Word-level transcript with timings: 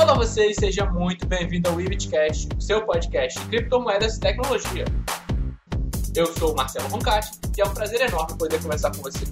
Olá 0.00 0.14
vocês, 0.14 0.54
seja 0.54 0.86
muito 0.86 1.26
bem-vindo 1.26 1.68
ao 1.68 1.80
Ibitcast, 1.80 2.48
o 2.56 2.60
seu 2.60 2.86
podcast 2.86 3.36
de 3.40 3.46
criptomoedas 3.48 4.16
e 4.16 4.20
tecnologia. 4.20 4.84
Eu 6.14 6.26
sou 6.38 6.52
o 6.52 6.56
Marcelo 6.56 6.88
Roncati 6.88 7.32
e 7.56 7.60
é 7.60 7.64
um 7.64 7.74
prazer 7.74 8.02
enorme 8.02 8.38
poder 8.38 8.62
conversar 8.62 8.92
com 8.92 9.02
vocês. 9.02 9.28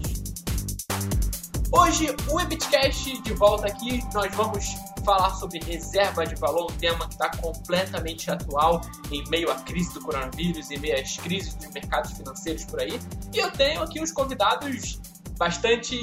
Hoje, 1.70 2.08
o 2.28 2.40
Ibitcast 2.40 3.22
de 3.22 3.32
volta 3.34 3.68
aqui, 3.68 4.02
nós 4.12 4.34
vamos 4.34 4.74
falar 5.04 5.30
sobre 5.36 5.60
reserva 5.60 6.26
de 6.26 6.34
valor, 6.34 6.64
um 6.70 6.76
tema 6.78 7.06
que 7.06 7.14
está 7.14 7.30
completamente 7.36 8.28
atual 8.28 8.80
em 9.12 9.22
meio 9.30 9.48
à 9.52 9.54
crise 9.54 9.94
do 9.94 10.00
coronavírus, 10.00 10.68
em 10.72 10.80
meio 10.80 11.00
às 11.00 11.16
crises 11.16 11.54
dos 11.54 11.70
mercados 11.70 12.10
financeiros 12.10 12.64
por 12.64 12.80
aí. 12.80 12.98
E 13.32 13.38
eu 13.38 13.52
tenho 13.52 13.82
aqui 13.82 14.02
os 14.02 14.10
convidados 14.10 15.00
bastante 15.38 15.96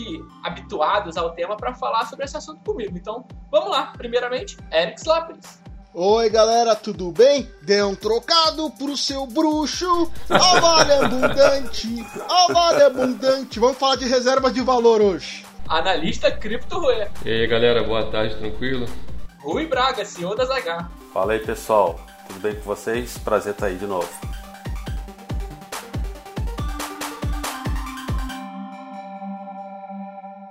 habituados 0.43 1.18
ao 1.18 1.31
tema 1.31 1.57
para 1.57 1.73
falar 1.73 2.05
sobre 2.07 2.26
esse 2.26 2.38
assunto 2.38 2.62
comigo. 2.63 2.98
Então, 2.98 3.26
vamos 3.52 3.71
lá. 3.71 3.94
Primeiramente, 3.98 4.58
Eric 4.71 4.99
Slapris. 4.99 5.62
Oi 5.95 6.27
galera, 6.30 6.75
tudo 6.75 7.12
bem? 7.12 7.48
Dê 7.61 7.84
um 7.84 7.94
trocado 7.94 8.72
pro 8.72 8.98
seu 8.98 9.27
bruxo. 9.27 10.11
Ó 10.27 10.59
vale 10.59 10.91
abundante, 10.94 12.03
ó 12.27 12.52
vale 12.52 12.84
abundante. 12.84 13.59
Vamos 13.59 13.77
falar 13.77 13.98
de 13.98 14.08
reserva 14.08 14.52
de 14.52 14.61
valor 14.61 15.02
hoje 15.02 15.45
analista 15.67 16.31
cripto 16.31 16.80
Rui. 16.80 17.08
E 17.25 17.30
aí 17.30 17.47
galera, 17.47 17.84
boa 17.84 18.05
tarde, 18.05 18.36
tranquilo? 18.36 18.86
Rui 19.39 19.66
Braga, 19.67 20.05
CEO 20.05 20.36
das 20.36 20.50
H. 20.50 20.89
Fala 21.13 21.34
aí 21.34 21.39
pessoal, 21.39 22.00
tudo 22.27 22.39
bem 22.39 22.55
com 22.55 22.61
vocês? 22.61 23.17
Prazer 23.17 23.53
estar 23.53 23.67
aí 23.67 23.75
de 23.75 23.86
novo. 23.86 24.09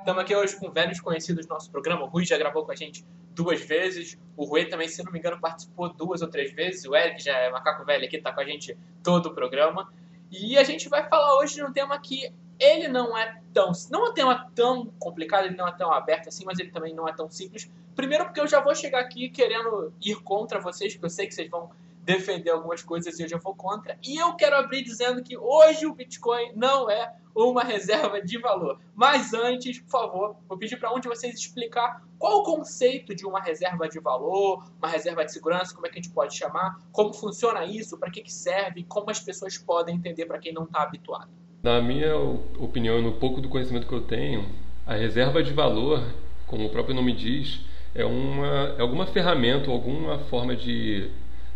Estamos 0.02 0.20
aqui 0.20 0.34
hoje 0.34 0.56
com 0.56 0.68
velhos 0.68 1.00
conhecidos 1.00 1.46
do 1.46 1.50
nosso 1.50 1.70
programa. 1.70 2.02
O 2.02 2.08
Rui 2.08 2.24
já 2.24 2.36
gravou 2.36 2.64
com 2.64 2.72
a 2.72 2.74
gente 2.74 3.06
duas 3.36 3.60
vezes. 3.60 4.18
O 4.36 4.44
Rui 4.44 4.64
também, 4.64 4.88
se 4.88 5.00
não 5.00 5.12
me 5.12 5.20
engano, 5.20 5.40
participou 5.40 5.90
duas 5.90 6.22
ou 6.22 6.28
três 6.28 6.52
vezes. 6.52 6.84
O 6.86 6.96
Eric 6.96 7.22
já 7.22 7.38
é 7.38 7.48
macaco 7.52 7.84
velho 7.84 8.04
aqui, 8.04 8.16
está 8.16 8.32
com 8.32 8.40
a 8.40 8.44
gente 8.44 8.76
todo 9.00 9.26
o 9.26 9.30
programa. 9.32 9.92
E 10.28 10.58
a 10.58 10.64
gente 10.64 10.88
vai 10.88 11.08
falar 11.08 11.38
hoje 11.38 11.54
de 11.54 11.62
um 11.62 11.72
tema 11.72 11.96
que 12.00 12.32
ele 12.58 12.88
não 12.88 13.16
é 13.16 13.40
tão. 13.54 13.70
Não 13.92 14.06
é 14.06 14.10
um 14.10 14.12
tema 14.12 14.50
tão 14.56 14.86
complicado, 14.98 15.44
ele 15.44 15.56
não 15.56 15.68
é 15.68 15.72
tão 15.72 15.92
aberto 15.92 16.30
assim, 16.30 16.44
mas 16.44 16.58
ele 16.58 16.72
também 16.72 16.92
não 16.92 17.08
é 17.08 17.12
tão 17.12 17.30
simples. 17.30 17.70
Primeiro, 17.94 18.24
porque 18.24 18.40
eu 18.40 18.48
já 18.48 18.58
vou 18.58 18.74
chegar 18.74 18.98
aqui 18.98 19.28
querendo 19.28 19.92
ir 20.04 20.16
contra 20.24 20.58
vocês, 20.58 20.94
porque 20.94 21.06
eu 21.06 21.10
sei 21.10 21.28
que 21.28 21.34
vocês 21.34 21.48
vão 21.48 21.70
defender 22.02 22.50
algumas 22.50 22.82
coisas 22.82 23.20
e 23.20 23.22
eu 23.22 23.28
já 23.28 23.38
vou 23.38 23.54
contra. 23.54 23.96
E 24.02 24.16
eu 24.16 24.34
quero 24.34 24.56
abrir 24.56 24.82
dizendo 24.82 25.22
que 25.22 25.38
hoje 25.38 25.86
o 25.86 25.94
Bitcoin 25.94 26.50
não 26.56 26.90
é 26.90 27.14
uma 27.34 27.62
reserva 27.62 28.20
de 28.20 28.38
valor. 28.38 28.78
Mas 28.94 29.32
antes, 29.32 29.80
por 29.80 29.90
favor, 29.90 30.36
vou 30.48 30.58
pedir 30.58 30.76
para 30.78 30.94
um 30.94 31.00
de 31.00 31.08
vocês 31.08 31.34
explicar 31.34 32.02
qual 32.18 32.40
o 32.40 32.42
conceito 32.42 33.14
de 33.14 33.26
uma 33.26 33.40
reserva 33.40 33.88
de 33.88 33.98
valor, 33.98 34.64
uma 34.78 34.88
reserva 34.88 35.24
de 35.24 35.32
segurança, 35.32 35.74
como 35.74 35.86
é 35.86 35.90
que 35.90 35.98
a 35.98 36.02
gente 36.02 36.12
pode 36.12 36.36
chamar, 36.36 36.80
como 36.92 37.12
funciona 37.12 37.64
isso, 37.64 37.98
para 37.98 38.10
que, 38.10 38.22
que 38.22 38.32
serve, 38.32 38.84
como 38.84 39.10
as 39.10 39.20
pessoas 39.20 39.56
podem 39.58 39.96
entender 39.96 40.26
para 40.26 40.38
quem 40.38 40.52
não 40.52 40.64
está 40.64 40.82
habituado. 40.82 41.30
Na 41.62 41.80
minha 41.80 42.16
opinião, 42.58 43.00
no 43.00 43.12
pouco 43.12 43.40
do 43.40 43.48
conhecimento 43.48 43.86
que 43.86 43.94
eu 43.94 44.02
tenho, 44.02 44.48
a 44.86 44.94
reserva 44.94 45.42
de 45.42 45.52
valor, 45.52 46.02
como 46.46 46.66
o 46.66 46.70
próprio 46.70 46.94
nome 46.94 47.12
diz, 47.12 47.60
é, 47.94 48.04
uma, 48.04 48.74
é 48.76 48.80
alguma 48.80 49.06
ferramenta 49.06 49.70
alguma 49.70 50.18
forma 50.18 50.56
de 50.56 51.10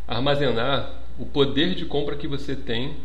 armazenar 0.06 1.02
o 1.18 1.24
poder 1.24 1.74
de 1.74 1.86
compra 1.86 2.14
que 2.14 2.28
você 2.28 2.54
tem 2.54 2.96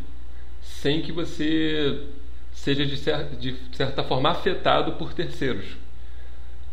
sem 0.60 1.02
que 1.02 1.10
você 1.10 2.06
seja 2.52 2.86
de 2.86 2.96
certa, 2.96 3.36
de 3.36 3.56
certa 3.72 4.02
forma 4.02 4.30
afetado 4.30 4.92
por 4.92 5.12
terceiros. 5.12 5.76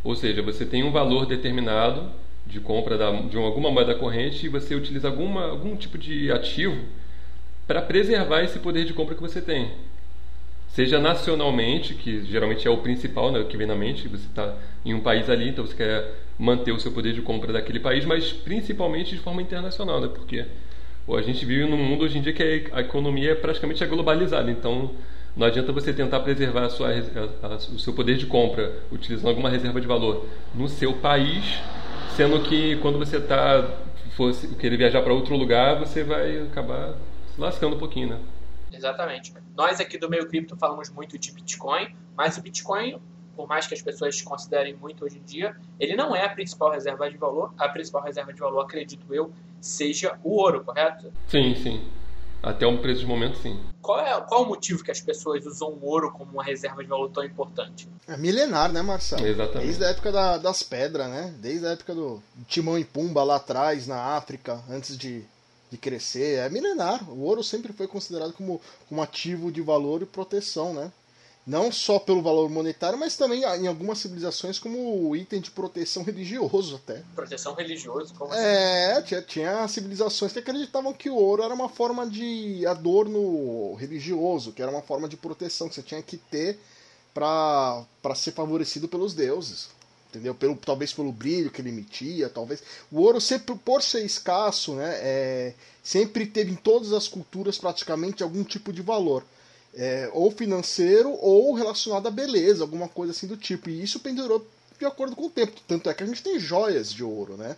Ou 0.03 0.15
seja, 0.15 0.41
você 0.41 0.65
tem 0.65 0.83
um 0.83 0.91
valor 0.91 1.25
determinado 1.25 2.11
de 2.45 2.59
compra 2.59 2.97
da, 2.97 3.11
de 3.11 3.37
alguma 3.37 3.71
moeda 3.71 3.93
corrente 3.95 4.45
e 4.45 4.49
você 4.49 4.75
utiliza 4.75 5.07
alguma, 5.07 5.45
algum 5.45 5.75
tipo 5.75 5.97
de 5.97 6.31
ativo 6.31 6.77
para 7.67 7.81
preservar 7.81 8.41
esse 8.41 8.59
poder 8.59 8.85
de 8.85 8.93
compra 8.93 9.15
que 9.15 9.21
você 9.21 9.41
tem 9.41 9.71
seja 10.69 10.99
nacionalmente, 10.99 11.93
que 11.93 12.23
geralmente 12.23 12.67
é 12.67 12.71
o 12.71 12.77
principal, 12.77 13.31
né, 13.31 13.43
que 13.43 13.57
vem 13.57 13.67
na 13.67 13.75
mente, 13.75 14.07
você 14.07 14.25
está 14.25 14.55
em 14.85 14.93
um 14.93 14.99
país 14.99 15.29
ali, 15.29 15.49
então 15.49 15.65
você 15.65 15.75
quer 15.75 16.13
manter 16.37 16.71
o 16.71 16.79
seu 16.79 16.91
poder 16.91 17.13
de 17.13 17.21
compra 17.21 17.51
daquele 17.51 17.79
país, 17.79 18.05
mas 18.05 18.31
principalmente 18.31 19.15
de 19.15 19.21
forma 19.21 19.41
internacional, 19.41 19.99
né, 19.99 20.07
porque 20.07 20.45
a 21.09 21.21
gente 21.21 21.43
vive 21.43 21.65
num 21.65 21.75
mundo 21.75 22.05
hoje 22.05 22.17
em 22.19 22.21
dia 22.21 22.31
que 22.31 22.67
a 22.71 22.81
economia 22.81 23.31
é 23.31 23.35
praticamente 23.35 23.83
globalizada, 23.87 24.49
então 24.51 24.91
não 25.35 25.47
adianta 25.47 25.71
você 25.71 25.93
tentar 25.93 26.19
preservar 26.21 26.65
a 26.65 26.69
sua, 26.69 26.89
a, 26.89 27.47
a, 27.47 27.55
o 27.55 27.79
seu 27.79 27.93
poder 27.93 28.17
de 28.17 28.25
compra 28.25 28.73
utilizando 28.91 29.29
alguma 29.29 29.49
reserva 29.49 29.79
de 29.79 29.87
valor 29.87 30.27
no 30.53 30.67
seu 30.67 30.93
país, 30.93 31.59
sendo 32.15 32.41
que 32.43 32.75
quando 32.77 32.97
você 32.97 33.17
está 33.17 33.65
fosse 34.19 34.53
querer 34.55 34.75
viajar 34.75 35.01
para 35.01 35.13
outro 35.13 35.37
lugar, 35.37 35.79
você 35.79 36.03
vai 36.03 36.41
acabar 36.41 36.93
se 37.33 37.39
lascando 37.39 37.77
um 37.77 37.79
pouquinho, 37.79 38.09
né? 38.09 38.19
Exatamente. 38.69 39.33
Nós 39.55 39.79
aqui 39.79 39.97
do 39.97 40.09
meio 40.09 40.27
cripto 40.27 40.57
falamos 40.57 40.89
muito 40.89 41.17
de 41.17 41.31
Bitcoin, 41.31 41.95
mas 42.17 42.37
o 42.37 42.41
Bitcoin, 42.41 42.99
por 43.33 43.47
mais 43.47 43.65
que 43.65 43.73
as 43.73 43.81
pessoas 43.81 44.21
considerem 44.21 44.75
muito 44.75 45.05
hoje 45.05 45.19
em 45.19 45.23
dia, 45.23 45.55
ele 45.79 45.95
não 45.95 46.13
é 46.13 46.25
a 46.25 46.29
principal 46.29 46.69
reserva 46.69 47.09
de 47.09 47.15
valor. 47.15 47.53
A 47.57 47.69
principal 47.69 48.03
reserva 48.03 48.33
de 48.33 48.41
valor, 48.41 48.59
acredito 48.59 49.13
eu, 49.13 49.31
seja 49.61 50.19
o 50.21 50.35
ouro, 50.35 50.65
correto? 50.65 51.13
Sim, 51.27 51.55
sim. 51.55 51.81
Até 52.41 52.65
um 52.65 52.77
preço 52.77 53.01
de 53.01 53.05
momento, 53.05 53.37
sim. 53.39 53.59
Qual 53.81 53.99
é 53.99 54.19
qual 54.21 54.43
o 54.43 54.47
motivo 54.47 54.83
que 54.83 54.91
as 54.91 55.01
pessoas 55.01 55.45
usam 55.45 55.69
o 55.69 55.85
ouro 55.85 56.11
como 56.11 56.31
uma 56.31 56.43
reserva 56.43 56.81
de 56.81 56.89
valor 56.89 57.09
tão 57.09 57.23
importante? 57.23 57.87
É 58.07 58.15
milenar, 58.15 58.71
né, 58.71 58.81
Marcelo? 58.81 59.25
Exatamente. 59.25 59.65
Desde 59.65 59.83
a 59.83 59.87
época 59.89 60.11
da, 60.11 60.37
das 60.37 60.63
pedras, 60.63 61.09
né? 61.09 61.33
Desde 61.39 61.65
a 61.65 61.71
época 61.71 61.93
do 61.93 62.21
Timão 62.47 62.79
e 62.79 62.85
Pumba 62.85 63.23
lá 63.23 63.35
atrás, 63.35 63.87
na 63.87 64.15
África, 64.15 64.61
antes 64.69 64.97
de 64.97 65.25
de 65.69 65.77
crescer. 65.77 66.39
É 66.39 66.49
milenar. 66.49 67.09
O 67.09 67.21
ouro 67.21 67.43
sempre 67.43 67.71
foi 67.73 67.87
considerado 67.87 68.33
como 68.33 68.59
um 68.91 69.01
ativo 69.01 69.51
de 69.51 69.61
valor 69.61 70.01
e 70.01 70.05
proteção, 70.05 70.73
né? 70.73 70.91
Não 71.49 71.71
só 71.71 71.97
pelo 71.97 72.21
valor 72.21 72.47
monetário, 72.47 72.99
mas 72.99 73.17
também 73.17 73.41
em 73.41 73.65
algumas 73.65 73.97
civilizações 73.97 74.59
como 74.59 75.15
item 75.15 75.41
de 75.41 75.49
proteção 75.49 76.03
religioso 76.03 76.75
até. 76.75 77.01
Proteção 77.15 77.55
religiosa? 77.55 78.13
Como 78.15 78.31
é, 78.35 78.91
assim? 78.91 79.07
tinha, 79.07 79.21
tinha 79.23 79.67
civilizações 79.67 80.31
que 80.31 80.37
acreditavam 80.37 80.93
que 80.93 81.09
o 81.09 81.15
ouro 81.15 81.41
era 81.41 81.51
uma 81.51 81.67
forma 81.67 82.07
de 82.07 82.63
adorno 82.67 83.73
religioso, 83.73 84.51
que 84.51 84.61
era 84.61 84.69
uma 84.69 84.83
forma 84.83 85.09
de 85.09 85.17
proteção 85.17 85.67
que 85.67 85.73
você 85.73 85.81
tinha 85.81 86.03
que 86.03 86.17
ter 86.17 86.59
para 87.11 87.87
ser 88.15 88.31
favorecido 88.31 88.87
pelos 88.87 89.15
deuses 89.15 89.69
entendeu? 90.09 90.33
Pelo, 90.33 90.55
talvez 90.55 90.91
pelo 90.91 91.11
brilho 91.11 91.51
que 91.51 91.61
ele 91.61 91.69
emitia, 91.69 92.29
talvez. 92.29 92.63
O 92.91 93.01
ouro, 93.01 93.21
sempre, 93.21 93.55
por 93.55 93.81
ser 93.83 94.03
escasso, 94.03 94.73
né, 94.73 94.97
é, 95.01 95.53
sempre 95.83 96.25
teve 96.25 96.51
em 96.51 96.55
todas 96.55 96.93
as 96.93 97.07
culturas 97.07 97.57
praticamente 97.57 98.23
algum 98.23 98.43
tipo 98.43 98.73
de 98.73 98.81
valor. 98.81 99.23
É, 99.73 100.09
ou 100.13 100.31
financeiro 100.31 101.11
ou 101.11 101.53
relacionado 101.53 102.07
à 102.07 102.11
beleza, 102.11 102.63
alguma 102.63 102.87
coisa 102.87 103.11
assim 103.11 103.27
do 103.27 103.37
tipo. 103.37 103.69
E 103.69 103.83
isso 103.83 103.99
pendurou 103.99 104.45
de 104.77 104.85
acordo 104.85 105.15
com 105.15 105.25
o 105.25 105.29
tempo. 105.29 105.59
Tanto 105.67 105.89
é 105.89 105.93
que 105.93 106.03
a 106.03 106.05
gente 106.05 106.23
tem 106.23 106.39
joias 106.39 106.91
de 106.91 107.03
ouro, 107.03 107.37
né? 107.37 107.55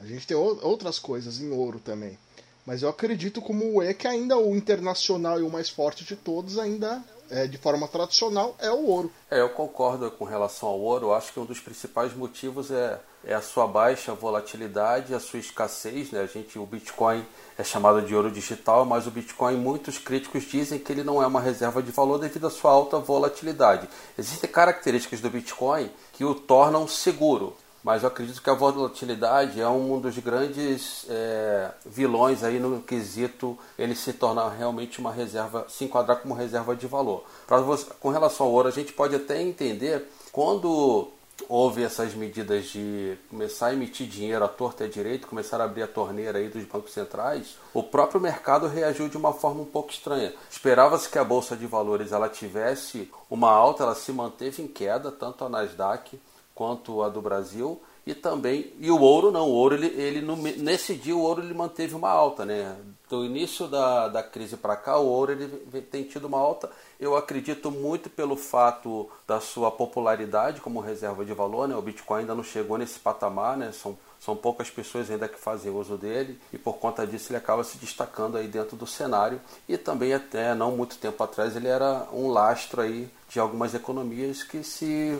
A 0.00 0.04
gente 0.04 0.26
tem 0.26 0.36
outras 0.36 0.98
coisas 0.98 1.40
em 1.40 1.50
ouro 1.52 1.78
também. 1.78 2.18
Mas 2.66 2.82
eu 2.82 2.88
acredito 2.88 3.40
como 3.40 3.82
é 3.82 3.92
que 3.94 4.06
ainda 4.06 4.36
o 4.36 4.56
internacional 4.56 5.38
e 5.40 5.42
o 5.42 5.50
mais 5.50 5.68
forte 5.68 6.04
de 6.04 6.16
todos 6.16 6.58
ainda 6.58 7.02
é, 7.30 7.46
de 7.46 7.58
forma 7.58 7.88
tradicional 7.88 8.54
é 8.58 8.70
o 8.70 8.84
ouro. 8.86 9.12
É, 9.30 9.40
eu 9.40 9.48
concordo 9.50 10.10
com 10.10 10.24
relação 10.24 10.68
ao 10.68 10.80
ouro. 10.80 11.12
Acho 11.12 11.32
que 11.32 11.40
um 11.40 11.44
dos 11.44 11.60
principais 11.60 12.14
motivos 12.14 12.70
é, 12.70 13.00
é 13.24 13.34
a 13.34 13.40
sua 13.40 13.66
baixa 13.66 14.14
volatilidade, 14.14 15.14
a 15.14 15.20
sua 15.20 15.38
escassez. 15.38 16.10
Né? 16.10 16.20
A 16.20 16.26
gente, 16.26 16.58
o 16.58 16.66
Bitcoin 16.66 17.24
é 17.58 17.64
chamado 17.64 18.02
de 18.02 18.14
ouro 18.14 18.30
digital, 18.30 18.84
mas 18.84 19.06
o 19.06 19.10
Bitcoin, 19.10 19.56
muitos 19.56 19.98
críticos 19.98 20.44
dizem 20.44 20.78
que 20.78 20.92
ele 20.92 21.04
não 21.04 21.22
é 21.22 21.26
uma 21.26 21.40
reserva 21.40 21.82
de 21.82 21.92
valor 21.92 22.18
devido 22.18 22.46
à 22.46 22.50
sua 22.50 22.70
alta 22.70 22.98
volatilidade. 22.98 23.88
Existem 24.18 24.50
características 24.50 25.20
do 25.20 25.30
Bitcoin 25.30 25.90
que 26.12 26.24
o 26.24 26.34
tornam 26.34 26.86
seguro 26.88 27.56
mas 27.82 28.02
eu 28.02 28.08
acredito 28.08 28.40
que 28.40 28.48
a 28.48 28.54
volatilidade 28.54 29.60
é 29.60 29.68
um 29.68 29.98
dos 29.98 30.16
grandes 30.18 31.04
é, 31.08 31.72
vilões 31.84 32.44
aí 32.44 32.60
no 32.60 32.80
quesito 32.80 33.58
ele 33.76 33.96
se 33.96 34.12
tornar 34.12 34.50
realmente 34.50 35.00
uma 35.00 35.12
reserva, 35.12 35.66
se 35.68 35.84
enquadrar 35.84 36.18
como 36.18 36.32
reserva 36.32 36.76
de 36.76 36.86
valor. 36.86 37.24
Você, 37.48 37.86
com 37.98 38.10
relação 38.10 38.46
ao 38.46 38.52
ouro, 38.52 38.68
a 38.68 38.70
gente 38.70 38.92
pode 38.92 39.16
até 39.16 39.42
entender 39.42 40.08
quando 40.30 41.08
houve 41.48 41.82
essas 41.82 42.14
medidas 42.14 42.66
de 42.66 43.16
começar 43.28 43.68
a 43.68 43.72
emitir 43.74 44.06
dinheiro 44.06 44.44
à 44.44 44.48
torta 44.48 44.84
e 44.84 44.86
à 44.86 44.90
direita, 44.90 45.26
começar 45.26 45.60
a 45.60 45.64
abrir 45.64 45.82
a 45.82 45.88
torneira 45.88 46.38
aí 46.38 46.48
dos 46.48 46.64
bancos 46.64 46.92
centrais, 46.92 47.56
o 47.74 47.82
próprio 47.82 48.20
mercado 48.20 48.66
reagiu 48.66 49.08
de 49.08 49.16
uma 49.16 49.32
forma 49.32 49.62
um 49.62 49.66
pouco 49.66 49.90
estranha. 49.90 50.32
Esperava-se 50.50 51.08
que 51.08 51.18
a 51.18 51.24
bolsa 51.24 51.56
de 51.56 51.66
valores 51.66 52.12
ela 52.12 52.28
tivesse 52.28 53.10
uma 53.30 53.50
alta, 53.50 53.82
ela 53.82 53.94
se 53.94 54.12
manteve 54.12 54.62
em 54.62 54.68
queda, 54.68 55.10
tanto 55.10 55.44
a 55.44 55.48
Nasdaq 55.48 56.18
quanto 56.54 57.02
a 57.02 57.08
do 57.08 57.20
Brasil 57.20 57.80
e 58.06 58.14
também 58.14 58.72
e 58.80 58.90
o 58.90 59.00
ouro 59.00 59.30
não 59.30 59.48
o 59.48 59.52
ouro 59.52 59.76
ele, 59.76 59.86
ele 59.86 60.20
no, 60.20 60.36
nesse 60.36 60.94
dia 60.94 61.14
o 61.14 61.20
ouro 61.20 61.42
ele 61.42 61.54
manteve 61.54 61.94
uma 61.94 62.10
alta 62.10 62.44
né 62.44 62.76
do 63.08 63.24
início 63.24 63.68
da, 63.68 64.08
da 64.08 64.22
crise 64.22 64.56
para 64.56 64.74
cá 64.76 64.98
o 64.98 65.06
ouro 65.06 65.32
ele 65.32 65.82
tem 65.82 66.02
tido 66.02 66.26
uma 66.26 66.38
alta 66.38 66.68
eu 67.02 67.16
acredito 67.16 67.70
muito 67.70 68.08
pelo 68.08 68.36
fato 68.36 69.10
da 69.26 69.40
sua 69.40 69.70
popularidade 69.70 70.60
como 70.60 70.80
reserva 70.80 71.24
de 71.24 71.34
valor 71.34 71.66
né? 71.66 71.74
O 71.74 71.82
Bitcoin 71.82 72.20
ainda 72.20 72.34
não 72.34 72.44
chegou 72.44 72.78
nesse 72.78 72.98
patamar 72.98 73.56
né? 73.56 73.72
São 73.72 73.98
são 74.24 74.36
poucas 74.36 74.70
pessoas 74.70 75.10
ainda 75.10 75.26
que 75.26 75.36
fazem 75.36 75.72
uso 75.72 75.96
dele 75.96 76.38
e 76.52 76.58
por 76.58 76.74
conta 76.74 77.04
disso 77.04 77.32
ele 77.32 77.38
acaba 77.38 77.64
se 77.64 77.76
destacando 77.76 78.36
aí 78.36 78.46
dentro 78.46 78.76
do 78.76 78.86
cenário. 78.86 79.40
E 79.68 79.76
também 79.76 80.14
até 80.14 80.54
não 80.54 80.76
muito 80.76 80.96
tempo 80.96 81.20
atrás 81.24 81.56
ele 81.56 81.66
era 81.66 82.06
um 82.12 82.28
lastro 82.30 82.82
aí 82.82 83.10
de 83.28 83.40
algumas 83.40 83.74
economias 83.74 84.44
que 84.44 84.62
se 84.62 85.18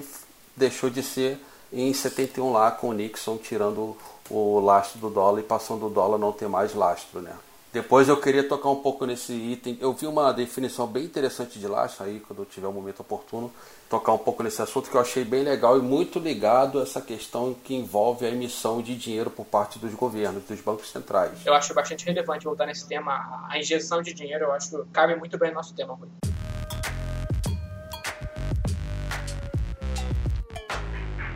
deixou 0.54 0.88
de 0.88 1.02
ser 1.02 1.36
em 1.72 1.92
71 1.92 2.52
lá 2.52 2.70
com 2.70 2.90
o 2.90 2.92
Nixon 2.92 3.38
tirando 3.38 3.96
o 4.30 4.60
lastro 4.60 5.00
do 5.00 5.10
dólar 5.10 5.40
e 5.40 5.42
passando 5.42 5.86
o 5.86 5.90
dólar 5.90 6.16
não 6.16 6.30
ter 6.30 6.48
mais 6.48 6.72
lastro, 6.72 7.20
né? 7.20 7.34
Depois 7.72 8.06
eu 8.06 8.20
queria 8.20 8.46
tocar 8.46 8.68
um 8.68 8.82
pouco 8.82 9.06
nesse 9.06 9.32
item. 9.32 9.78
Eu 9.80 9.94
vi 9.94 10.06
uma 10.06 10.30
definição 10.30 10.86
bem 10.86 11.04
interessante 11.04 11.58
de 11.58 11.66
lastro 11.66 12.04
aí, 12.04 12.20
quando 12.20 12.40
eu 12.42 12.44
tiver 12.44 12.68
um 12.68 12.72
momento 12.72 13.00
oportuno, 13.00 13.50
tocar 13.88 14.12
um 14.12 14.18
pouco 14.18 14.42
nesse 14.42 14.60
assunto 14.60 14.90
que 14.90 14.94
eu 14.94 15.00
achei 15.00 15.24
bem 15.24 15.42
legal 15.42 15.78
e 15.78 15.80
muito 15.80 16.18
ligado 16.18 16.80
a 16.80 16.82
essa 16.82 17.00
questão 17.00 17.54
que 17.64 17.74
envolve 17.74 18.26
a 18.26 18.28
emissão 18.28 18.82
de 18.82 18.94
dinheiro 18.94 19.30
por 19.30 19.46
parte 19.46 19.78
dos 19.78 19.94
governos, 19.94 20.44
dos 20.44 20.60
bancos 20.60 20.90
centrais. 20.90 21.46
Eu 21.46 21.54
acho 21.54 21.72
bastante 21.72 22.04
relevante 22.04 22.44
voltar 22.44 22.66
nesse 22.66 22.86
tema. 22.86 23.46
A 23.48 23.58
injeção 23.58 24.02
de 24.02 24.12
dinheiro, 24.12 24.44
eu 24.44 24.52
acho 24.52 24.68
que 24.68 24.90
cabe 24.92 25.16
muito 25.16 25.38
bem 25.38 25.48
no 25.48 25.54
nosso 25.54 25.72
tema, 25.72 25.94
Rui. 25.94 26.10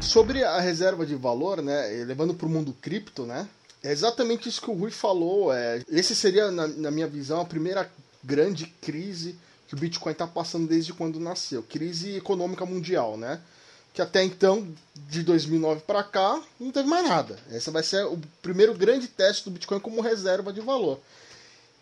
Sobre 0.02 0.44
a 0.44 0.60
reserva 0.60 1.06
de 1.06 1.14
valor, 1.14 1.62
né, 1.62 1.86
levando 2.06 2.34
para 2.34 2.46
o 2.46 2.50
mundo 2.50 2.74
cripto, 2.80 3.24
né, 3.24 3.48
é 3.82 3.92
exatamente 3.92 4.48
isso 4.48 4.60
que 4.60 4.70
o 4.70 4.74
Rui 4.74 4.90
falou. 4.90 5.52
É, 5.52 5.82
esse 5.88 6.14
seria, 6.14 6.50
na, 6.50 6.66
na 6.66 6.90
minha 6.90 7.06
visão, 7.06 7.40
a 7.40 7.44
primeira 7.44 7.90
grande 8.22 8.66
crise 8.80 9.36
que 9.68 9.74
o 9.74 9.78
Bitcoin 9.78 10.12
está 10.12 10.26
passando 10.26 10.68
desde 10.68 10.92
quando 10.92 11.20
nasceu. 11.20 11.62
Crise 11.62 12.16
econômica 12.16 12.64
mundial, 12.64 13.16
né? 13.16 13.40
Que 13.92 14.02
até 14.02 14.22
então, 14.22 14.68
de 14.94 15.22
2009 15.22 15.82
para 15.82 16.02
cá, 16.02 16.40
não 16.60 16.70
teve 16.70 16.88
mais 16.88 17.08
nada. 17.08 17.38
Esse 17.50 17.70
vai 17.70 17.82
ser 17.82 18.04
o 18.06 18.18
primeiro 18.42 18.74
grande 18.74 19.08
teste 19.08 19.44
do 19.44 19.50
Bitcoin 19.50 19.80
como 19.80 20.00
reserva 20.00 20.52
de 20.52 20.60
valor. 20.60 21.00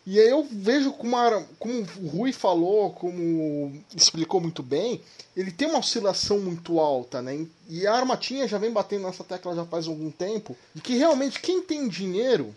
E 0.07 0.21
aí 0.21 0.29
eu 0.29 0.47
vejo 0.51 0.93
como, 0.93 1.17
a, 1.17 1.43
como 1.59 1.81
o 2.03 2.09
Rui 2.09 2.33
falou, 2.33 2.91
como 2.93 3.83
explicou 3.97 4.39
muito 4.39 4.63
bem, 4.63 5.01
ele 5.35 5.51
tem 5.51 5.69
uma 5.69 5.79
oscilação 5.79 6.39
muito 6.41 6.79
alta, 6.79 7.23
né? 7.23 7.47
E 7.69 7.87
a 7.87 7.95
Armatinha 7.95 8.47
já 8.47 8.59
vem 8.59 8.71
batendo 8.71 9.07
nessa 9.07 9.25
tecla 9.25 9.55
já 9.55 9.65
faz 9.65 9.87
algum 9.87 10.11
tempo, 10.11 10.55
de 10.75 10.83
que 10.83 10.97
realmente 10.97 11.41
quem 11.41 11.63
tem 11.63 11.89
dinheiro, 11.89 12.55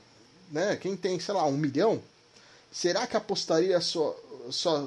né? 0.52 0.76
Quem 0.76 0.98
tem, 0.98 1.18
sei 1.20 1.34
lá, 1.34 1.46
um 1.46 1.56
milhão, 1.56 2.02
será 2.70 3.08
que 3.08 3.16
apostaria 3.16 3.80
sua, 3.80 4.14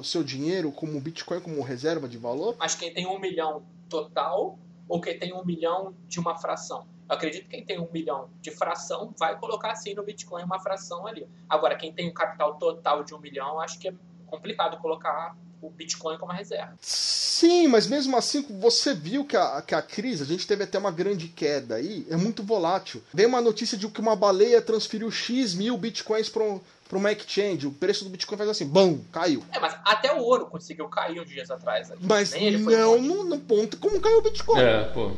seu 0.03 0.23
dinheiro 0.23 0.71
como 0.71 1.01
Bitcoin 1.01 1.39
como 1.39 1.63
reserva 1.63 2.07
de 2.07 2.19
valor? 2.19 2.55
Mas 2.59 2.75
quem 2.75 2.93
tem 2.93 3.07
um 3.07 3.19
milhão 3.19 3.63
total 3.89 4.59
ou 4.87 5.01
quem 5.01 5.17
tem 5.17 5.33
um 5.33 5.43
milhão 5.43 5.95
de 6.07 6.19
uma 6.19 6.37
fração? 6.37 6.85
Eu 7.11 7.17
acredito 7.17 7.43
que 7.43 7.49
quem 7.49 7.65
tem 7.65 7.77
um 7.77 7.91
milhão 7.91 8.29
de 8.39 8.51
fração 8.51 9.13
vai 9.19 9.37
colocar 9.37 9.71
assim 9.71 9.93
no 9.93 10.01
Bitcoin 10.01 10.43
uma 10.43 10.59
fração 10.59 11.05
ali. 11.05 11.27
Agora, 11.49 11.75
quem 11.75 11.91
tem 11.91 12.07
o 12.07 12.11
um 12.11 12.13
capital 12.13 12.55
total 12.55 13.03
de 13.03 13.13
um 13.13 13.19
milhão, 13.19 13.59
acho 13.59 13.77
que 13.77 13.89
é 13.89 13.93
complicado 14.27 14.77
colocar 14.77 15.35
o 15.61 15.69
Bitcoin 15.69 16.17
como 16.17 16.31
reserva. 16.31 16.73
Sim, 16.79 17.67
mas 17.67 17.85
mesmo 17.85 18.15
assim, 18.15 18.45
você 18.61 18.93
viu 18.93 19.25
que 19.25 19.35
a, 19.35 19.61
que 19.61 19.75
a 19.75 19.81
crise, 19.81 20.23
a 20.23 20.25
gente 20.25 20.47
teve 20.47 20.63
até 20.63 20.79
uma 20.79 20.89
grande 20.89 21.27
queda 21.27 21.75
aí, 21.75 22.07
é 22.09 22.15
muito 22.15 22.43
volátil. 22.43 23.03
Veio 23.13 23.27
uma 23.27 23.41
notícia 23.41 23.77
de 23.77 23.89
que 23.89 23.99
uma 23.99 24.15
baleia 24.15 24.61
transferiu 24.61 25.11
X 25.11 25.53
mil 25.53 25.77
Bitcoins 25.77 26.29
para 26.29 26.43
um, 26.43 26.61
para 26.87 26.97
uma 26.97 27.11
exchange, 27.11 27.67
o 27.67 27.73
preço 27.73 28.05
do 28.05 28.09
Bitcoin 28.09 28.37
faz 28.37 28.49
assim, 28.49 28.65
bum, 28.65 29.03
caiu. 29.11 29.43
É, 29.51 29.59
mas 29.59 29.77
até 29.83 30.13
o 30.13 30.19
ouro 30.19 30.45
conseguiu 30.45 30.87
cair 30.87 31.19
uns 31.19 31.27
dias 31.27 31.51
atrás. 31.51 31.91
Mas 31.99 32.33
não 32.33 33.01
no, 33.01 33.23
no, 33.25 33.37
ponto 33.37 33.75
como 33.75 33.99
caiu 33.99 34.19
o 34.19 34.21
Bitcoin. 34.21 34.61
É, 34.61 34.85
pô. 34.93 35.11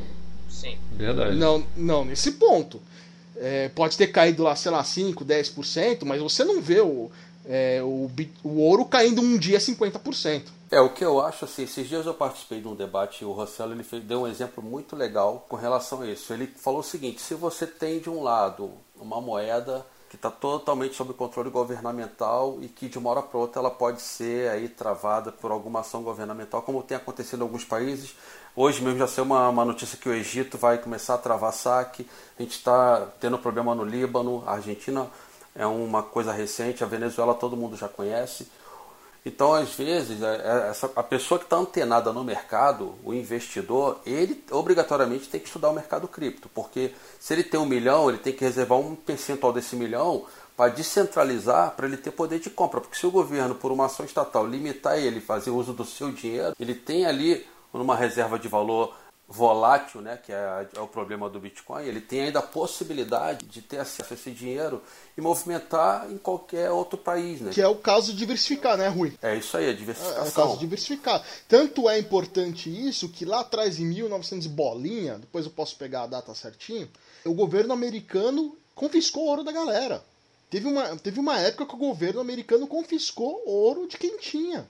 Sim. 0.48 0.78
Verdade. 0.92 1.36
Não, 1.36 1.64
não 1.76 2.04
nesse 2.04 2.32
ponto. 2.32 2.80
É, 3.36 3.68
pode 3.70 3.96
ter 3.96 4.08
caído 4.08 4.42
lá, 4.44 4.54
sei 4.54 4.70
lá, 4.70 4.82
5, 4.84 5.24
10%, 5.24 6.04
mas 6.04 6.22
você 6.22 6.44
não 6.44 6.60
vê 6.60 6.80
o, 6.80 7.10
é, 7.44 7.82
o, 7.82 8.10
o 8.42 8.60
ouro 8.60 8.84
caindo 8.84 9.20
um 9.20 9.36
dia 9.36 9.58
50%. 9.58 10.42
É, 10.70 10.80
o 10.80 10.90
que 10.90 11.04
eu 11.04 11.20
acho 11.20 11.44
assim, 11.44 11.64
esses 11.64 11.88
dias 11.88 12.06
eu 12.06 12.14
participei 12.14 12.60
de 12.60 12.66
um 12.66 12.74
debate 12.74 13.22
e 13.22 13.24
o 13.24 13.32
Rossello 13.32 13.72
ele 13.72 13.84
fez, 13.84 14.02
deu 14.02 14.22
um 14.22 14.26
exemplo 14.26 14.62
muito 14.62 14.96
legal 14.96 15.46
com 15.48 15.56
relação 15.56 16.02
a 16.02 16.06
isso. 16.10 16.32
Ele 16.32 16.46
falou 16.46 16.80
o 16.80 16.82
seguinte: 16.82 17.20
se 17.20 17.34
você 17.34 17.66
tem 17.66 18.00
de 18.00 18.10
um 18.10 18.22
lado 18.22 18.72
uma 18.96 19.20
moeda 19.20 19.86
que 20.08 20.16
está 20.16 20.30
totalmente 20.30 20.94
sob 20.94 21.12
controle 21.12 21.50
governamental 21.50 22.58
e 22.60 22.68
que 22.68 22.88
de 22.88 22.98
uma 22.98 23.10
hora 23.10 23.22
para 23.22 23.38
outra 23.38 23.60
ela 23.60 23.70
pode 23.70 24.00
ser 24.00 24.48
aí 24.50 24.68
travada 24.68 25.30
por 25.30 25.50
alguma 25.50 25.80
ação 25.80 26.02
governamental, 26.02 26.62
como 26.62 26.82
tem 26.82 26.96
acontecido 26.96 27.40
em 27.40 27.42
alguns 27.42 27.64
países. 27.64 28.14
Hoje 28.56 28.80
mesmo 28.82 29.00
já 29.00 29.08
saiu 29.08 29.24
uma, 29.24 29.48
uma 29.48 29.64
notícia 29.64 29.98
que 29.98 30.08
o 30.08 30.14
Egito 30.14 30.56
vai 30.56 30.78
começar 30.78 31.14
a 31.14 31.18
travar 31.18 31.52
saque, 31.52 32.06
a 32.38 32.42
gente 32.42 32.52
está 32.52 33.04
tendo 33.18 33.36
problema 33.36 33.74
no 33.74 33.82
Líbano, 33.82 34.44
a 34.46 34.52
Argentina 34.52 35.10
é 35.56 35.66
uma 35.66 36.04
coisa 36.04 36.32
recente, 36.32 36.84
a 36.84 36.86
Venezuela 36.86 37.34
todo 37.34 37.56
mundo 37.56 37.76
já 37.76 37.88
conhece. 37.88 38.48
Então, 39.26 39.54
às 39.54 39.74
vezes, 39.74 40.22
é, 40.22 40.36
é, 40.36 40.68
essa, 40.70 40.88
a 40.94 41.02
pessoa 41.02 41.38
que 41.38 41.46
está 41.46 41.56
antenada 41.56 42.12
no 42.12 42.22
mercado, 42.22 42.94
o 43.02 43.12
investidor, 43.12 43.98
ele 44.06 44.44
obrigatoriamente 44.52 45.28
tem 45.28 45.40
que 45.40 45.46
estudar 45.46 45.70
o 45.70 45.74
mercado 45.74 46.06
cripto, 46.06 46.48
porque 46.54 46.92
se 47.18 47.32
ele 47.32 47.42
tem 47.42 47.58
um 47.58 47.66
milhão, 47.66 48.08
ele 48.08 48.18
tem 48.18 48.32
que 48.32 48.44
reservar 48.44 48.78
um 48.78 48.94
percentual 48.94 49.52
desse 49.52 49.74
milhão 49.74 50.26
para 50.56 50.70
descentralizar, 50.70 51.72
para 51.72 51.86
ele 51.86 51.96
ter 51.96 52.12
poder 52.12 52.38
de 52.38 52.50
compra. 52.50 52.80
Porque 52.80 52.96
se 52.96 53.06
o 53.06 53.10
governo, 53.10 53.56
por 53.56 53.72
uma 53.72 53.86
ação 53.86 54.06
estatal, 54.06 54.46
limitar 54.46 54.96
ele 54.96 55.20
fazer 55.20 55.50
uso 55.50 55.72
do 55.72 55.84
seu 55.84 56.12
dinheiro, 56.12 56.54
ele 56.60 56.74
tem 56.74 57.06
ali 57.06 57.44
numa 57.78 57.96
reserva 57.96 58.38
de 58.38 58.48
valor 58.48 58.94
volátil, 59.26 60.00
né, 60.00 60.18
que 60.18 60.30
é, 60.30 60.68
é, 60.76 60.80
o 60.80 60.86
problema 60.86 61.30
do 61.30 61.40
Bitcoin, 61.40 61.84
ele 61.84 62.00
tem 62.00 62.22
ainda 62.22 62.40
a 62.40 62.42
possibilidade 62.42 63.46
de 63.46 63.62
ter 63.62 63.78
acesso 63.78 64.12
a 64.12 64.16
esse 64.16 64.30
dinheiro 64.30 64.82
e 65.16 65.20
movimentar 65.20 66.10
em 66.10 66.18
qualquer 66.18 66.70
outro 66.70 66.98
país. 66.98 67.40
Né? 67.40 67.50
Que 67.50 67.60
é 67.60 67.66
o 67.66 67.74
caso 67.74 68.12
de 68.12 68.18
diversificar, 68.18 68.76
né, 68.76 68.88
Rui? 68.88 69.16
É 69.22 69.34
isso 69.34 69.56
aí, 69.56 69.70
a 69.70 69.72
diversificação. 69.72 70.24
É, 70.24 70.26
é 70.26 70.30
o 70.30 70.32
caso 70.32 70.52
de 70.54 70.60
diversificar. 70.60 71.24
Tanto 71.48 71.88
é 71.88 71.98
importante 71.98 72.68
isso 72.68 73.08
que 73.08 73.24
lá 73.24 73.40
atrás, 73.40 73.80
em 73.80 73.86
1900 73.86 74.46
bolinha, 74.46 75.18
depois 75.18 75.46
eu 75.46 75.50
posso 75.50 75.76
pegar 75.76 76.02
a 76.02 76.08
data 76.08 76.34
certinho, 76.34 76.88
o 77.24 77.32
governo 77.32 77.72
americano 77.72 78.56
confiscou 78.74 79.24
o 79.24 79.28
ouro 79.28 79.44
da 79.44 79.52
galera. 79.52 80.04
Teve 80.50 80.68
uma, 80.68 80.96
teve 80.96 81.18
uma 81.18 81.38
época 81.40 81.66
que 81.66 81.74
o 81.74 81.78
governo 81.78 82.20
americano 82.20 82.66
confiscou 82.66 83.42
ouro 83.46 83.88
de 83.88 83.96
quem 83.96 84.18
tinha. 84.18 84.68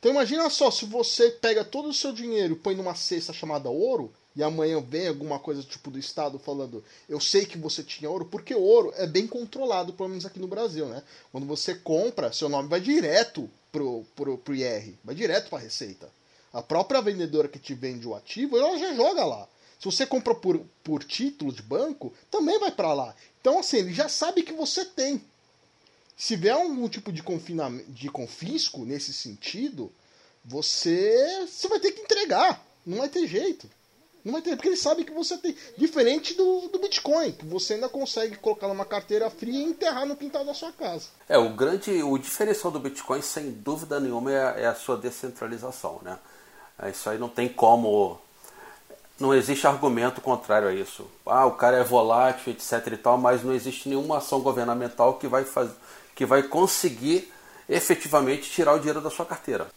Então 0.00 0.12
imagina 0.12 0.48
só, 0.48 0.70
se 0.70 0.86
você 0.86 1.30
pega 1.30 1.62
todo 1.62 1.90
o 1.90 1.94
seu 1.94 2.10
dinheiro 2.10 2.54
e 2.54 2.58
põe 2.58 2.74
numa 2.74 2.94
cesta 2.94 3.34
chamada 3.34 3.68
ouro, 3.68 4.10
e 4.34 4.42
amanhã 4.42 4.80
vem 4.80 5.06
alguma 5.06 5.38
coisa 5.38 5.62
tipo 5.62 5.90
do 5.90 5.98
Estado 5.98 6.38
falando, 6.38 6.82
eu 7.06 7.20
sei 7.20 7.44
que 7.44 7.58
você 7.58 7.82
tinha 7.82 8.08
ouro, 8.10 8.24
porque 8.24 8.54
ouro 8.54 8.94
é 8.96 9.06
bem 9.06 9.26
controlado, 9.26 9.92
pelo 9.92 10.08
menos 10.08 10.24
aqui 10.24 10.38
no 10.38 10.48
Brasil, 10.48 10.86
né? 10.86 11.02
Quando 11.30 11.46
você 11.46 11.74
compra, 11.74 12.32
seu 12.32 12.48
nome 12.48 12.66
vai 12.66 12.80
direto 12.80 13.50
pro, 13.70 14.02
pro, 14.16 14.38
pro 14.38 14.54
IR, 14.54 14.94
vai 15.04 15.14
direto 15.14 15.50
para 15.50 15.58
a 15.58 15.62
Receita. 15.62 16.08
A 16.50 16.62
própria 16.62 17.02
vendedora 17.02 17.48
que 17.48 17.58
te 17.58 17.74
vende 17.74 18.08
o 18.08 18.14
ativo, 18.14 18.56
ela 18.56 18.78
já 18.78 18.94
joga 18.94 19.22
lá. 19.24 19.46
Se 19.78 19.84
você 19.84 20.06
compra 20.06 20.34
por, 20.34 20.60
por 20.82 21.04
título 21.04 21.52
de 21.52 21.62
banco, 21.62 22.12
também 22.30 22.58
vai 22.58 22.70
para 22.70 22.94
lá. 22.94 23.14
Então, 23.40 23.58
assim, 23.58 23.78
ele 23.78 23.92
já 23.92 24.08
sabe 24.08 24.42
que 24.42 24.52
você 24.52 24.84
tem. 24.84 25.22
Se 26.20 26.36
vier 26.36 26.52
algum 26.52 26.86
tipo 26.86 27.10
de, 27.10 27.22
confinamento, 27.22 27.90
de 27.90 28.10
confisco 28.10 28.84
nesse 28.84 29.10
sentido, 29.10 29.90
você, 30.44 31.46
você 31.48 31.66
vai 31.66 31.80
ter 31.80 31.92
que 31.92 32.02
entregar. 32.02 32.62
Não 32.84 32.98
vai 32.98 33.08
ter 33.08 33.26
jeito. 33.26 33.66
Não 34.22 34.34
vai 34.34 34.42
ter, 34.42 34.54
porque 34.54 34.68
ele 34.68 34.76
sabe 34.76 35.02
que 35.02 35.14
você 35.14 35.38
tem. 35.38 35.56
Diferente 35.78 36.34
do, 36.34 36.68
do 36.68 36.78
Bitcoin, 36.78 37.32
que 37.32 37.46
você 37.46 37.72
ainda 37.72 37.88
consegue 37.88 38.36
colocar 38.36 38.68
numa 38.68 38.84
carteira 38.84 39.30
fria 39.30 39.60
e 39.60 39.62
enterrar 39.62 40.04
no 40.04 40.14
quintal 40.14 40.44
da 40.44 40.52
sua 40.52 40.70
casa. 40.72 41.06
É, 41.26 41.38
o 41.38 41.54
grande. 41.54 42.02
O 42.02 42.18
diferencial 42.18 42.70
do 42.70 42.80
Bitcoin, 42.80 43.22
sem 43.22 43.50
dúvida 43.50 43.98
nenhuma, 43.98 44.30
é, 44.30 44.64
é 44.64 44.66
a 44.66 44.74
sua 44.74 44.98
descentralização, 44.98 46.00
né? 46.02 46.18
É, 46.82 46.90
isso 46.90 47.08
aí 47.08 47.16
não 47.16 47.30
tem 47.30 47.48
como. 47.48 48.20
Não 49.18 49.34
existe 49.34 49.66
argumento 49.66 50.20
contrário 50.20 50.68
a 50.68 50.74
isso. 50.74 51.06
Ah, 51.24 51.46
o 51.46 51.52
cara 51.52 51.78
é 51.78 51.84
volátil, 51.84 52.52
etc 52.52 52.92
e 52.92 52.96
tal, 52.98 53.16
mas 53.16 53.42
não 53.42 53.54
existe 53.54 53.88
nenhuma 53.88 54.18
ação 54.18 54.42
governamental 54.42 55.14
que 55.14 55.26
vai 55.26 55.44
fazer 55.46 55.72
que 56.20 56.26
vai 56.26 56.42
conseguir 56.42 57.32
efetivamente 57.66 58.50
tirar 58.50 58.74
o 58.74 58.76
dinheiro 58.76 59.00
da 59.00 59.08
sua 59.08 59.24
carteira. 59.24 59.68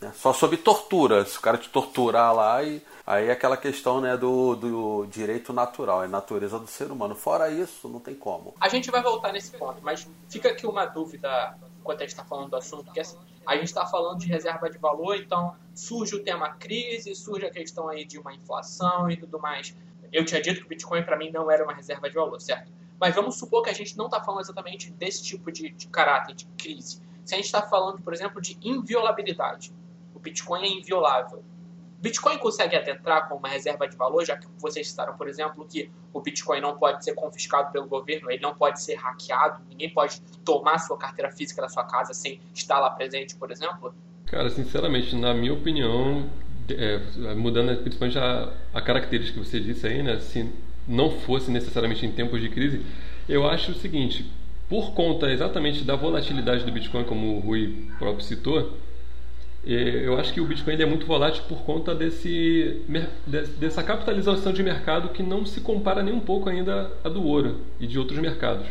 Né? 0.00 0.10
Só 0.16 0.32
sob 0.32 0.56
tortura, 0.56 1.26
se 1.26 1.36
o 1.36 1.42
cara 1.42 1.58
te 1.58 1.68
torturar 1.68 2.34
lá, 2.34 2.62
e 2.62 2.82
aí 3.06 3.26
é 3.26 3.32
aquela 3.32 3.54
questão 3.54 4.00
né, 4.00 4.16
do, 4.16 4.56
do 4.56 5.06
direito 5.10 5.52
natural, 5.52 6.02
é 6.02 6.08
natureza 6.08 6.58
do 6.58 6.66
ser 6.66 6.90
humano. 6.90 7.14
Fora 7.14 7.50
isso, 7.50 7.86
não 7.86 8.00
tem 8.00 8.14
como. 8.14 8.54
A 8.58 8.66
gente 8.70 8.90
vai 8.90 9.02
voltar 9.02 9.30
nesse 9.30 9.50
ponto, 9.50 9.78
mas 9.82 10.08
fica 10.30 10.48
aqui 10.48 10.66
uma 10.66 10.86
dúvida 10.86 11.54
enquanto 11.78 11.98
a 11.98 12.04
gente 12.04 12.12
está 12.12 12.24
falando 12.24 12.48
do 12.48 12.56
assunto, 12.56 12.90
que 12.92 13.00
assim, 13.00 13.18
a 13.46 13.54
gente 13.56 13.64
está 13.64 13.84
falando 13.84 14.20
de 14.20 14.26
reserva 14.26 14.70
de 14.70 14.78
valor, 14.78 15.16
então 15.16 15.54
surge 15.74 16.16
o 16.16 16.24
tema 16.24 16.54
crise, 16.54 17.14
surge 17.14 17.44
a 17.44 17.50
questão 17.50 17.90
aí 17.90 18.06
de 18.06 18.18
uma 18.18 18.32
inflação 18.32 19.10
e 19.10 19.18
tudo 19.18 19.38
mais. 19.38 19.76
Eu 20.10 20.24
tinha 20.24 20.40
dito 20.40 20.60
que 20.60 20.66
o 20.66 20.68
Bitcoin 20.70 21.02
para 21.02 21.18
mim 21.18 21.30
não 21.30 21.50
era 21.50 21.62
uma 21.62 21.74
reserva 21.74 22.08
de 22.08 22.14
valor, 22.14 22.40
certo? 22.40 22.72
Mas 23.00 23.14
vamos 23.14 23.36
supor 23.38 23.62
que 23.62 23.70
a 23.70 23.72
gente 23.72 23.96
não 23.96 24.04
está 24.04 24.22
falando 24.22 24.42
exatamente 24.42 24.90
desse 24.92 25.24
tipo 25.24 25.50
de, 25.50 25.70
de 25.70 25.88
caráter, 25.88 26.34
de 26.34 26.46
crise. 26.58 27.00
Se 27.24 27.34
a 27.34 27.36
gente 27.38 27.46
está 27.46 27.62
falando, 27.62 28.02
por 28.02 28.12
exemplo, 28.12 28.42
de 28.42 28.58
inviolabilidade, 28.62 29.72
o 30.14 30.18
Bitcoin 30.18 30.62
é 30.62 30.68
inviolável. 30.68 31.42
Bitcoin 31.98 32.38
consegue 32.38 32.76
adentrar 32.76 33.28
com 33.28 33.36
uma 33.36 33.48
reserva 33.48 33.86
de 33.86 33.96
valor, 33.96 34.24
já 34.24 34.36
que 34.36 34.46
vocês 34.58 34.88
citaram, 34.88 35.16
por 35.16 35.28
exemplo, 35.28 35.66
que 35.66 35.90
o 36.12 36.20
Bitcoin 36.20 36.60
não 36.60 36.76
pode 36.78 37.04
ser 37.04 37.14
confiscado 37.14 37.72
pelo 37.72 37.86
governo, 37.86 38.30
ele 38.30 38.40
não 38.40 38.54
pode 38.54 38.82
ser 38.82 38.94
hackeado, 38.94 39.62
ninguém 39.68 39.90
pode 39.90 40.20
tomar 40.44 40.78
sua 40.78 40.96
carteira 40.96 41.30
física 41.30 41.60
da 41.60 41.68
sua 41.68 41.84
casa 41.84 42.12
sem 42.14 42.40
estar 42.54 42.80
lá 42.80 42.90
presente, 42.90 43.34
por 43.36 43.50
exemplo? 43.50 43.94
Cara, 44.26 44.48
sinceramente, 44.48 45.14
na 45.14 45.34
minha 45.34 45.52
opinião, 45.52 46.28
é, 46.70 47.34
mudando 47.34 47.76
principalmente 47.82 48.18
a, 48.18 48.52
a 48.72 48.80
característica 48.80 49.38
que 49.38 49.46
você 49.46 49.60
disse 49.60 49.86
aí, 49.86 50.02
né? 50.02 50.18
Se 50.20 50.50
não 50.86 51.10
fosse 51.10 51.50
necessariamente 51.50 52.04
em 52.04 52.10
tempos 52.10 52.40
de 52.40 52.48
crise, 52.48 52.80
eu 53.28 53.48
acho 53.48 53.72
o 53.72 53.74
seguinte: 53.74 54.24
por 54.68 54.92
conta 54.92 55.30
exatamente 55.30 55.84
da 55.84 55.96
volatilidade 55.96 56.64
do 56.64 56.72
Bitcoin, 56.72 57.04
como 57.04 57.36
o 57.36 57.40
Rui 57.40 57.86
próprio 57.98 58.24
citou, 58.24 58.78
eu 59.64 60.18
acho 60.18 60.32
que 60.32 60.40
o 60.40 60.46
Bitcoin 60.46 60.80
é 60.80 60.86
muito 60.86 61.04
volátil 61.04 61.42
por 61.46 61.58
conta 61.58 61.94
desse, 61.94 62.80
dessa 63.58 63.82
capitalização 63.82 64.52
de 64.52 64.62
mercado 64.62 65.10
que 65.10 65.22
não 65.22 65.44
se 65.44 65.60
compara 65.60 66.02
nem 66.02 66.14
um 66.14 66.20
pouco 66.20 66.48
ainda 66.48 66.90
a 67.04 67.08
do 67.10 67.22
ouro 67.22 67.60
e 67.78 67.86
de 67.86 67.98
outros 67.98 68.18
mercados. 68.18 68.66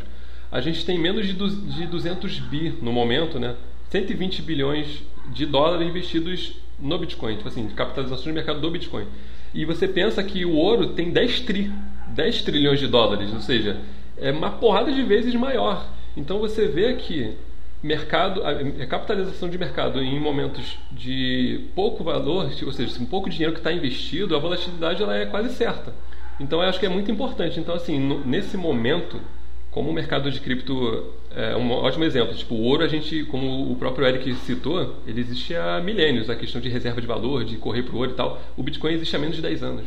A 0.52 0.60
gente 0.62 0.84
tem 0.84 0.98
menos 0.98 1.28
de 1.28 1.86
200 1.86 2.40
bi 2.40 2.74
no 2.82 2.92
momento, 2.92 3.40
né? 3.40 3.56
120 3.92 4.42
bilhões 4.42 5.04
de 5.32 5.46
dólares 5.46 5.88
investidos 5.88 6.56
no 6.80 6.98
Bitcoin, 6.98 7.36
tipo 7.36 7.48
assim, 7.48 7.68
capitalização 7.68 8.26
de 8.26 8.32
mercado 8.32 8.60
do 8.60 8.72
Bitcoin. 8.72 9.06
E 9.54 9.66
você 9.66 9.88
pensa 9.88 10.24
que 10.24 10.44
o 10.44 10.56
ouro 10.56 10.88
tem 10.94 11.12
10 11.12 11.42
tri, 11.42 11.72
10 12.10 12.42
trilhões 12.44 12.80
de 12.80 12.88
dólares, 12.88 13.32
ou 13.34 13.42
seja, 13.42 13.78
é 14.18 14.32
uma 14.32 14.52
porrada 14.52 14.92
de 14.92 15.04
vezes 15.04 15.34
maior. 15.36 15.88
Então 16.16 16.40
você 16.40 16.68
vê 16.68 16.94
que 16.96 17.34
mercado, 17.82 18.42
a 18.44 18.86
capitalização 18.86 19.50
de 19.50 19.58
mercado 19.58 20.02
em 20.02 20.20
momentos 20.20 20.78
de 20.92 21.62
pouco 21.74 22.04
valor, 22.04 22.52
ou 22.66 22.72
seja, 22.72 23.02
um 23.02 23.06
pouco 23.06 23.30
dinheiro 23.30 23.54
que 23.54 23.60
está 23.60 23.72
investido, 23.72 24.36
a 24.36 24.40
volatilidade 24.40 25.02
ela 25.02 25.16
é 25.16 25.26
quase 25.26 25.54
certa. 25.54 25.94
Então 26.40 26.62
eu 26.62 26.68
acho 26.68 26.80
que 26.80 26.86
é 26.86 26.90
muito 26.90 27.10
importante. 27.10 27.60
Então 27.60 27.74
assim, 27.74 27.98
nesse 28.26 28.58
momento, 28.58 29.20
como 29.72 29.90
o 29.90 29.94
mercado 29.94 30.30
de 30.30 30.42
cripto 30.42 31.14
é 31.32 31.56
um 31.56 31.72
ótimo 31.72 32.04
exemplo, 32.04 32.34
tipo 32.34 32.56
o 32.56 32.64
ouro 32.64 32.84
a 32.84 32.88
gente, 32.88 33.24
como 33.26 33.72
o 33.72 33.76
próprio 33.76 34.06
Eric 34.08 34.34
citou, 34.36 34.96
ele 35.08 35.22
existe 35.22 35.56
há 35.56 35.80
milênios, 35.80 36.30
a 36.30 36.36
questão 36.36 36.60
de 36.60 36.68
reserva 36.68 37.00
de 37.00 37.08
valor, 37.08 37.46
de 37.46 37.56
correr 37.56 37.84
para 37.84 37.96
o 37.96 38.00
ouro 38.00 38.12
e 38.12 38.16
tal. 38.16 38.42
O 38.58 38.64
Bitcoin 38.64 38.94
existe 38.94 39.16
há 39.16 39.20
menos 39.20 39.36
de 39.36 39.42
10 39.42 39.64
anos. 39.64 39.86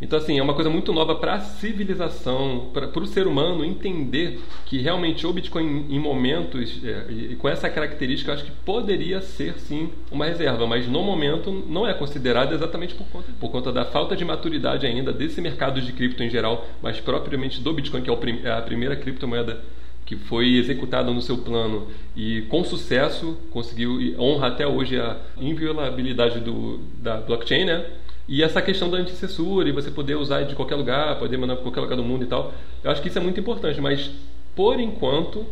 Então, 0.00 0.18
assim, 0.18 0.38
é 0.38 0.42
uma 0.42 0.54
coisa 0.54 0.70
muito 0.70 0.92
nova 0.92 1.16
para 1.16 1.34
a 1.34 1.40
civilização, 1.40 2.70
para 2.72 2.86
o 2.86 3.06
ser 3.06 3.26
humano 3.26 3.64
entender 3.64 4.40
que 4.64 4.78
realmente 4.78 5.26
o 5.26 5.32
Bitcoin, 5.32 5.86
em 5.90 5.98
momentos, 5.98 6.80
é, 6.84 7.34
com 7.34 7.48
essa 7.48 7.68
característica, 7.68 8.32
acho 8.32 8.44
que 8.44 8.50
poderia 8.50 9.20
ser 9.20 9.58
sim 9.58 9.90
uma 10.10 10.26
reserva, 10.26 10.66
mas 10.68 10.86
no 10.86 11.02
momento 11.02 11.50
não 11.68 11.86
é 11.86 11.92
considerado 11.92 12.54
exatamente 12.54 12.94
por 12.94 13.06
conta, 13.08 13.26
por 13.40 13.50
conta 13.50 13.72
da 13.72 13.84
falta 13.84 14.14
de 14.14 14.24
maturidade 14.24 14.86
ainda 14.86 15.12
desse 15.12 15.40
mercado 15.40 15.80
de 15.80 15.92
cripto 15.92 16.22
em 16.22 16.30
geral, 16.30 16.64
mas 16.80 17.00
propriamente 17.00 17.60
do 17.60 17.72
Bitcoin, 17.72 18.02
que 18.02 18.10
é, 18.10 18.40
é 18.44 18.52
a 18.52 18.62
primeira 18.62 18.94
criptomoeda 18.94 19.60
que 20.06 20.16
foi 20.16 20.54
executada 20.54 21.12
no 21.12 21.20
seu 21.20 21.36
plano 21.36 21.88
e 22.16 22.42
com 22.48 22.64
sucesso 22.64 23.36
conseguiu 23.50 23.98
honra 24.18 24.46
até 24.46 24.66
hoje 24.66 24.98
a 24.98 25.18
inviolabilidade 25.38 26.40
do, 26.40 26.78
da 26.98 27.18
blockchain, 27.18 27.66
né? 27.66 27.84
E 28.28 28.42
essa 28.42 28.60
questão 28.60 28.90
da 28.90 28.98
anticessura 28.98 29.68
e 29.68 29.72
você 29.72 29.90
poder 29.90 30.14
usar 30.14 30.42
de 30.42 30.54
qualquer 30.54 30.74
lugar, 30.74 31.18
poder 31.18 31.38
mandar 31.38 31.54
para 31.54 31.62
qualquer 31.64 31.80
lugar 31.80 31.96
do 31.96 32.04
mundo 32.04 32.24
e 32.24 32.26
tal, 32.26 32.52
eu 32.84 32.90
acho 32.90 33.00
que 33.00 33.08
isso 33.08 33.16
é 33.16 33.22
muito 33.22 33.40
importante, 33.40 33.80
mas 33.80 34.10
por 34.54 34.78
enquanto 34.78 35.46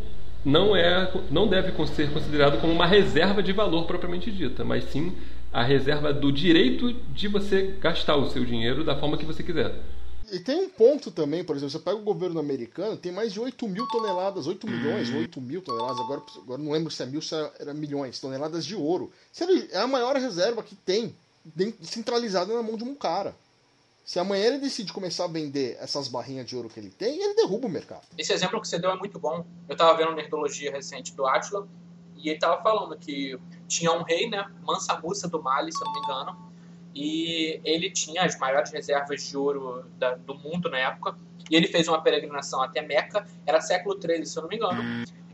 não 0.45 0.77
é 0.77 1.11
não 1.31 1.49
deve 1.49 1.73
ser 1.87 2.13
considerado 2.13 2.61
como 2.61 2.73
uma 2.73 2.87
reserva 2.87 3.43
de 3.43 3.53
valor 3.53 3.87
propriamente 3.87 4.31
dita, 4.31 4.63
mas 4.63 4.85
sim 4.85 5.17
a 5.51 5.63
reserva 5.63 6.13
do 6.13 6.31
direito 6.31 6.93
de 6.93 7.29
você 7.29 7.75
gastar 7.81 8.17
o 8.17 8.29
seu 8.29 8.45
dinheiro 8.45 8.85
da 8.85 8.95
forma 8.95 9.17
que 9.17 9.25
você 9.25 9.43
quiser. 9.43 9.75
E 10.31 10.41
tem 10.41 10.57
um 10.57 10.69
ponto 10.69 11.11
também, 11.11 11.43
por 11.45 11.57
exemplo, 11.57 11.71
você 11.71 11.79
pega 11.79 11.97
o 11.97 12.03
governo 12.03 12.39
americano, 12.39 12.97
tem 12.97 13.13
mais 13.13 13.33
de 13.33 13.41
8 13.41 13.67
mil 13.69 13.87
toneladas, 13.87 14.47
8 14.47 14.67
milhões, 14.69 15.09
8 15.09 15.41
mil 15.41 15.63
toneladas, 15.63 16.01
agora, 16.01 16.21
agora 16.43 16.61
não 16.61 16.73
lembro 16.73 16.91
se 16.91 17.03
é 17.03 17.07
mil, 17.07 17.23
se 17.23 17.35
era 17.59 17.73
milhões, 17.73 18.19
toneladas 18.21 18.67
de 18.67 18.75
ouro. 18.75 19.11
É 19.71 19.79
a 19.79 19.87
maior 19.87 20.17
reserva 20.17 20.63
que 20.63 20.75
tem 20.75 21.15
centralizada 21.83 22.55
na 22.55 22.63
mão 22.63 22.77
de 22.77 22.85
um 22.85 22.95
cara. 22.95 23.35
Se 24.05 24.21
amanhã 24.21 24.47
ele 24.47 24.59
decide 24.59 24.93
começar 24.93 25.25
a 25.25 25.29
vender 25.29 25.77
essas 25.81 26.07
barrinhas 26.07 26.47
de 26.47 26.55
ouro 26.55 26.69
que 26.69 26.79
ele 26.79 26.91
tem, 26.91 27.21
ele 27.21 27.35
derruba 27.35 27.67
o 27.67 27.71
mercado. 27.71 28.03
Esse 28.17 28.33
exemplo 28.33 28.61
que 28.61 28.69
você 28.69 28.79
deu 28.79 28.91
é 28.91 28.97
muito 28.97 29.19
bom. 29.19 29.45
Eu 29.69 29.73
estava 29.73 29.97
vendo 29.97 30.11
uma 30.11 30.17
nerdologia 30.17 30.71
recente 30.71 31.13
do 31.13 31.27
Atila 31.27 31.67
e 32.17 32.29
ele 32.29 32.37
estava 32.37 32.63
falando 32.63 32.97
que 32.97 33.39
tinha 33.67 33.93
um 33.93 34.03
rei, 34.03 34.29
né, 34.29 34.49
Mansa 34.63 34.99
Musa 34.99 35.29
do 35.29 35.43
Mali, 35.43 35.73
se 35.73 35.81
eu 35.81 35.87
não 35.87 35.93
me 35.93 36.01
engano, 36.01 36.53
e 36.95 37.61
ele 37.65 37.91
tinha 37.91 38.25
as 38.25 38.39
maiores 38.39 38.71
reservas 38.71 39.23
de 39.23 39.37
ouro 39.37 39.85
da, 39.99 40.15
do 40.15 40.35
mundo 40.35 40.71
na 40.71 40.79
época, 40.79 41.17
e 41.51 41.55
ele 41.55 41.69
fez 41.69 41.87
uma 41.87 42.01
peregrinação 42.01 42.63
até 42.63 42.81
Meca, 42.81 43.27
era 43.45 43.61
século 43.61 44.01
XIII, 44.01 44.25
se 44.25 44.39
eu 44.39 44.43
não 44.43 44.49
me 44.49 44.57
engano, 44.57 44.83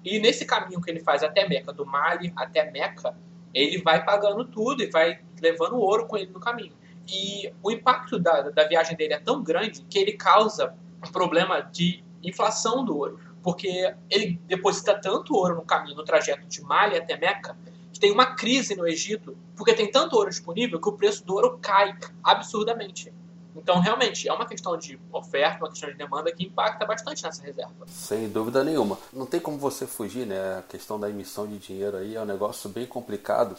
e 0.05 0.19
nesse 0.19 0.45
caminho 0.45 0.81
que 0.81 0.91
ele 0.91 1.01
faz 1.01 1.23
até 1.23 1.49
Meca, 1.49 1.73
do 1.73 1.87
Mali 1.87 2.33
até 2.35 2.71
Meca, 2.71 3.17
ele 3.55 3.81
vai 3.81 4.05
pagando 4.05 4.45
tudo 4.45 4.83
e 4.83 4.91
vai 4.91 5.21
levando 5.43 5.77
ouro 5.77 6.07
com 6.07 6.17
ele 6.17 6.31
no 6.31 6.41
caminho. 6.41 6.73
E 7.09 7.53
o 7.63 7.71
impacto 7.71 8.19
da, 8.19 8.43
da 8.51 8.67
viagem 8.67 8.97
dele 8.97 9.15
é 9.15 9.19
tão 9.19 9.43
grande 9.43 9.83
que 9.91 9.99
ele 9.99 10.13
causa 10.13 10.75
um 11.05 11.11
problema 11.11 11.61
de 11.61 12.03
inflação 12.23 12.85
do 12.85 12.97
ouro. 12.97 13.19
Porque 13.43 13.93
ele 14.09 14.41
deposita 14.47 14.95
tanto 14.95 15.35
ouro 15.35 15.57
no 15.57 15.63
caminho, 15.63 15.97
no 15.97 16.05
trajeto 16.05 16.47
de 16.47 16.63
Mali 16.63 16.97
até 16.97 17.19
Meca, 17.19 17.57
que 17.93 17.99
tem 17.99 18.13
uma 18.13 18.37
crise 18.37 18.77
no 18.77 18.87
Egito, 18.87 19.37
porque 19.57 19.75
tem 19.75 19.91
tanto 19.91 20.15
ouro 20.15 20.31
disponível 20.31 20.81
que 20.81 20.89
o 20.89 20.93
preço 20.93 21.25
do 21.25 21.35
ouro 21.35 21.59
cai 21.61 21.97
absurdamente. 22.23 23.13
Então, 23.55 23.81
realmente, 23.81 24.29
é 24.29 24.33
uma 24.33 24.47
questão 24.47 24.79
de 24.79 24.99
oferta, 25.13 25.59
uma 25.59 25.69
questão 25.69 25.91
de 25.91 25.97
demanda 25.97 26.33
que 26.33 26.45
impacta 26.45 26.87
bastante 26.87 27.23
nessa 27.23 27.43
reserva. 27.43 27.87
Sem 27.87 28.29
dúvida 28.29 28.65
nenhuma. 28.65 28.99
Não 29.13 29.27
tem 29.27 29.41
como 29.41 29.59
você 29.59 29.87
fugir, 29.87 30.27
né? 30.27 30.59
A 30.59 30.63
questão 30.63 30.99
da 30.99 31.11
emissão 31.11 31.47
de 31.47 31.59
dinheiro 31.59 31.99
aí 31.99 32.15
é 32.15 32.21
um 32.21 32.25
negócio 32.25 32.71
bem 32.71 32.87
complicado. 32.87 33.57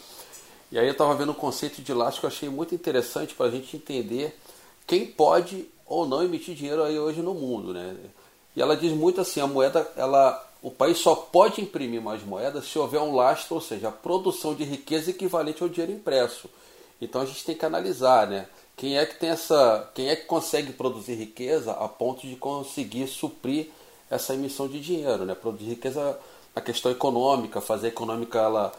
E 0.70 0.78
aí 0.78 0.86
eu 0.86 0.92
estava 0.92 1.14
vendo 1.14 1.32
um 1.32 1.34
conceito 1.34 1.82
de 1.82 1.92
elástico 1.92 2.20
que 2.20 2.26
eu 2.26 2.36
achei 2.36 2.48
muito 2.48 2.74
interessante 2.74 3.34
para 3.34 3.46
a 3.46 3.50
gente 3.50 3.76
entender 3.76 4.36
quem 4.86 5.06
pode 5.06 5.66
ou 5.86 6.06
não 6.06 6.22
emitir 6.22 6.54
dinheiro 6.54 6.82
aí 6.82 6.98
hoje 6.98 7.20
no 7.20 7.34
mundo, 7.34 7.72
né? 7.72 7.96
E 8.56 8.62
ela 8.62 8.76
diz 8.76 8.92
muito 8.92 9.20
assim, 9.20 9.40
a 9.40 9.46
moeda, 9.46 9.90
ela, 9.96 10.42
o 10.62 10.70
país 10.70 10.98
só 10.98 11.14
pode 11.14 11.60
imprimir 11.60 12.00
mais 12.00 12.22
moedas 12.22 12.66
se 12.66 12.78
houver 12.78 13.00
um 13.00 13.14
lastro, 13.14 13.56
ou 13.56 13.60
seja, 13.60 13.88
a 13.88 13.92
produção 13.92 14.54
de 14.54 14.64
riqueza 14.64 15.10
equivalente 15.10 15.62
ao 15.62 15.68
dinheiro 15.68 15.92
impresso. 15.92 16.48
Então 17.00 17.20
a 17.20 17.26
gente 17.26 17.44
tem 17.44 17.54
que 17.54 17.66
analisar, 17.66 18.26
né? 18.26 18.46
Quem 18.76 18.96
é 18.98 19.04
que 19.06 19.16
tem 19.16 19.30
essa, 19.30 19.90
quem 19.94 20.08
é 20.08 20.16
que 20.16 20.26
consegue 20.26 20.72
produzir 20.72 21.14
riqueza 21.14 21.72
a 21.72 21.88
ponto 21.88 22.26
de 22.26 22.34
conseguir 22.36 23.06
suprir 23.06 23.68
essa 24.10 24.34
emissão 24.34 24.68
de 24.68 24.80
dinheiro, 24.80 25.24
né? 25.24 25.34
Produzir 25.34 25.70
riqueza 25.70 26.18
na 26.54 26.62
questão 26.62 26.90
econômica, 26.90 27.60
fazer 27.60 27.88
a 27.88 27.90
econômica 27.90 28.38
ela 28.38 28.72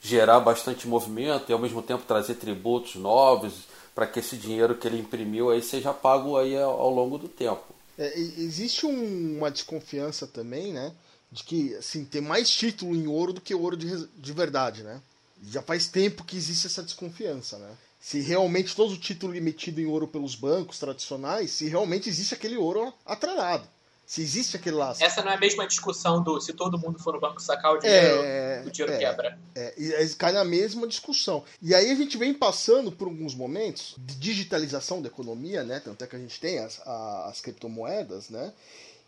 gerar 0.00 0.40
bastante 0.40 0.88
movimento 0.88 1.48
e 1.48 1.52
ao 1.52 1.58
mesmo 1.58 1.82
tempo 1.82 2.04
trazer 2.04 2.34
tributos 2.36 2.94
novos 2.96 3.64
para 3.94 4.06
que 4.06 4.20
esse 4.20 4.36
dinheiro 4.36 4.76
que 4.76 4.86
ele 4.86 4.98
imprimiu 4.98 5.50
aí 5.50 5.62
seja 5.62 5.92
pago 5.92 6.36
aí 6.36 6.56
ao 6.56 6.90
longo 6.90 7.18
do 7.18 7.28
tempo. 7.28 7.62
É, 7.98 8.18
existe 8.18 8.86
um, 8.86 9.38
uma 9.38 9.50
desconfiança 9.50 10.26
também, 10.26 10.72
né, 10.72 10.92
de 11.30 11.44
que 11.44 11.74
assim 11.74 12.04
tem 12.04 12.22
mais 12.22 12.48
título 12.48 12.94
em 12.94 13.06
ouro 13.06 13.34
do 13.34 13.40
que 13.40 13.54
ouro 13.54 13.76
de, 13.76 14.06
de 14.06 14.32
verdade, 14.32 14.82
né? 14.82 15.02
Já 15.42 15.62
faz 15.62 15.86
tempo 15.86 16.24
que 16.24 16.36
existe 16.36 16.66
essa 16.66 16.82
desconfiança, 16.82 17.58
né? 17.58 17.76
se 18.00 18.20
realmente 18.20 18.74
todo 18.74 18.94
o 18.94 18.98
título 18.98 19.36
emitido 19.36 19.80
em 19.80 19.86
ouro 19.86 20.08
pelos 20.08 20.34
bancos 20.34 20.78
tradicionais, 20.78 21.50
se 21.50 21.68
realmente 21.68 22.08
existe 22.08 22.34
aquele 22.34 22.56
ouro 22.56 22.92
atrelado. 23.04 23.68
Se 24.10 24.22
existe 24.22 24.56
aquele 24.56 24.74
laço. 24.74 25.04
Essa 25.04 25.22
não 25.22 25.30
é 25.30 25.36
a 25.36 25.38
mesma 25.38 25.64
discussão 25.68 26.20
do 26.20 26.40
se 26.40 26.52
todo 26.52 26.76
mundo 26.76 26.98
for 26.98 27.14
no 27.14 27.20
banco 27.20 27.40
sacar 27.40 27.74
o 27.74 27.78
dinheiro, 27.78 28.22
é, 28.24 28.64
o 28.66 28.68
dinheiro 28.68 28.92
é, 28.92 28.98
quebra. 28.98 29.38
É, 29.54 30.02
é, 30.02 30.08
cai 30.18 30.32
na 30.32 30.44
mesma 30.44 30.84
discussão. 30.88 31.44
E 31.62 31.72
aí 31.72 31.92
a 31.92 31.94
gente 31.94 32.18
vem 32.18 32.34
passando 32.34 32.90
por 32.90 33.06
alguns 33.06 33.36
momentos 33.36 33.94
de 33.96 34.16
digitalização 34.16 35.00
da 35.00 35.06
economia, 35.06 35.62
né? 35.62 35.78
Tanto 35.78 36.02
é 36.02 36.08
que 36.08 36.16
a 36.16 36.18
gente 36.18 36.40
tem 36.40 36.58
as, 36.58 36.80
as 36.84 37.40
criptomoedas, 37.40 38.30
né? 38.30 38.52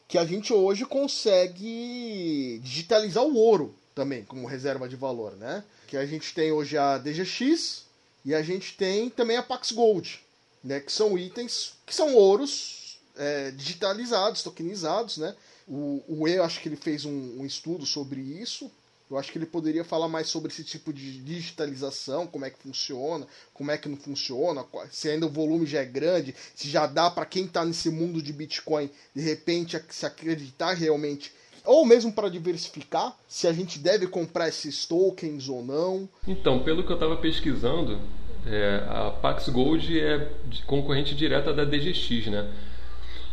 Que 0.06 0.16
a 0.18 0.25
gente 0.25 0.52
hoje 0.52 0.85
consegue 0.85 2.61
digitalizar 2.62 3.25
o 3.25 3.35
ouro 3.35 3.75
também 3.97 4.25
como 4.25 4.47
reserva 4.47 4.88
de 4.88 4.94
valor, 4.94 5.32
né? 5.32 5.64
Que 5.88 5.97
a 5.97 6.06
gente 6.06 6.32
tem 6.32 6.52
hoje 6.52 6.78
a 6.78 6.97
DGX, 6.97 7.87
e 8.25 8.37
a 8.37 8.40
gente 8.40 8.76
tem 8.76 9.11
também 9.11 9.37
a 9.37 9.42
Pax 9.42 9.73
Gold, 9.73 10.21
né, 10.62 10.78
que 10.78 10.92
são 10.92 11.18
itens 11.18 11.73
que 11.85 11.92
são 11.92 12.14
ouros 12.14 12.81
é, 13.16 13.50
digitalizados, 13.50 14.42
tokenizados. 14.42 15.19
Né? 15.19 15.35
O, 15.66 16.02
o 16.09 16.28
E, 16.28 16.38
acho 16.38 16.61
que 16.61 16.69
ele 16.69 16.76
fez 16.76 17.04
um, 17.04 17.40
um, 17.40 17.47
estudo 17.47 17.87
sobre 17.87 18.21
isso 18.21 18.71
Eu 19.11 19.19
acho 19.19 19.31
que 19.31 19.38
ele 19.38 19.47
poderia 19.47 19.85
falar 19.85 20.09
mais 20.09 20.28
sobre 20.28 20.50
esse 20.50 20.64
tipo 20.64 20.92
de 20.92 21.19
digitalização, 21.19 22.26
como 22.26 22.45
é 22.45 22.50
que 22.50 22.59
funciona, 22.59 23.26
como 23.52 23.71
é 23.71 23.78
que 23.78 23.88
não 23.88 23.97
funciona, 23.97 24.64
se 24.90 25.09
ainda 25.09 25.26
o 25.26 25.31
volume 25.31 25.66
já 25.66 25.81
é 25.81 25.85
grande, 25.85 26.35
se 26.54 26.69
já 26.69 26.87
dá 26.87 27.11
para 27.11 27.26
quem 27.26 27.45
está 27.45 27.64
nesse 27.64 27.90
mundo 27.90 28.23
de 28.23 28.33
Bitcoin, 28.33 28.90
de 29.14 29.23
repente 29.23 29.81
se 29.90 30.07
acreditar 30.07 30.73
realmente 30.73 31.33
ou 31.64 31.87
mesmo 31.87 32.12
para 32.12 32.28
diversificar, 32.28 33.16
se 33.28 33.47
a 33.47 33.52
gente 33.52 33.78
deve 33.78 34.07
comprar 34.07 34.49
esses 34.49 34.85
tokens 34.85 35.49
ou 35.49 35.64
não. 35.64 36.09
Então, 36.26 36.62
pelo 36.62 36.85
que 36.85 36.90
eu 36.90 36.97
estava 36.97 37.16
pesquisando, 37.16 38.00
é, 38.47 38.85
a 38.88 39.11
Pax 39.11 39.49
Gold 39.49 40.00
é 40.00 40.33
concorrente 40.66 41.14
direta 41.14 41.52
da 41.52 41.64
DGX, 41.64 42.26
né? 42.26 42.52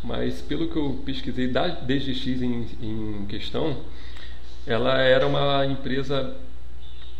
Mas 0.03 0.41
pelo 0.41 0.67
que 0.67 0.77
eu 0.77 1.01
pesquisei 1.05 1.47
da 1.47 1.67
DGX 1.67 2.41
em, 2.41 2.67
em 2.81 3.25
questão, 3.27 3.77
ela 4.65 5.01
era 5.01 5.27
uma 5.27 5.65
empresa 5.65 6.35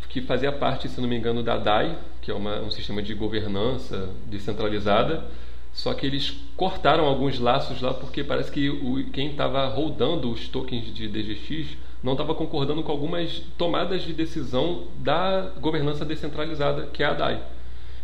que 0.08 0.20
fazia 0.20 0.50
parte, 0.50 0.88
se 0.88 1.00
não 1.00 1.08
me 1.08 1.16
engano, 1.16 1.42
da 1.42 1.56
DAI, 1.56 1.96
que 2.20 2.30
é 2.30 2.34
uma, 2.34 2.60
um 2.60 2.70
sistema 2.70 3.02
de 3.02 3.14
governança 3.14 4.10
descentralizada, 4.26 5.24
só 5.72 5.94
que 5.94 6.04
eles 6.04 6.36
cortaram 6.56 7.04
alguns 7.04 7.38
laços 7.38 7.80
lá 7.80 7.94
porque 7.94 8.24
parece 8.24 8.50
que 8.50 8.68
o, 8.68 9.04
quem 9.12 9.30
estava 9.30 9.66
rodando 9.68 10.30
os 10.30 10.48
tokens 10.48 10.92
de 10.92 11.06
DGX 11.06 11.76
não 12.02 12.12
estava 12.12 12.34
concordando 12.34 12.82
com 12.82 12.90
algumas 12.90 13.42
tomadas 13.56 14.02
de 14.02 14.12
decisão 14.12 14.88
da 14.98 15.52
governança 15.60 16.04
descentralizada, 16.04 16.88
que 16.92 17.02
é 17.02 17.06
a 17.06 17.14
DAI. 17.14 17.42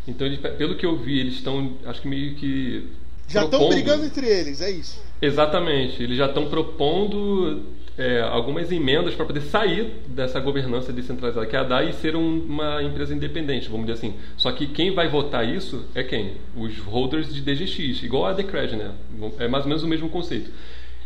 Então, 0.07 0.27
eles, 0.27 0.39
pelo 0.39 0.77
que 0.77 0.87
eu 0.87 0.97
vi, 0.97 1.19
eles 1.19 1.35
estão, 1.35 1.73
acho 1.85 2.03
que 2.03 2.09
meio 2.09 2.35
que. 2.37 2.89
Já 3.29 3.45
estão 3.45 3.69
brigando 3.69 4.05
entre 4.05 4.27
eles, 4.27 4.61
é 4.61 4.71
isso. 4.71 5.01
Exatamente. 5.21 6.03
Eles 6.03 6.17
já 6.17 6.27
estão 6.27 6.47
propondo 6.49 7.63
é, 7.99 8.21
algumas 8.21 8.71
emendas 8.71 9.15
para 9.15 9.25
poder 9.25 9.41
sair 9.41 10.03
dessa 10.09 10.39
governança 10.39 10.93
descentralizada 10.93 11.47
que 11.47 11.57
é 11.57 11.59
a 11.59 11.63
DAI 11.63 11.91
e 11.91 11.93
ser 11.95 12.15
um, 12.15 12.41
uma 12.41 12.83
empresa 12.83 13.15
independente, 13.15 13.69
vamos 13.69 13.87
dizer 13.87 13.99
assim. 13.99 14.15
Só 14.37 14.53
que 14.53 14.67
quem 14.67 14.95
vai 14.95 15.09
votar 15.09 15.49
isso 15.49 15.85
é 15.95 16.03
quem? 16.03 16.35
Os 16.55 16.79
holders 16.79 17.33
de 17.33 17.41
DGX, 17.41 18.03
igual 18.03 18.27
a 18.27 18.33
Decred, 18.33 18.77
né? 18.77 18.93
É 19.39 19.49
mais 19.49 19.65
ou 19.65 19.69
menos 19.69 19.83
o 19.83 19.89
mesmo 19.89 20.09
conceito. 20.09 20.51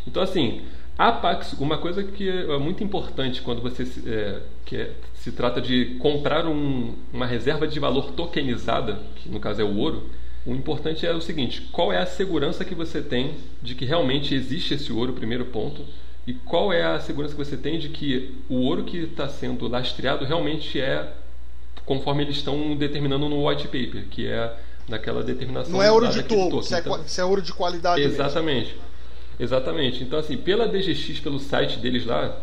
Então, 0.06 0.22
assim, 0.22 0.62
a 0.98 1.12
Pax, 1.12 1.54
uma 1.54 1.78
coisa 1.78 2.02
que 2.02 2.28
é 2.28 2.58
muito 2.58 2.82
importante 2.82 3.40
quando 3.40 3.62
você 3.62 3.86
é, 4.06 4.40
que 4.64 4.76
é, 4.76 4.90
se 5.14 5.32
trata 5.32 5.60
de 5.60 5.96
comprar 6.00 6.46
um, 6.46 6.94
uma 7.12 7.26
reserva 7.26 7.66
de 7.66 7.78
valor 7.78 8.12
tokenizada, 8.12 9.00
que 9.16 9.28
no 9.28 9.38
caso 9.38 9.60
é 9.60 9.64
o 9.64 9.76
ouro, 9.76 10.10
o 10.46 10.54
importante 10.54 11.06
é 11.06 11.12
o 11.12 11.20
seguinte: 11.20 11.68
qual 11.72 11.92
é 11.92 11.98
a 11.98 12.06
segurança 12.06 12.64
que 12.64 12.74
você 12.74 13.00
tem 13.00 13.34
de 13.62 13.74
que 13.74 13.84
realmente 13.84 14.34
existe 14.34 14.74
esse 14.74 14.92
ouro, 14.92 15.12
primeiro 15.12 15.46
ponto, 15.46 15.84
e 16.26 16.32
qual 16.32 16.72
é 16.72 16.82
a 16.82 17.00
segurança 17.00 17.34
que 17.34 17.44
você 17.44 17.56
tem 17.56 17.78
de 17.78 17.88
que 17.88 18.36
o 18.48 18.56
ouro 18.56 18.84
que 18.84 18.98
está 18.98 19.28
sendo 19.28 19.68
lastreado 19.68 20.24
realmente 20.24 20.80
é 20.80 21.12
conforme 21.84 22.22
eles 22.22 22.36
estão 22.36 22.76
determinando 22.76 23.28
no 23.28 23.48
white 23.48 23.64
paper, 23.64 24.06
que 24.10 24.26
é 24.26 24.54
naquela 24.88 25.22
determinação. 25.22 25.72
Não 25.72 25.82
é 25.82 25.90
ouro 25.90 26.08
de 26.08 26.22
topo, 26.22 26.62
se, 26.62 26.74
é, 26.74 26.78
então, 26.78 27.02
se 27.06 27.20
é 27.20 27.24
ouro 27.24 27.42
de 27.42 27.52
qualidade. 27.52 28.02
Exatamente. 28.02 28.68
Mesmo. 28.68 28.82
Exatamente. 29.38 30.02
Então, 30.02 30.18
assim, 30.18 30.36
pela 30.36 30.68
DGX, 30.68 31.20
pelo 31.20 31.38
site 31.38 31.78
deles 31.78 32.04
lá, 32.04 32.38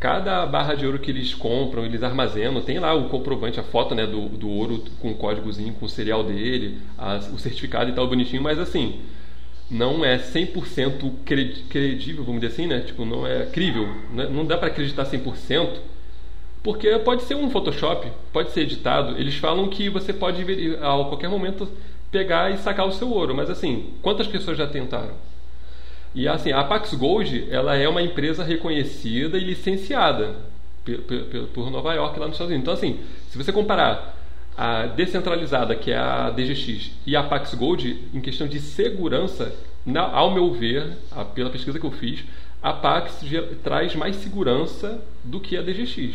cada 0.00 0.46
barra 0.46 0.74
de 0.74 0.86
ouro 0.86 0.98
que 0.98 1.10
eles 1.10 1.34
compram, 1.34 1.84
eles 1.84 2.02
armazenam, 2.02 2.62
tem 2.62 2.78
lá 2.78 2.94
o 2.94 3.10
comprovante, 3.10 3.60
a 3.60 3.62
foto 3.62 3.94
né, 3.94 4.06
do, 4.06 4.30
do 4.30 4.48
ouro 4.48 4.82
com 4.98 5.10
o 5.10 5.14
códigozinho, 5.14 5.74
com 5.74 5.84
o 5.84 5.88
serial 5.88 6.24
dele, 6.24 6.78
a, 6.96 7.16
o 7.16 7.38
certificado 7.38 7.90
e 7.90 7.92
tal, 7.92 8.08
bonitinho, 8.08 8.42
mas 8.42 8.58
assim, 8.58 8.98
não 9.70 10.02
é 10.02 10.16
100% 10.18 11.12
credível, 11.68 12.24
vamos 12.24 12.40
dizer 12.40 12.54
assim, 12.54 12.66
né? 12.66 12.80
Tipo, 12.80 13.04
não 13.04 13.26
é 13.26 13.44
crível, 13.44 13.86
né? 14.10 14.26
não 14.28 14.46
dá 14.46 14.56
para 14.56 14.68
acreditar 14.68 15.04
100%, 15.04 15.68
porque 16.62 16.98
pode 17.00 17.22
ser 17.24 17.34
um 17.34 17.50
Photoshop, 17.50 18.10
pode 18.32 18.52
ser 18.52 18.62
editado. 18.62 19.18
Eles 19.18 19.36
falam 19.36 19.68
que 19.68 19.90
você 19.90 20.14
pode 20.14 20.42
a 20.76 21.04
qualquer 21.04 21.28
momento 21.28 21.68
pegar 22.10 22.50
e 22.50 22.56
sacar 22.58 22.86
o 22.86 22.92
seu 22.92 23.10
ouro, 23.10 23.34
mas 23.34 23.50
assim, 23.50 23.90
quantas 24.02 24.26
pessoas 24.26 24.56
já 24.56 24.66
tentaram? 24.66 25.14
E 26.14 26.26
assim, 26.26 26.52
a 26.52 26.64
Pax 26.64 26.94
Gold, 26.94 27.48
ela 27.50 27.76
é 27.76 27.88
uma 27.88 28.02
empresa 28.02 28.42
reconhecida 28.42 29.38
e 29.38 29.44
licenciada 29.44 30.36
por, 31.54 31.70
Nova 31.70 31.94
York 31.94 32.18
lá 32.18 32.26
nos 32.26 32.34
Estados 32.34 32.52
Unidos. 32.52 32.62
Então 32.62 32.74
assim, 32.74 33.00
se 33.28 33.38
você 33.38 33.52
comparar 33.52 34.16
a 34.56 34.86
descentralizada, 34.86 35.74
que 35.76 35.90
é 35.90 35.96
a 35.96 36.30
DGX, 36.30 36.90
e 37.06 37.14
a 37.14 37.22
Pax 37.22 37.54
Gold, 37.54 38.08
em 38.12 38.20
questão 38.20 38.46
de 38.46 38.60
segurança, 38.60 39.54
na, 39.86 40.02
ao 40.02 40.32
meu 40.32 40.52
ver, 40.52 40.98
a, 41.12 41.24
pela 41.24 41.48
pesquisa 41.48 41.78
que 41.78 41.86
eu 41.86 41.90
fiz, 41.90 42.24
a 42.62 42.72
Pax 42.72 43.20
traz 43.62 43.94
mais 43.94 44.16
segurança 44.16 45.02
do 45.24 45.40
que 45.40 45.56
a 45.56 45.62
DGX. 45.62 46.14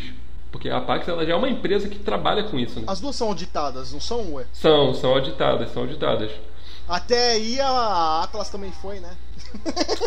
Porque 0.52 0.68
a 0.70 0.80
Pax 0.80 1.08
ela 1.08 1.26
já 1.26 1.32
é 1.32 1.36
uma 1.36 1.48
empresa 1.48 1.88
que 1.88 1.98
trabalha 1.98 2.44
com 2.44 2.58
isso. 2.58 2.78
Né? 2.78 2.86
As 2.86 3.00
duas 3.00 3.16
são 3.16 3.28
auditadas, 3.28 3.92
não 3.92 4.00
são, 4.00 4.34
ué? 4.34 4.46
São, 4.52 4.94
são 4.94 5.10
auditadas, 5.12 5.70
são 5.72 5.82
auditadas. 5.82 6.30
Até 6.88 7.32
aí 7.32 7.60
a 7.60 8.22
Atlas 8.22 8.48
também 8.48 8.72
foi, 8.72 9.00
né? 9.00 9.16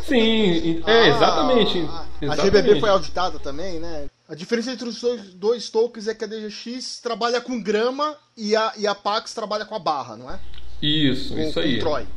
Sim, 0.04 0.82
é, 0.86 1.10
exatamente. 1.10 1.80
A, 1.80 2.06
a, 2.30 2.34
a 2.34 2.36
GBB 2.36 2.80
foi 2.80 2.90
auditada 2.90 3.40
também, 3.40 3.80
né? 3.80 4.08
A 4.28 4.36
diferença 4.36 4.72
entre 4.72 4.88
os 4.88 5.02
dois, 5.02 5.34
dois 5.34 5.70
tokens 5.70 6.08
é 6.08 6.14
que 6.14 6.24
a 6.24 6.28
DGX 6.28 7.00
trabalha 7.02 7.42
com 7.42 7.62
grama 7.62 8.16
e 8.38 8.56
a, 8.56 8.74
e 8.78 8.86
a 8.86 8.94
Pax 8.94 9.34
trabalha 9.34 9.66
com 9.66 9.76
a 9.76 9.80
barra, 9.80 10.16
não 10.16 10.30
é? 10.30 10.40
Isso, 10.82 11.34
com, 11.34 11.42
isso 11.42 11.60
aí. 11.60 11.76
Com 11.76 11.80
Troy. 11.80 12.08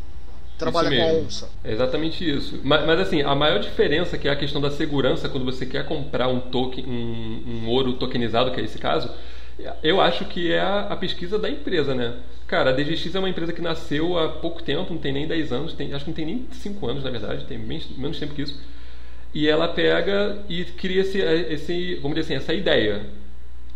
Trabalha 0.58 0.90
com 0.90 1.02
a 1.02 1.20
onça. 1.24 1.48
É 1.64 1.72
exatamente 1.72 2.28
isso. 2.28 2.60
Mas, 2.62 2.86
mas, 2.86 3.00
assim, 3.00 3.22
a 3.22 3.34
maior 3.34 3.58
diferença 3.58 4.16
que 4.16 4.28
é 4.28 4.30
a 4.30 4.36
questão 4.36 4.60
da 4.60 4.70
segurança 4.70 5.28
quando 5.28 5.44
você 5.44 5.66
quer 5.66 5.86
comprar 5.86 6.28
um 6.28 6.38
token, 6.38 6.84
um, 6.86 7.42
um 7.46 7.68
ouro 7.68 7.94
tokenizado, 7.94 8.52
que 8.52 8.60
é 8.60 8.64
esse 8.64 8.78
caso, 8.78 9.10
eu 9.82 10.00
acho 10.00 10.24
que 10.26 10.52
é 10.52 10.60
a, 10.60 10.96
pesquisa 10.96 11.38
da 11.38 11.48
empresa, 11.48 11.94
né? 11.94 12.14
Cara, 12.46 12.70
a 12.70 12.72
DGX 12.72 13.14
é 13.14 13.18
uma 13.18 13.28
empresa 13.28 13.52
que 13.52 13.62
nasceu 13.62 14.18
há 14.18 14.28
pouco 14.28 14.62
tempo, 14.62 14.92
não 14.92 15.00
tem 15.00 15.12
nem 15.12 15.26
10 15.26 15.52
anos, 15.52 15.72
tem, 15.72 15.92
acho 15.94 16.04
que 16.04 16.10
não 16.10 16.16
tem 16.16 16.26
nem 16.26 16.46
5 16.50 16.86
anos, 16.86 17.04
na 17.04 17.10
verdade, 17.10 17.44
tem 17.46 17.58
bem, 17.58 17.80
menos 17.96 18.18
tempo 18.18 18.34
que 18.34 18.42
isso 18.42 18.58
e 19.34 19.48
ela 19.48 19.68
pega 19.68 20.44
e 20.48 20.64
cria 20.64 21.00
esse, 21.00 21.18
esse, 21.18 21.94
vamos 21.96 22.16
dizer 22.16 22.34
assim, 22.34 22.44
essa 22.44 22.54
ideia. 22.54 23.06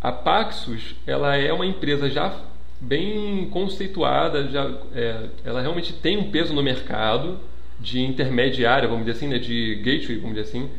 A 0.01 0.11
Paxos, 0.11 0.95
ela 1.05 1.35
é 1.35 1.51
uma 1.51 1.65
empresa 1.65 2.09
já 2.09 2.39
bem 2.79 3.49
conceituada, 3.49 4.47
já, 4.49 4.71
é, 4.93 5.25
ela 5.43 5.61
realmente 5.61 5.93
tem 5.93 6.17
um 6.17 6.29
peso 6.29 6.53
no 6.53 6.61
mercado 6.61 7.39
de 7.79 8.01
intermediária, 8.01 8.87
vamos 8.87 9.05
dizer 9.05 9.17
assim, 9.17 9.27
né, 9.27 9.39
de 9.39 9.75
gateway, 9.75 10.17
vamos 10.17 10.35
dizer 10.35 10.49
assim, 10.49 10.69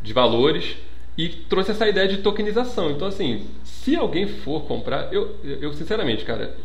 de 0.00 0.12
valores, 0.12 0.76
e 1.16 1.28
trouxe 1.28 1.70
essa 1.70 1.88
ideia 1.88 2.08
de 2.08 2.18
tokenização. 2.18 2.90
Então, 2.90 3.08
assim, 3.08 3.46
se 3.62 3.94
alguém 3.96 4.26
for 4.26 4.64
comprar, 4.64 5.12
eu, 5.12 5.36
eu 5.44 5.72
sinceramente, 5.72 6.24
cara, 6.24 6.56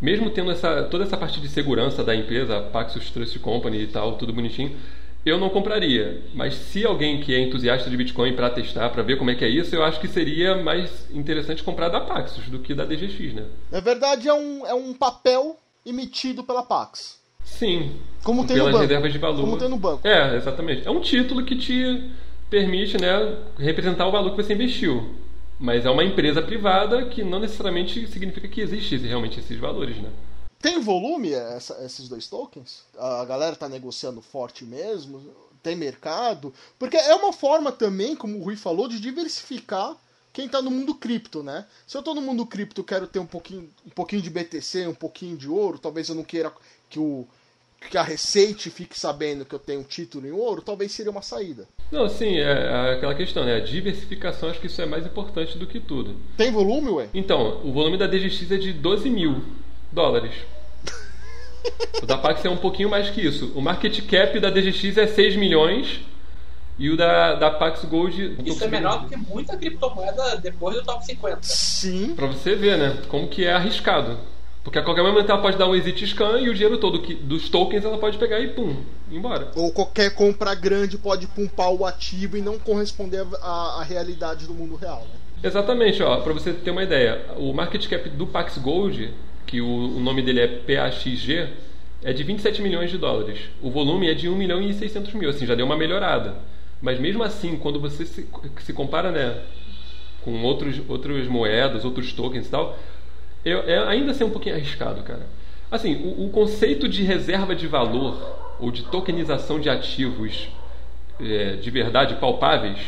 mesmo 0.00 0.30
tendo 0.30 0.50
essa, 0.50 0.82
toda 0.84 1.04
essa 1.04 1.16
parte 1.16 1.40
de 1.40 1.48
segurança 1.48 2.04
da 2.04 2.14
empresa, 2.14 2.60
Paxos 2.60 3.10
Trust 3.10 3.38
Company 3.38 3.82
e 3.82 3.86
tal, 3.86 4.16
tudo 4.16 4.32
bonitinho, 4.32 4.76
eu 5.24 5.38
não 5.38 5.48
compraria. 5.48 6.22
Mas 6.34 6.54
se 6.54 6.84
alguém 6.84 7.20
que 7.20 7.34
é 7.34 7.40
entusiasta 7.40 7.88
de 7.88 7.96
Bitcoin 7.96 8.34
para 8.34 8.50
testar, 8.50 8.90
para 8.90 9.02
ver 9.02 9.16
como 9.16 9.30
é 9.30 9.34
que 9.34 9.44
é 9.44 9.48
isso, 9.48 9.74
eu 9.74 9.82
acho 9.82 9.98
que 10.00 10.08
seria 10.08 10.56
mais 10.56 11.10
interessante 11.10 11.62
comprar 11.62 11.88
da 11.88 12.00
Paxos 12.00 12.46
do 12.48 12.58
que 12.58 12.74
da 12.74 12.84
DGX, 12.84 13.32
né? 13.32 13.44
Na 13.70 13.80
verdade, 13.80 14.28
é 14.28 14.34
um, 14.34 14.66
é 14.66 14.74
um 14.74 14.92
papel 14.92 15.56
emitido 15.86 16.42
pela 16.44 16.62
Pax. 16.62 17.18
Sim. 17.42 17.92
Como 18.22 18.46
tem 18.46 18.56
pelas 18.56 18.72
no 18.72 18.78
banco. 18.78 18.88
reservas 18.88 19.12
de 19.12 19.18
valor. 19.18 19.40
Como 19.40 19.58
tem 19.58 19.68
no 19.68 19.76
banco. 19.76 20.06
É, 20.06 20.36
exatamente. 20.36 20.86
É 20.86 20.90
um 20.90 21.00
título 21.00 21.44
que 21.44 21.56
te 21.56 22.10
permite, 22.50 22.98
né, 22.98 23.38
representar 23.58 24.06
o 24.06 24.12
valor 24.12 24.30
que 24.30 24.42
você 24.42 24.54
investiu. 24.54 25.14
Mas 25.58 25.86
é 25.86 25.90
uma 25.90 26.04
empresa 26.04 26.42
privada 26.42 27.06
que 27.06 27.22
não 27.22 27.38
necessariamente 27.38 28.06
significa 28.08 28.48
que 28.48 28.60
existe 28.60 28.96
realmente 28.96 29.38
esses 29.38 29.58
valores, 29.58 29.96
né? 29.98 30.10
Tem 30.60 30.80
volume 30.80 31.32
essa, 31.32 31.84
esses 31.84 32.08
dois 32.08 32.26
tokens? 32.26 32.84
A 32.98 33.24
galera 33.24 33.54
tá 33.54 33.68
negociando 33.68 34.20
forte 34.20 34.64
mesmo? 34.64 35.22
Tem 35.62 35.76
mercado? 35.76 36.52
Porque 36.78 36.96
é 36.96 37.14
uma 37.14 37.32
forma 37.32 37.70
também, 37.70 38.16
como 38.16 38.38
o 38.38 38.42
Rui 38.42 38.56
falou, 38.56 38.88
de 38.88 38.98
diversificar 38.98 39.96
quem 40.32 40.46
está 40.46 40.60
no 40.60 40.70
mundo 40.70 40.94
cripto, 40.94 41.42
né? 41.42 41.64
Se 41.86 41.96
eu 41.96 42.00
estou 42.00 42.14
no 42.14 42.20
mundo 42.20 42.44
cripto, 42.44 42.82
quero 42.82 43.06
ter 43.06 43.20
um 43.20 43.26
pouquinho, 43.26 43.70
um 43.86 43.90
pouquinho 43.90 44.20
de 44.20 44.30
BTC, 44.30 44.86
um 44.88 44.94
pouquinho 44.94 45.36
de 45.36 45.48
ouro, 45.48 45.78
talvez 45.78 46.08
eu 46.08 46.14
não 46.14 46.24
queira 46.24 46.52
que 46.90 46.98
o 46.98 47.26
que 47.90 47.98
a 47.98 48.02
Receite 48.02 48.70
fique 48.70 48.98
sabendo 48.98 49.44
que 49.44 49.54
eu 49.54 49.58
tenho 49.58 49.80
um 49.80 49.84
título 49.84 50.26
em 50.26 50.32
ouro, 50.32 50.62
talvez 50.62 50.90
seria 50.92 51.12
uma 51.12 51.22
saída. 51.22 51.68
Não, 51.90 52.08
sim, 52.08 52.38
é, 52.38 52.42
é 52.42 52.92
aquela 52.94 53.14
questão, 53.14 53.44
né? 53.44 53.56
A 53.56 53.60
diversificação, 53.60 54.48
acho 54.48 54.60
que 54.60 54.66
isso 54.66 54.82
é 54.82 54.86
mais 54.86 55.06
importante 55.06 55.56
do 55.56 55.66
que 55.66 55.78
tudo. 55.78 56.16
Tem 56.36 56.50
volume, 56.50 56.90
ué? 56.90 57.08
Então, 57.14 57.60
o 57.64 57.72
volume 57.72 57.96
da 57.96 58.06
DGX 58.06 58.50
é 58.50 58.56
de 58.56 58.72
12 58.72 59.08
mil 59.08 59.44
dólares. 59.92 60.32
O 62.02 62.06
da 62.06 62.18
Pax 62.18 62.44
é 62.44 62.50
um 62.50 62.56
pouquinho 62.56 62.90
mais 62.90 63.08
que 63.10 63.20
isso. 63.20 63.52
O 63.54 63.60
market 63.62 63.98
cap 64.06 64.38
da 64.38 64.50
DGX 64.50 64.98
é 64.98 65.06
6 65.06 65.36
milhões 65.36 66.00
e 66.78 66.90
o 66.90 66.96
da, 66.96 67.34
da 67.34 67.50
Pax 67.50 67.84
Gold. 67.84 68.36
Isso 68.44 68.64
é 68.64 68.68
menor 68.68 69.02
do 69.02 69.08
que 69.08 69.16
muita 69.16 69.56
criptomoeda 69.56 70.36
depois 70.36 70.76
do 70.76 70.82
top 70.82 71.04
50. 71.04 71.38
Sim. 71.42 72.14
Pra 72.14 72.26
você 72.26 72.54
ver, 72.54 72.76
né? 72.76 72.98
Como 73.08 73.28
que 73.28 73.44
é 73.44 73.52
arriscado. 73.52 74.18
Porque 74.64 74.78
a 74.78 74.82
qualquer 74.82 75.02
momento 75.02 75.30
ela 75.30 75.42
pode 75.42 75.58
dar 75.58 75.68
um 75.68 75.74
exit 75.74 76.06
scan 76.06 76.40
e 76.40 76.48
o 76.48 76.54
dinheiro 76.54 76.78
todo 76.78 77.02
que, 77.02 77.14
dos 77.14 77.50
tokens 77.50 77.84
ela 77.84 77.98
pode 77.98 78.16
pegar 78.16 78.40
e 78.40 78.48
pum, 78.48 78.74
embora. 79.12 79.52
Ou 79.54 79.70
qualquer 79.70 80.14
compra 80.14 80.54
grande 80.54 80.96
pode 80.96 81.26
pumpar 81.26 81.68
o 81.68 81.84
ativo 81.84 82.38
e 82.38 82.40
não 82.40 82.58
corresponder 82.58 83.26
à 83.42 83.84
realidade 83.86 84.46
do 84.46 84.54
mundo 84.54 84.74
real, 84.74 85.00
né? 85.00 85.20
Exatamente, 85.42 86.02
ó, 86.02 86.20
para 86.20 86.32
você 86.32 86.54
ter 86.54 86.70
uma 86.70 86.82
ideia, 86.82 87.26
o 87.36 87.52
market 87.52 87.86
cap 87.86 88.08
do 88.08 88.26
Pax 88.26 88.56
Gold, 88.56 89.12
que 89.46 89.60
o, 89.60 89.66
o 89.66 90.00
nome 90.00 90.22
dele 90.22 90.40
é 90.40 90.48
PAXG, 90.48 91.50
é 92.02 92.14
de 92.14 92.22
27 92.22 92.62
milhões 92.62 92.90
de 92.90 92.96
dólares. 92.96 93.40
O 93.60 93.70
volume 93.70 94.08
é 94.08 94.14
de 94.14 94.30
1 94.30 94.34
milhão 94.34 94.62
e 94.62 94.72
600 94.72 95.12
mil, 95.12 95.28
assim, 95.28 95.44
já 95.44 95.54
deu 95.54 95.66
uma 95.66 95.76
melhorada. 95.76 96.36
Mas 96.80 96.98
mesmo 96.98 97.22
assim, 97.22 97.58
quando 97.58 97.78
você 97.78 98.06
se, 98.06 98.26
se 98.60 98.72
compara 98.72 99.10
né, 99.10 99.42
com 100.22 100.42
outros, 100.42 100.80
outras 100.88 101.28
moedas, 101.28 101.84
outros 101.84 102.12
tokens 102.14 102.46
e 102.46 102.50
tal, 102.50 102.78
é, 103.44 103.50
é 103.50 103.78
ainda 103.88 104.12
assim 104.12 104.24
um 104.24 104.30
pouquinho 104.30 104.54
arriscado, 104.54 105.02
cara. 105.02 105.26
Assim, 105.70 105.94
o, 105.96 106.26
o, 106.26 106.30
conceito 106.30 106.88
de 106.88 107.02
reserva 107.02 107.54
de 107.54 107.66
valor 107.66 108.56
ou 108.60 108.70
de 108.70 108.82
tokenização 108.84 109.58
de 109.58 109.68
ativos 109.68 110.48
é, 111.20 111.56
de 111.56 111.70
verdade 111.70 112.14
palpáveis 112.16 112.78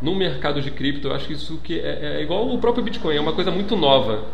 no 0.00 0.14
mercado 0.14 0.60
de 0.60 0.70
cripto, 0.70 1.08
eu 1.08 1.14
acho 1.14 1.26
que 1.26 1.32
isso 1.32 1.58
que 1.58 1.78
é, 1.78 2.18
é 2.18 2.22
igual 2.22 2.48
o 2.48 2.58
próprio 2.58 2.84
Bitcoin, 2.84 3.16
é 3.16 3.20
uma 3.20 3.32
coisa 3.32 3.50
muito 3.50 3.76
nova. 3.76 4.24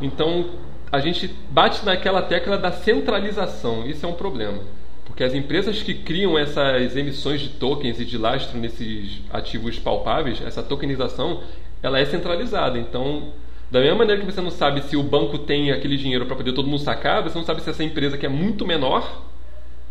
Então, 0.00 0.46
a 0.90 0.98
gente 0.98 1.28
bate 1.50 1.84
naquela 1.84 2.22
tecla 2.22 2.56
da 2.56 2.72
centralização. 2.72 3.86
Isso 3.86 4.06
é 4.06 4.08
um 4.08 4.14
problema. 4.14 4.60
Porque 5.04 5.22
as 5.22 5.34
empresas 5.34 5.82
que 5.82 5.94
criam 5.94 6.38
essas 6.38 6.96
emissões 6.96 7.40
de 7.40 7.50
tokens 7.50 8.00
e 8.00 8.04
de 8.04 8.16
lastro 8.16 8.58
nesses 8.58 9.20
ativos 9.30 9.78
palpáveis, 9.78 10.40
essa 10.40 10.62
tokenização, 10.62 11.42
ela 11.82 11.98
é 11.98 12.04
centralizada. 12.04 12.78
Então, 12.78 13.32
da 13.70 13.80
mesma 13.80 13.96
maneira 13.96 14.20
que 14.20 14.30
você 14.30 14.40
não 14.40 14.50
sabe 14.50 14.82
se 14.88 14.96
o 14.96 15.02
banco 15.02 15.38
tem 15.38 15.72
aquele 15.72 15.96
dinheiro 15.96 16.26
para 16.26 16.36
poder 16.36 16.52
todo 16.52 16.68
mundo 16.68 16.82
sacar, 16.82 17.22
você 17.22 17.36
não 17.36 17.44
sabe 17.44 17.62
se 17.62 17.70
essa 17.70 17.82
empresa 17.82 18.16
que 18.16 18.26
é 18.26 18.28
muito 18.28 18.66
menor 18.66 19.24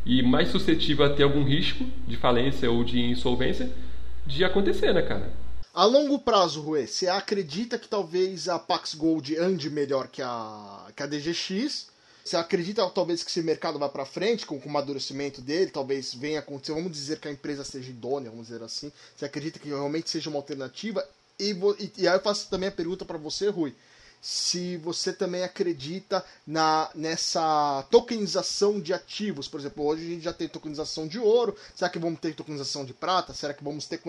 e 0.05 0.21
mais 0.21 0.49
suscetível 0.49 1.05
a 1.05 1.09
ter 1.09 1.23
algum 1.23 1.43
risco 1.43 1.85
de 2.07 2.17
falência 2.17 2.69
ou 2.69 2.83
de 2.83 3.01
insolvência 3.01 3.71
de 4.25 4.43
acontecer, 4.43 4.93
né, 4.93 5.01
cara? 5.01 5.31
A 5.73 5.85
longo 5.85 6.19
prazo, 6.19 6.61
Rui, 6.61 6.85
você 6.85 7.07
acredita 7.07 7.79
que 7.79 7.87
talvez 7.87 8.47
a 8.47 8.59
Pax 8.59 8.93
Gold 8.93 9.35
ande 9.37 9.69
melhor 9.69 10.07
que 10.07 10.21
a, 10.21 10.87
que 10.95 11.01
a 11.01 11.07
DGX? 11.07 11.87
Você 12.23 12.37
acredita 12.37 12.87
talvez 12.89 13.23
que 13.23 13.29
esse 13.29 13.41
mercado 13.41 13.77
vá 13.77 13.89
para 13.89 14.05
frente 14.05 14.45
com, 14.45 14.59
com 14.59 14.67
o 14.67 14.69
amadurecimento 14.69 15.41
dele? 15.41 15.71
Talvez 15.71 16.13
venha 16.13 16.39
acontecer, 16.39 16.73
vamos 16.73 16.91
dizer 16.91 17.19
que 17.19 17.27
a 17.27 17.31
empresa 17.31 17.63
seja 17.63 17.89
idônea, 17.89 18.29
vamos 18.29 18.47
dizer 18.47 18.63
assim. 18.63 18.91
Você 19.15 19.25
acredita 19.25 19.59
que 19.59 19.67
realmente 19.67 20.09
seja 20.09 20.29
uma 20.29 20.39
alternativa? 20.39 21.03
E, 21.43 21.83
e, 21.83 22.03
e 22.03 22.07
aí 22.07 22.15
eu 22.15 22.21
faço 22.21 22.49
também 22.49 22.69
a 22.69 22.71
pergunta 22.71 23.03
para 23.03 23.17
você, 23.17 23.49
Rui. 23.49 23.75
Se 24.21 24.77
você 24.77 25.11
também 25.11 25.43
acredita 25.43 26.23
na, 26.47 26.89
nessa 26.95 27.85
tokenização 27.91 28.79
de 28.79 28.93
ativos, 28.93 29.49
por 29.49 29.59
exemplo, 29.59 29.83
hoje 29.85 30.05
a 30.05 30.09
gente 30.09 30.23
já 30.23 30.31
tem 30.31 30.47
tokenização 30.47 31.05
de 31.05 31.19
ouro, 31.19 31.57
será 31.75 31.89
que 31.89 31.99
vamos 31.99 32.21
ter 32.21 32.33
tokenização 32.33 32.85
de 32.85 32.93
prata? 32.93 33.33
Será 33.33 33.53
que 33.53 33.61
vamos 33.61 33.85
ter 33.85 34.01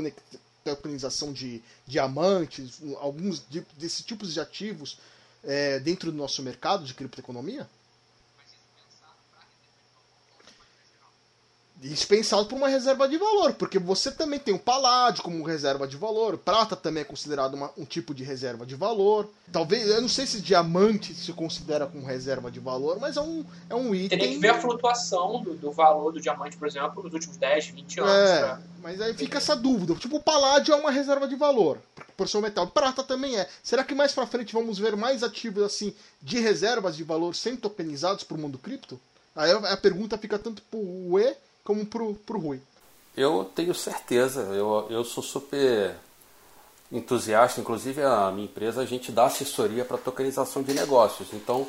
tokenização 0.63 1.33
de 1.33 1.61
diamantes, 1.85 2.81
alguns 3.01 3.41
desses 3.77 4.05
tipos 4.05 4.33
de 4.33 4.41
ativos 4.41 4.99
é, 5.43 5.81
dentro 5.81 6.13
do 6.13 6.17
nosso 6.17 6.43
mercado 6.45 6.85
de 6.85 6.95
criptoeconomia? 6.95 7.69
Dispensado 11.89 12.47
por 12.47 12.57
uma 12.57 12.69
reserva 12.69 13.07
de 13.07 13.19
valor, 13.19 13.53
porque 13.55 13.79
você 13.79 14.11
também 14.11 14.39
tem 14.39 14.55
o 14.55 14.59
paládio 14.59 15.23
como 15.23 15.45
reserva 15.45 15.87
de 15.87 15.97
valor, 15.97 16.39
prata 16.39 16.75
também 16.75 17.03
é 17.03 17.05
considerado 17.05 17.55
uma, 17.55 17.71
um 17.77 17.85
tipo 17.85 18.15
de 18.15 18.25
reserva 18.25 18.65
de 18.65 18.75
valor. 18.75 19.29
Talvez, 19.53 19.87
eu 19.89 20.01
não 20.01 20.09
sei 20.09 20.27
se 20.27 20.41
diamante 20.41 21.15
se 21.15 21.33
considera 21.33 21.87
como 21.87 22.07
reserva 22.07 22.51
de 22.51 22.59
valor, 22.59 22.99
mas 22.99 23.17
é 23.17 23.21
um, 23.21 23.45
é 23.69 23.75
um 23.75 23.95
item. 23.95 24.19
Tem 24.19 24.33
que 24.33 24.39
ver 24.39 24.51
a 24.51 24.61
flutuação 24.61 25.43
do, 25.43 25.55
do 25.55 25.71
valor 25.71 26.13
do 26.13 26.21
diamante, 26.21 26.57
por 26.57 26.67
exemplo, 26.67 27.03
nos 27.03 27.13
últimos 27.13 27.37
10, 27.37 27.67
20 27.67 28.01
anos. 28.01 28.13
É, 28.13 28.39
pra... 28.39 28.61
mas 28.83 29.01
aí 29.03 29.13
fica 29.13 29.37
essa 29.37 29.55
dúvida. 29.55 29.95
Tipo, 29.95 30.17
o 30.17 30.23
paládio 30.23 30.73
é 30.73 30.77
uma 30.77 30.91
reserva 30.91 31.29
de 31.29 31.37
valor, 31.37 31.79
por 32.17 32.29
seu 32.29 32.41
metal. 32.41 32.67
Prata 32.67 33.03
também 33.03 33.39
é. 33.39 33.47
Será 33.63 33.85
que 33.85 33.95
mais 33.95 34.13
pra 34.13 34.27
frente 34.27 34.55
vamos 34.55 34.79
ver 34.79 34.97
mais 34.97 35.23
ativos 35.23 35.63
assim 35.63 35.95
de 36.23 36.41
reservas 36.41 36.97
de 36.97 37.05
valor 37.05 37.35
sem 37.35 37.57
tokenizados 37.57 38.25
pro 38.25 38.39
mundo 38.39 38.57
cripto? 38.57 38.99
Aí 39.37 39.51
a 39.51 39.77
pergunta 39.77 40.17
fica 40.17 40.39
tanto 40.39 40.63
pro 40.63 41.19
E 41.19 41.37
como 41.65 41.85
pro, 41.87 42.15
pro 42.15 42.39
Rui. 42.39 42.61
Eu 43.17 43.51
tenho 43.55 43.75
certeza, 43.75 44.43
eu, 44.43 44.87
eu 44.91 45.05
sou 45.05 45.23
super 45.23 45.97
entusiasta, 46.93 47.61
inclusive 47.61 48.03
a 48.03 48.31
minha 48.31 48.45
empresa, 48.45 48.83
a 48.83 48.87
gente 48.87 49.11
dá 49.11 49.25
assessoria 49.27 49.85
para 49.85 49.99
tokenização 49.99 50.63
de 50.63 50.75
negócios. 50.75 51.29
Então, 51.33 51.67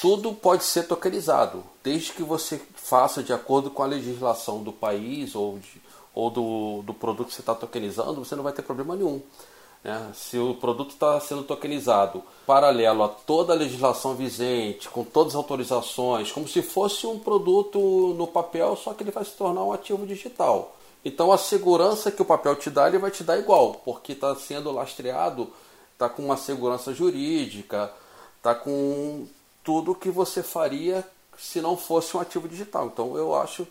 tudo 0.00 0.34
pode 0.34 0.64
ser 0.64 0.84
tokenizado, 0.84 1.64
desde 1.82 2.12
que 2.12 2.22
você 2.22 2.60
faça 2.74 3.22
de 3.22 3.32
acordo 3.32 3.70
com 3.70 3.82
a 3.82 3.86
legislação 3.86 4.62
do 4.62 4.72
país 4.72 5.34
ou, 5.34 5.58
de, 5.58 5.82
ou 6.14 6.30
do, 6.30 6.82
do 6.82 6.92
produto 6.92 7.28
que 7.28 7.34
você 7.34 7.40
está 7.40 7.54
tokenizando, 7.54 8.24
você 8.24 8.36
não 8.36 8.42
vai 8.42 8.52
ter 8.52 8.62
problema 8.62 8.96
nenhum. 8.96 9.22
Né? 9.84 10.10
Se 10.14 10.38
o 10.38 10.54
produto 10.54 10.92
está 10.92 11.20
sendo 11.20 11.42
tokenizado 11.42 12.22
paralelo 12.46 13.04
a 13.04 13.08
toda 13.08 13.52
a 13.52 13.56
legislação 13.56 14.14
vigente, 14.14 14.88
com 14.88 15.04
todas 15.04 15.34
as 15.34 15.36
autorizações, 15.36 16.32
como 16.32 16.48
se 16.48 16.62
fosse 16.62 17.06
um 17.06 17.18
produto 17.18 17.78
no 18.16 18.26
papel, 18.26 18.74
só 18.76 18.94
que 18.94 19.02
ele 19.02 19.10
vai 19.10 19.24
se 19.24 19.32
tornar 19.32 19.62
um 19.62 19.72
ativo 19.72 20.06
digital. 20.06 20.74
Então 21.04 21.30
a 21.30 21.36
segurança 21.36 22.10
que 22.10 22.22
o 22.22 22.24
papel 22.24 22.56
te 22.56 22.70
dá, 22.70 22.88
ele 22.88 22.98
vai 22.98 23.10
te 23.10 23.22
dar 23.22 23.38
igual, 23.38 23.74
porque 23.84 24.12
está 24.12 24.34
sendo 24.34 24.72
lastreado, 24.72 25.52
está 25.92 26.08
com 26.08 26.24
uma 26.24 26.38
segurança 26.38 26.94
jurídica, 26.94 27.92
está 28.38 28.54
com 28.54 29.26
tudo 29.62 29.94
que 29.94 30.10
você 30.10 30.42
faria 30.42 31.06
se 31.36 31.60
não 31.60 31.76
fosse 31.76 32.16
um 32.16 32.20
ativo 32.20 32.48
digital. 32.48 32.86
Então 32.86 33.16
eu 33.18 33.34
acho 33.34 33.66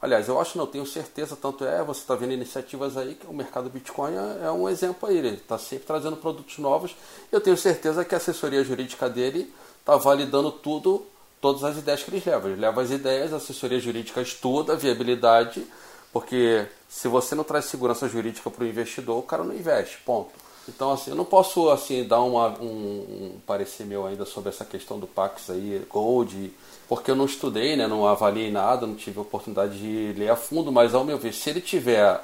Aliás, 0.00 0.28
eu 0.28 0.38
acho, 0.38 0.58
não, 0.58 0.66
tenho 0.66 0.84
certeza, 0.84 1.34
tanto 1.34 1.64
é, 1.64 1.82
você 1.82 2.00
está 2.00 2.14
vendo 2.14 2.32
iniciativas 2.32 2.96
aí, 2.96 3.14
que 3.14 3.26
o 3.26 3.32
mercado 3.32 3.70
Bitcoin 3.70 4.12
é, 4.14 4.46
é 4.46 4.50
um 4.50 4.68
exemplo 4.68 5.08
aí, 5.08 5.16
ele 5.16 5.36
está 5.36 5.56
sempre 5.56 5.86
trazendo 5.86 6.16
produtos 6.16 6.58
novos. 6.58 6.94
Eu 7.32 7.40
tenho 7.40 7.56
certeza 7.56 8.04
que 8.04 8.14
a 8.14 8.18
assessoria 8.18 8.62
jurídica 8.62 9.08
dele 9.08 9.50
está 9.80 9.96
validando 9.96 10.52
tudo, 10.52 11.06
todas 11.40 11.64
as 11.64 11.78
ideias 11.78 12.02
que 12.02 12.10
eles 12.10 12.24
levam. 12.24 12.50
Ele 12.50 12.60
leva 12.60 12.82
as 12.82 12.90
ideias, 12.90 13.32
a 13.32 13.36
assessoria 13.36 13.80
jurídica 13.80 14.20
estuda 14.20 14.74
a 14.74 14.76
viabilidade, 14.76 15.66
porque 16.12 16.66
se 16.88 17.08
você 17.08 17.34
não 17.34 17.44
traz 17.44 17.64
segurança 17.64 18.08
jurídica 18.08 18.50
para 18.50 18.64
o 18.64 18.66
investidor, 18.66 19.18
o 19.18 19.22
cara 19.22 19.42
não 19.42 19.54
investe, 19.54 19.98
ponto. 20.04 20.30
Então, 20.68 20.92
assim, 20.92 21.10
eu 21.10 21.16
não 21.16 21.24
posso 21.24 21.70
assim 21.70 22.04
dar 22.04 22.20
uma, 22.20 22.48
um, 22.60 23.34
um 23.34 23.40
parecer 23.46 23.84
meu 23.84 24.06
ainda 24.06 24.24
sobre 24.24 24.48
essa 24.48 24.64
questão 24.64 24.98
do 24.98 25.06
Pax 25.06 25.50
aí, 25.50 25.84
Gold, 25.88 26.52
porque 26.88 27.10
eu 27.10 27.16
não 27.16 27.24
estudei, 27.24 27.76
né, 27.76 27.86
não 27.86 28.06
avaliei 28.06 28.50
nada, 28.50 28.86
não 28.86 28.94
tive 28.94 29.20
oportunidade 29.20 29.78
de 29.78 30.18
ler 30.18 30.30
a 30.30 30.36
fundo, 30.36 30.70
mas 30.70 30.94
ao 30.94 31.04
meu 31.04 31.18
ver, 31.18 31.32
se 31.32 31.50
ele 31.50 31.60
tiver 31.60 32.20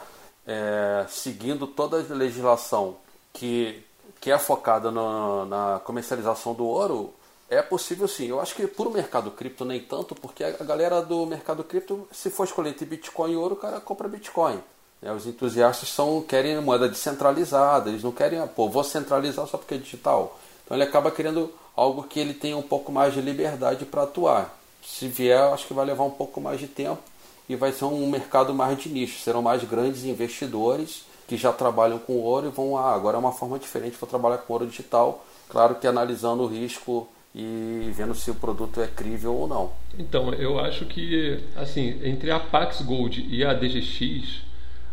é, 0.46 1.07
seguindo 1.09 1.66
toda 1.66 1.99
a 1.99 2.14
legislação 2.14 2.96
que, 3.33 3.83
que 4.20 4.31
é 4.31 4.38
focada 4.38 4.90
no, 4.90 5.46
na 5.46 5.81
comercialização 5.85 6.55
do 6.55 6.66
ouro, 6.66 7.14
é 7.49 7.61
possível 7.61 8.07
sim. 8.07 8.27
Eu 8.27 8.40
acho 8.40 8.55
que 8.55 8.66
por 8.66 8.87
o 8.87 8.90
mercado 8.90 9.31
cripto 9.31 9.64
nem 9.64 9.81
tanto, 9.81 10.14
porque 10.14 10.44
a 10.44 10.64
galera 10.64 11.03
do 11.03 11.27
mercado 11.27 11.64
cripto, 11.64 12.09
se 12.12 12.31
for 12.31 12.44
escolher 12.44 12.70
entre 12.70 12.87
Bitcoin 12.87 13.33
e 13.33 13.37
ouro, 13.37 13.55
o 13.55 13.59
cara 13.59 13.81
compra 13.81 14.09
Bitcoin. 14.09 14.61
Né? 15.03 15.12
Os 15.12 15.27
entusiastas 15.27 15.88
são, 15.88 16.23
querem 16.23 16.61
moeda 16.61 16.88
descentralizada, 16.88 17.90
eles 17.90 18.05
não 18.05 18.12
querem, 18.12 18.38
ah, 18.38 18.46
pô, 18.46 18.68
vou 18.68 18.85
centralizar 18.85 19.46
só 19.46 19.59
porque 19.59 19.75
é 19.75 19.79
digital. 19.79 20.38
Então 20.70 20.76
ele 20.78 20.85
acaba 20.85 21.11
querendo 21.11 21.52
algo 21.74 22.04
que 22.04 22.20
ele 22.20 22.33
tenha 22.33 22.56
um 22.56 22.62
pouco 22.62 22.92
mais 22.92 23.12
de 23.12 23.20
liberdade 23.20 23.85
para 23.85 24.04
atuar. 24.04 24.56
Se 24.80 25.09
vier, 25.09 25.52
acho 25.52 25.66
que 25.66 25.74
vai 25.74 25.85
levar 25.85 26.04
um 26.04 26.12
pouco 26.12 26.40
mais 26.40 26.61
de 26.61 26.68
tempo 26.68 27.02
e 27.48 27.56
vai 27.56 27.72
ser 27.72 27.87
um 27.87 28.09
mercado 28.09 28.54
mais 28.54 28.78
de 28.78 28.88
nicho. 28.88 29.18
Serão 29.18 29.42
mais 29.42 29.64
grandes 29.64 30.04
investidores 30.04 31.04
que 31.26 31.37
já 31.37 31.52
trabalham 31.52 31.98
com 31.98 32.12
ouro 32.18 32.46
e 32.46 32.50
vão, 32.50 32.78
ah, 32.78 32.94
agora 32.94 33.16
é 33.16 33.18
uma 33.18 33.33
forma 33.33 33.59
diferente, 33.59 33.96
vou 34.00 34.09
trabalhar 34.09 34.38
com 34.38 34.52
ouro 34.52 34.64
digital. 34.64 35.26
Claro 35.48 35.74
que 35.74 35.88
analisando 35.88 36.44
o 36.44 36.46
risco 36.46 37.09
e 37.35 37.90
vendo 37.92 38.14
se 38.14 38.30
o 38.30 38.35
produto 38.37 38.80
é 38.80 38.87
crível 38.87 39.35
ou 39.35 39.48
não. 39.48 39.72
Então, 39.98 40.33
eu 40.35 40.61
acho 40.61 40.87
que, 40.87 41.42
assim, 41.56 42.00
entre 42.04 42.30
a 42.30 42.38
Pax 42.38 42.80
Gold 42.83 43.26
e 43.28 43.44
a 43.44 43.52
DGX, 43.52 44.42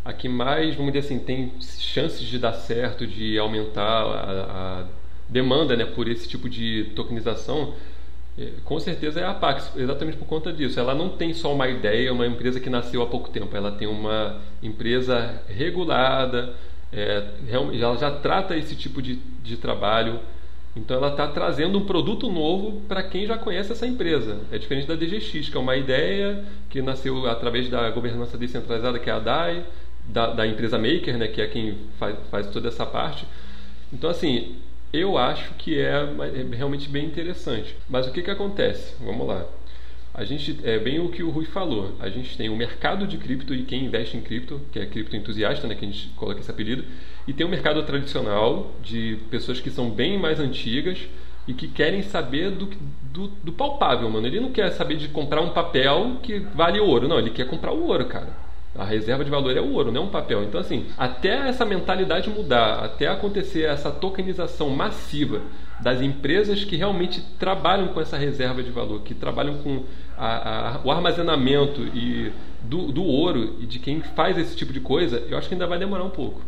a 0.04 0.12
que 0.12 0.28
mais, 0.28 0.74
vamos 0.74 0.92
dizer 0.92 1.06
assim, 1.06 1.20
tem 1.20 1.52
chances 1.60 2.22
de 2.22 2.36
dar 2.36 2.54
certo, 2.54 3.06
de 3.06 3.38
aumentar 3.38 4.02
a, 4.02 4.82
a 4.82 4.97
demanda 5.28 5.76
né, 5.76 5.84
por 5.84 6.08
esse 6.08 6.26
tipo 6.28 6.48
de 6.48 6.90
tokenização, 6.96 7.74
é, 8.38 8.52
com 8.64 8.78
certeza 8.78 9.20
é 9.20 9.24
a 9.24 9.34
Pax, 9.34 9.72
exatamente 9.76 10.16
por 10.16 10.26
conta 10.26 10.52
disso. 10.52 10.78
Ela 10.78 10.94
não 10.94 11.10
tem 11.10 11.34
só 11.34 11.52
uma 11.52 11.68
ideia, 11.68 12.12
uma 12.12 12.26
empresa 12.26 12.60
que 12.60 12.70
nasceu 12.70 13.02
há 13.02 13.06
pouco 13.06 13.30
tempo, 13.30 13.56
ela 13.56 13.72
tem 13.72 13.88
uma 13.88 14.40
empresa 14.62 15.42
regulada, 15.48 16.54
é, 16.92 17.24
ela 17.50 17.96
já 17.96 18.10
trata 18.10 18.56
esse 18.56 18.74
tipo 18.74 19.02
de, 19.02 19.16
de 19.42 19.56
trabalho, 19.56 20.20
então 20.76 20.96
ela 20.96 21.08
está 21.08 21.26
trazendo 21.26 21.78
um 21.78 21.84
produto 21.84 22.30
novo 22.30 22.80
para 22.86 23.02
quem 23.02 23.26
já 23.26 23.36
conhece 23.36 23.72
essa 23.72 23.86
empresa. 23.86 24.38
É 24.52 24.58
diferente 24.58 24.86
da 24.86 24.94
DGX, 24.94 25.48
que 25.48 25.56
é 25.56 25.60
uma 25.60 25.76
ideia 25.76 26.44
que 26.70 26.80
nasceu 26.80 27.28
através 27.28 27.68
da 27.68 27.90
governança 27.90 28.38
descentralizada, 28.38 28.98
que 28.98 29.10
é 29.10 29.12
a 29.12 29.18
DAI, 29.18 29.64
da, 30.08 30.28
da 30.28 30.46
empresa 30.46 30.78
Maker, 30.78 31.18
né, 31.18 31.26
que 31.28 31.40
é 31.40 31.46
quem 31.46 31.76
faz, 31.98 32.16
faz 32.30 32.46
toda 32.46 32.68
essa 32.68 32.86
parte. 32.86 33.26
Então, 33.92 34.08
assim, 34.08 34.56
eu 34.92 35.18
acho 35.18 35.54
que 35.54 35.78
é, 35.78 35.90
é 35.90 36.56
realmente 36.56 36.88
bem 36.88 37.04
interessante. 37.04 37.76
Mas 37.88 38.06
o 38.06 38.12
que, 38.12 38.22
que 38.22 38.30
acontece? 38.30 38.94
Vamos 39.00 39.26
lá. 39.26 39.44
A 40.14 40.24
gente 40.24 40.58
é 40.64 40.78
bem 40.78 40.98
o 40.98 41.10
que 41.10 41.22
o 41.22 41.30
Rui 41.30 41.44
falou. 41.44 41.94
A 42.00 42.08
gente 42.08 42.36
tem 42.36 42.48
o 42.48 42.56
mercado 42.56 43.06
de 43.06 43.16
cripto 43.18 43.54
e 43.54 43.62
quem 43.62 43.84
investe 43.84 44.16
em 44.16 44.20
cripto, 44.20 44.60
que 44.72 44.78
é 44.78 44.86
cripto 44.86 45.14
entusiasta, 45.14 45.68
né, 45.68 45.74
que 45.74 45.84
a 45.84 45.88
gente 45.88 46.08
coloca 46.16 46.40
esse 46.40 46.50
apelido, 46.50 46.84
E 47.26 47.32
tem 47.32 47.46
um 47.46 47.50
mercado 47.50 47.82
tradicional 47.84 48.74
de 48.82 49.18
pessoas 49.30 49.60
que 49.60 49.70
são 49.70 49.90
bem 49.90 50.18
mais 50.18 50.40
antigas 50.40 50.98
e 51.46 51.54
que 51.54 51.68
querem 51.68 52.02
saber 52.02 52.50
do, 52.50 52.68
do, 53.12 53.28
do, 53.28 53.52
palpável, 53.52 54.10
mano. 54.10 54.26
Ele 54.26 54.40
não 54.40 54.50
quer 54.50 54.70
saber 54.72 54.96
de 54.96 55.08
comprar 55.08 55.40
um 55.40 55.50
papel 55.50 56.16
que 56.22 56.40
vale 56.54 56.80
ouro, 56.80 57.06
não. 57.06 57.18
Ele 57.18 57.30
quer 57.30 57.46
comprar 57.46 57.72
o 57.72 57.86
ouro, 57.86 58.06
cara. 58.06 58.47
A 58.78 58.84
reserva 58.84 59.24
de 59.24 59.30
valor 59.30 59.56
é 59.56 59.60
o 59.60 59.72
ouro, 59.72 59.90
não 59.90 60.02
é 60.02 60.04
um 60.04 60.10
papel. 60.10 60.44
Então, 60.44 60.60
assim, 60.60 60.86
até 60.96 61.48
essa 61.48 61.64
mentalidade 61.64 62.30
mudar, 62.30 62.84
até 62.84 63.08
acontecer 63.08 63.64
essa 63.64 63.90
tokenização 63.90 64.70
massiva 64.70 65.42
das 65.80 66.00
empresas 66.00 66.62
que 66.62 66.76
realmente 66.76 67.20
trabalham 67.40 67.88
com 67.88 68.00
essa 68.00 68.16
reserva 68.16 68.62
de 68.62 68.70
valor, 68.70 69.02
que 69.02 69.14
trabalham 69.14 69.58
com 69.58 69.82
a, 70.16 70.76
a, 70.76 70.80
o 70.84 70.92
armazenamento 70.92 71.82
e 71.92 72.32
do, 72.62 72.92
do 72.92 73.02
ouro 73.02 73.56
e 73.60 73.66
de 73.66 73.80
quem 73.80 74.00
faz 74.00 74.38
esse 74.38 74.56
tipo 74.56 74.72
de 74.72 74.80
coisa, 74.80 75.18
eu 75.28 75.36
acho 75.36 75.48
que 75.48 75.54
ainda 75.54 75.66
vai 75.66 75.78
demorar 75.78 76.04
um 76.04 76.10
pouco. 76.10 76.40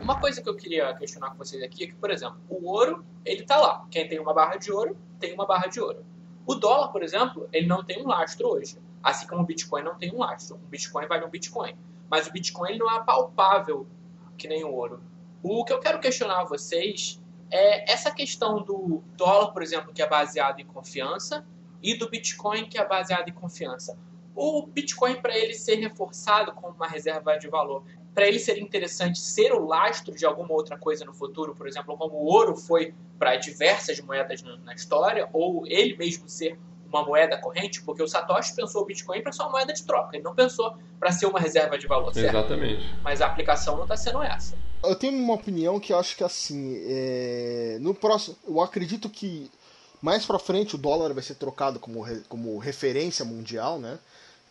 Uma 0.00 0.18
coisa 0.18 0.40
que 0.40 0.48
eu 0.48 0.56
queria 0.56 0.94
questionar 0.94 1.32
com 1.32 1.36
vocês 1.36 1.62
aqui 1.62 1.84
é 1.84 1.86
que, 1.88 1.94
por 1.94 2.10
exemplo, 2.10 2.38
o 2.48 2.66
ouro, 2.66 3.04
ele 3.26 3.42
tá 3.42 3.58
lá. 3.58 3.86
Quem 3.90 4.08
tem 4.08 4.18
uma 4.18 4.32
barra 4.32 4.56
de 4.56 4.72
ouro, 4.72 4.96
tem 5.20 5.34
uma 5.34 5.46
barra 5.46 5.66
de 5.66 5.80
ouro. 5.80 6.02
O 6.48 6.54
dólar, 6.54 6.88
por 6.88 7.02
exemplo, 7.02 7.46
ele 7.52 7.66
não 7.66 7.84
tem 7.84 8.02
um 8.02 8.08
lastro 8.08 8.48
hoje. 8.48 8.78
Assim 9.02 9.26
como 9.26 9.42
o 9.42 9.44
Bitcoin 9.44 9.82
não 9.82 9.98
tem 9.98 10.10
um 10.14 10.20
lastro. 10.20 10.56
Um 10.56 10.68
Bitcoin 10.70 11.06
vale 11.06 11.26
um 11.26 11.28
Bitcoin. 11.28 11.76
Mas 12.08 12.26
o 12.26 12.32
Bitcoin 12.32 12.70
ele 12.70 12.78
não 12.78 12.90
é 12.90 13.04
palpável 13.04 13.86
que 14.38 14.48
nem 14.48 14.64
o 14.64 14.72
ouro. 14.72 15.02
O 15.42 15.62
que 15.62 15.74
eu 15.74 15.78
quero 15.78 16.00
questionar 16.00 16.40
a 16.40 16.44
vocês 16.44 17.20
é 17.50 17.92
essa 17.92 18.10
questão 18.10 18.62
do 18.62 19.02
dólar, 19.14 19.52
por 19.52 19.62
exemplo, 19.62 19.92
que 19.92 20.00
é 20.00 20.08
baseado 20.08 20.58
em 20.58 20.64
confiança, 20.64 21.46
e 21.82 21.94
do 21.94 22.08
Bitcoin, 22.08 22.66
que 22.66 22.78
é 22.78 22.88
baseado 22.88 23.28
em 23.28 23.32
confiança. 23.34 23.98
O 24.34 24.66
Bitcoin, 24.66 25.20
para 25.20 25.36
ele 25.36 25.52
ser 25.52 25.74
reforçado 25.74 26.52
como 26.52 26.74
uma 26.74 26.88
reserva 26.88 27.36
de 27.36 27.46
valor, 27.48 27.84
para 28.14 28.26
ele 28.26 28.38
seria 28.38 28.62
interessante 28.62 29.20
ser 29.20 29.52
o 29.52 29.64
lastro 29.64 30.14
de 30.14 30.26
alguma 30.26 30.52
outra 30.52 30.76
coisa 30.76 31.04
no 31.04 31.12
futuro, 31.12 31.54
por 31.54 31.68
exemplo, 31.68 31.96
como 31.96 32.14
o 32.14 32.24
ouro 32.24 32.56
foi 32.56 32.94
para 33.18 33.36
diversas 33.36 34.00
moedas 34.00 34.42
na 34.42 34.74
história, 34.74 35.28
ou 35.32 35.66
ele 35.66 35.96
mesmo 35.96 36.28
ser 36.28 36.58
uma 36.88 37.04
moeda 37.04 37.36
corrente, 37.38 37.82
porque 37.82 38.02
o 38.02 38.08
Satoshi 38.08 38.54
pensou 38.54 38.82
o 38.82 38.84
Bitcoin 38.84 39.22
para 39.22 39.30
ser 39.30 39.42
uma 39.42 39.50
moeda 39.50 39.72
de 39.72 39.82
troca, 39.84 40.16
ele 40.16 40.24
não 40.24 40.34
pensou 40.34 40.76
para 40.98 41.12
ser 41.12 41.26
uma 41.26 41.38
reserva 41.38 41.78
de 41.78 41.86
valor, 41.86 42.12
certo? 42.12 42.34
Exatamente. 42.34 42.82
Mas 43.02 43.20
a 43.20 43.26
aplicação 43.26 43.76
não 43.76 43.82
está 43.82 43.96
sendo 43.96 44.22
essa. 44.22 44.56
Eu 44.82 44.96
tenho 44.96 45.16
uma 45.18 45.34
opinião 45.34 45.78
que 45.78 45.92
acho 45.92 46.16
que 46.16 46.24
assim, 46.24 46.80
é... 46.86 47.78
no 47.80 47.94
próximo, 47.94 48.36
eu 48.46 48.60
acredito 48.60 49.08
que 49.10 49.50
mais 50.00 50.24
para 50.24 50.38
frente 50.38 50.76
o 50.76 50.78
dólar 50.78 51.12
vai 51.12 51.22
ser 51.22 51.34
trocado 51.34 51.78
como, 51.78 52.04
como 52.28 52.58
referência 52.58 53.24
mundial, 53.24 53.78
né? 53.78 53.98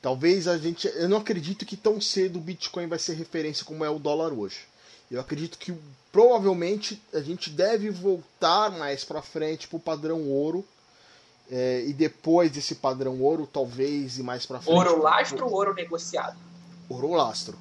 Talvez 0.08 0.48
a 0.48 0.58
gente. 0.58 0.88
Eu 0.96 1.10
não 1.10 1.18
acredito 1.18 1.66
que 1.66 1.76
tão 1.76 2.00
cedo 2.00 2.40
o 2.40 2.42
Bitcoin 2.42 2.88
vai 2.88 2.98
ser 2.98 3.16
referência 3.16 3.66
como 3.66 3.84
é 3.84 3.90
o 3.90 4.00
dólar 4.00 4.32
hoje. 4.32 4.60
Eu 5.12 5.20
acredito 5.20 5.58
que 5.58 5.76
provavelmente 6.14 7.04
a 7.14 7.20
gente 7.20 7.50
deve 7.50 7.90
voltar 7.90 8.72
mais 8.72 9.04
para 9.04 9.22
frente 9.22 9.68
para 9.68 9.76
o 9.76 9.82
padrão 9.82 10.22
ouro. 10.30 10.64
É, 11.52 11.84
e 11.86 11.92
depois 11.92 12.50
desse 12.50 12.76
padrão 12.76 13.22
ouro, 13.22 13.46
talvez 13.52 14.18
e 14.18 14.24
mais 14.24 14.46
para 14.46 14.62
frente. 14.62 14.74
Ouro 14.74 15.02
lastro 15.02 15.46
ou 15.46 15.52
ouro 15.52 15.74
negociado? 15.74 16.38
Ouro 16.88 17.12
lastro. 17.12 17.60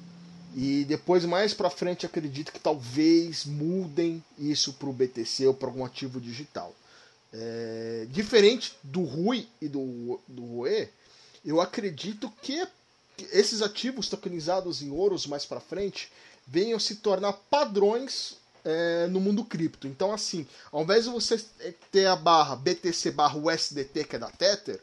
E 0.55 0.85
depois, 0.85 1.25
mais 1.25 1.53
para 1.53 1.69
frente, 1.69 2.05
acredito 2.05 2.53
que 2.53 2.61
talvez 2.61 3.43
mudem 3.43 4.23
isso 4.39 4.71
para 4.71 4.87
o 4.87 4.93
BTC 4.93 5.47
ou 5.47 5.53
para 5.53 5.67
algum 5.67 5.83
ativo 5.83 6.21
digital. 6.21 6.73
É, 7.33 8.07
diferente 8.09 8.73
do 8.81 9.03
Rui 9.03 9.49
e 9.61 9.67
do, 9.67 10.17
do 10.25 10.45
Rue, 10.45 10.87
eu 11.45 11.61
acredito 11.61 12.31
que 12.41 12.67
esses 13.31 13.61
ativos 13.61 14.07
tokenizados 14.07 14.81
em 14.81 14.91
ouros 14.91 15.25
mais 15.25 15.45
para 15.45 15.59
frente 15.59 16.11
venham 16.45 16.79
se 16.79 16.95
tornar 16.95 17.33
padrões 17.33 18.37
é, 18.63 19.07
no 19.07 19.19
mundo 19.19 19.43
cripto. 19.43 19.87
Então, 19.87 20.13
assim, 20.13 20.47
ao 20.71 20.83
invés 20.83 21.05
de 21.05 21.09
você 21.09 21.43
ter 21.91 22.05
a 22.05 22.15
barra 22.15 22.55
BTC 22.55 23.11
barra 23.11 23.37
USDT, 23.37 24.03
que 24.03 24.15
é 24.15 24.19
da 24.19 24.29
Tether, 24.29 24.79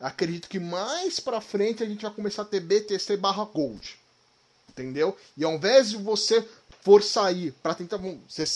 acredito 0.00 0.48
que 0.48 0.58
mais 0.58 1.20
para 1.20 1.40
frente 1.40 1.82
a 1.82 1.86
gente 1.86 2.02
vai 2.02 2.12
começar 2.12 2.42
a 2.42 2.46
ter 2.46 2.60
BTC 2.60 3.16
barra 3.16 3.44
Gold. 3.44 3.98
Entendeu? 4.68 5.16
E 5.36 5.44
ao 5.44 5.54
invés 5.54 5.90
de 5.90 5.96
você 5.96 6.46
for 6.82 7.02
sair 7.02 7.52
para 7.62 7.74
tentar. 7.74 7.98
Você, 8.28 8.46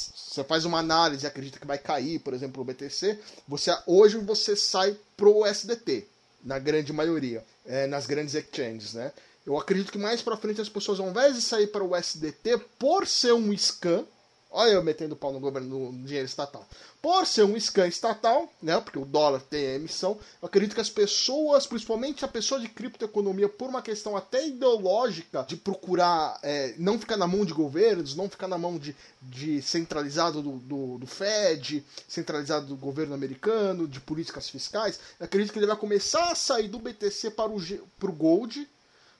faz 0.44 0.64
uma 0.64 0.78
análise 0.78 1.24
e 1.24 1.26
acredita 1.26 1.58
que 1.58 1.66
vai 1.66 1.78
cair, 1.78 2.20
por 2.20 2.32
exemplo, 2.32 2.62
o 2.62 2.64
BTC, 2.64 3.18
você, 3.48 3.76
hoje 3.86 4.18
você 4.18 4.54
sai 4.54 4.96
pro 5.16 5.44
USDT 5.44 6.06
na 6.42 6.58
grande 6.58 6.92
maioria, 6.92 7.44
é, 7.66 7.86
nas 7.86 8.06
grandes 8.06 8.34
exchanges, 8.34 8.94
né? 8.94 9.12
Eu 9.44 9.58
acredito 9.58 9.90
que 9.90 9.98
mais 9.98 10.22
para 10.22 10.36
frente 10.36 10.60
as 10.60 10.68
pessoas, 10.68 11.00
ao 11.00 11.08
invés 11.08 11.34
de 11.34 11.42
sair 11.42 11.66
para 11.68 11.82
o 11.82 11.96
SDT, 11.96 12.58
por 12.78 13.06
ser 13.06 13.32
um 13.32 13.56
scan, 13.56 14.04
olha 14.50 14.70
eu 14.70 14.82
metendo 14.82 15.14
pau 15.14 15.32
no 15.32 15.38
governo 15.38 15.92
no 15.92 16.04
dinheiro 16.04 16.26
estatal, 16.26 16.66
por 17.00 17.24
ser 17.26 17.44
um 17.44 17.58
scan 17.58 17.86
estatal, 17.86 18.52
né, 18.60 18.78
porque 18.80 18.98
o 18.98 19.04
dólar 19.04 19.40
tem 19.40 19.66
a 19.66 19.74
emissão, 19.76 20.18
eu 20.42 20.46
acredito 20.46 20.74
que 20.74 20.80
as 20.80 20.90
pessoas, 20.90 21.66
principalmente 21.66 22.24
a 22.24 22.28
pessoa 22.28 22.60
de 22.60 22.68
criptoeconomia, 22.68 23.48
por 23.48 23.68
uma 23.68 23.80
questão 23.80 24.16
até 24.16 24.46
ideológica, 24.46 25.44
de 25.48 25.56
procurar 25.56 26.38
é, 26.42 26.74
não 26.78 26.98
ficar 26.98 27.16
na 27.16 27.26
mão 27.26 27.44
de 27.44 27.52
governos, 27.52 28.16
não 28.16 28.28
ficar 28.28 28.48
na 28.48 28.58
mão 28.58 28.76
de, 28.76 28.94
de 29.22 29.62
centralizado 29.62 30.42
do, 30.42 30.52
do, 30.58 30.98
do 30.98 31.06
Fed, 31.06 31.84
centralizado 32.08 32.66
do 32.66 32.76
governo 32.76 33.14
americano, 33.14 33.86
de 33.86 34.00
políticas 34.00 34.48
fiscais, 34.48 34.98
eu 35.18 35.26
acredito 35.26 35.52
que 35.52 35.58
ele 35.58 35.66
vai 35.66 35.76
começar 35.76 36.30
a 36.30 36.34
sair 36.34 36.68
do 36.68 36.78
BTC 36.78 37.30
para 37.30 37.50
o, 37.50 37.60
para 37.98 38.10
o 38.10 38.14
Gold, 38.14 38.68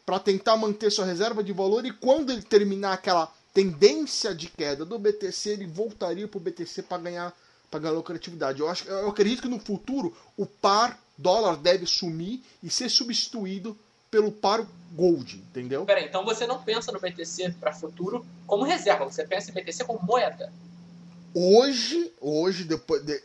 para 0.05 0.19
tentar 0.19 0.57
manter 0.57 0.91
sua 0.91 1.05
reserva 1.05 1.43
de 1.43 1.53
valor, 1.53 1.87
e 1.87 1.93
quando 1.93 2.33
ele 2.33 2.43
terminar 2.43 2.95
aquela 2.95 3.33
tendência 3.53 4.35
de 4.35 4.49
queda 4.49 4.85
do 4.85 4.99
BTC, 4.99 5.51
ele 5.51 5.67
voltaria 5.67 6.29
para 6.29 6.39
o 6.39 6.41
BTC 6.41 6.83
para 6.83 6.99
ganhar 6.99 7.35
ganhar 7.79 7.93
lucratividade. 7.93 8.61
Eu, 8.61 8.69
acho, 8.69 8.89
eu 8.89 9.09
acredito 9.09 9.43
que 9.43 9.49
no 9.49 9.61
futuro 9.61 10.17
o 10.37 10.45
par 10.45 10.99
dólar 11.17 11.57
deve 11.57 11.87
sumir 11.87 12.43
e 12.63 12.69
ser 12.69 12.89
substituído 12.89 13.79
pelo 14.11 14.33
par 14.33 14.67
gold, 14.93 15.37
entendeu? 15.37 15.85
Peraí, 15.85 16.07
então 16.07 16.25
você 16.25 16.47
não 16.47 16.61
pensa 16.61 16.91
no 16.91 16.99
BTC 16.99 17.55
para 17.61 17.73
futuro 17.73 18.27
como 18.47 18.65
reserva, 18.65 19.05
você 19.05 19.25
pensa 19.25 19.51
em 19.51 19.55
BTC 19.55 19.85
como 19.85 20.01
moeda. 20.03 20.53
Hoje, 21.33 22.13
hoje 22.21 22.65
depois 22.65 23.05
de, 23.05 23.23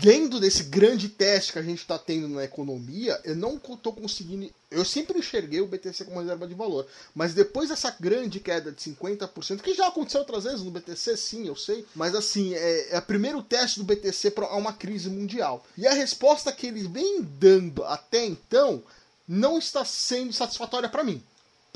dentro 0.00 0.40
desse 0.40 0.64
grande 0.64 1.08
teste 1.08 1.52
que 1.52 1.58
a 1.58 1.62
gente 1.62 1.78
está 1.78 1.98
tendo 1.98 2.28
na 2.28 2.44
economia, 2.44 3.20
eu 3.24 3.34
não 3.34 3.56
estou 3.56 3.92
conseguindo. 3.92 4.50
Eu 4.70 4.84
sempre 4.84 5.18
enxerguei 5.18 5.60
o 5.60 5.66
BTC 5.66 6.04
como 6.04 6.20
reserva 6.20 6.46
de 6.46 6.54
valor, 6.54 6.86
mas 7.14 7.34
depois 7.34 7.68
dessa 7.68 7.94
grande 7.98 8.40
queda 8.40 8.72
de 8.72 8.80
50%, 8.80 9.60
que 9.60 9.74
já 9.74 9.86
aconteceu 9.86 10.20
outras 10.20 10.44
vezes 10.44 10.62
no 10.62 10.70
BTC, 10.70 11.16
sim, 11.16 11.46
eu 11.46 11.56
sei, 11.56 11.86
mas 11.94 12.14
assim, 12.14 12.54
é, 12.54 12.94
é 12.94 12.98
o 12.98 13.02
primeiro 13.02 13.42
teste 13.42 13.78
do 13.78 13.84
BTC 13.84 14.32
para 14.32 14.54
uma 14.56 14.72
crise 14.72 15.08
mundial. 15.08 15.64
E 15.76 15.86
a 15.86 15.94
resposta 15.94 16.52
que 16.52 16.66
ele 16.66 16.88
vem 16.88 17.22
dando 17.22 17.84
até 17.84 18.24
então 18.24 18.82
não 19.26 19.58
está 19.58 19.84
sendo 19.84 20.32
satisfatória 20.32 20.88
para 20.88 21.04
mim 21.04 21.22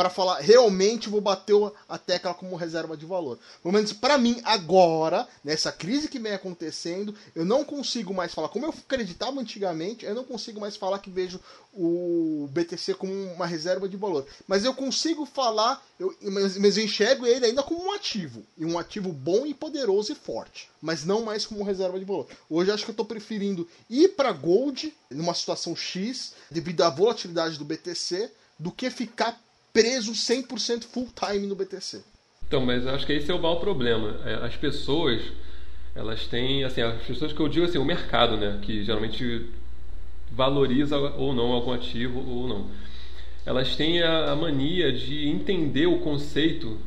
para 0.00 0.08
falar 0.08 0.40
realmente 0.40 1.10
vou 1.10 1.20
bater 1.20 1.54
a 1.86 1.98
tecla 1.98 2.32
como 2.32 2.56
reserva 2.56 2.96
de 2.96 3.04
valor. 3.04 3.38
Pelo 3.62 3.74
menos 3.74 3.92
para 3.92 4.16
mim 4.16 4.40
agora, 4.44 5.28
nessa 5.44 5.70
crise 5.70 6.08
que 6.08 6.18
vem 6.18 6.32
acontecendo, 6.32 7.14
eu 7.34 7.44
não 7.44 7.66
consigo 7.66 8.14
mais 8.14 8.32
falar 8.32 8.48
como 8.48 8.64
eu 8.64 8.70
acreditava 8.70 9.38
antigamente, 9.38 10.06
eu 10.06 10.14
não 10.14 10.24
consigo 10.24 10.58
mais 10.58 10.74
falar 10.74 11.00
que 11.00 11.10
vejo 11.10 11.38
o 11.74 12.48
BTC 12.50 12.94
como 12.94 13.12
uma 13.12 13.44
reserva 13.44 13.86
de 13.86 13.98
valor. 13.98 14.26
Mas 14.48 14.64
eu 14.64 14.72
consigo 14.72 15.26
falar, 15.26 15.84
eu, 15.98 16.16
mas, 16.22 16.56
mas 16.56 16.78
eu 16.78 16.84
enxergo 16.84 17.26
ele 17.26 17.44
ainda 17.44 17.62
como 17.62 17.84
um 17.84 17.92
ativo, 17.92 18.42
e 18.56 18.64
um 18.64 18.78
ativo 18.78 19.12
bom 19.12 19.44
e 19.44 19.52
poderoso 19.52 20.12
e 20.12 20.14
forte, 20.14 20.70
mas 20.80 21.04
não 21.04 21.26
mais 21.26 21.44
como 21.44 21.62
reserva 21.62 21.98
de 21.98 22.06
valor. 22.06 22.26
Hoje 22.48 22.70
acho 22.70 22.84
que 22.84 22.90
eu 22.90 22.94
estou 22.94 23.04
preferindo 23.04 23.68
ir 23.90 24.08
para 24.16 24.32
Gold 24.32 24.94
numa 25.10 25.34
situação 25.34 25.76
X, 25.76 26.32
devido 26.50 26.80
à 26.84 26.88
volatilidade 26.88 27.58
do 27.58 27.66
BTC, 27.66 28.32
do 28.58 28.72
que 28.72 28.88
ficar 28.90 29.38
preso 29.72 30.12
100% 30.12 30.84
full 30.84 31.08
time 31.14 31.46
no 31.46 31.54
BTC. 31.54 32.02
Então, 32.46 32.64
mas 32.64 32.86
acho 32.86 33.06
que 33.06 33.12
esse 33.12 33.30
é 33.30 33.34
o 33.34 33.40
maior 33.40 33.56
problema. 33.56 34.20
É, 34.24 34.46
as 34.46 34.56
pessoas, 34.56 35.22
elas 35.94 36.26
têm, 36.26 36.64
assim, 36.64 36.82
as 36.82 37.02
pessoas 37.02 37.32
que 37.32 37.40
eu 37.40 37.48
digo 37.48 37.66
assim, 37.66 37.78
o 37.78 37.84
mercado, 37.84 38.36
né, 38.36 38.58
que 38.62 38.82
geralmente 38.82 39.46
valoriza 40.32 40.96
ou 40.98 41.34
não 41.34 41.52
algum 41.52 41.72
ativo 41.72 42.18
ou 42.18 42.48
não. 42.48 42.66
Elas 43.46 43.76
têm 43.76 44.02
a, 44.02 44.32
a 44.32 44.36
mania 44.36 44.92
de 44.92 45.28
entender 45.28 45.86
o 45.86 45.98
conceito 45.98 46.78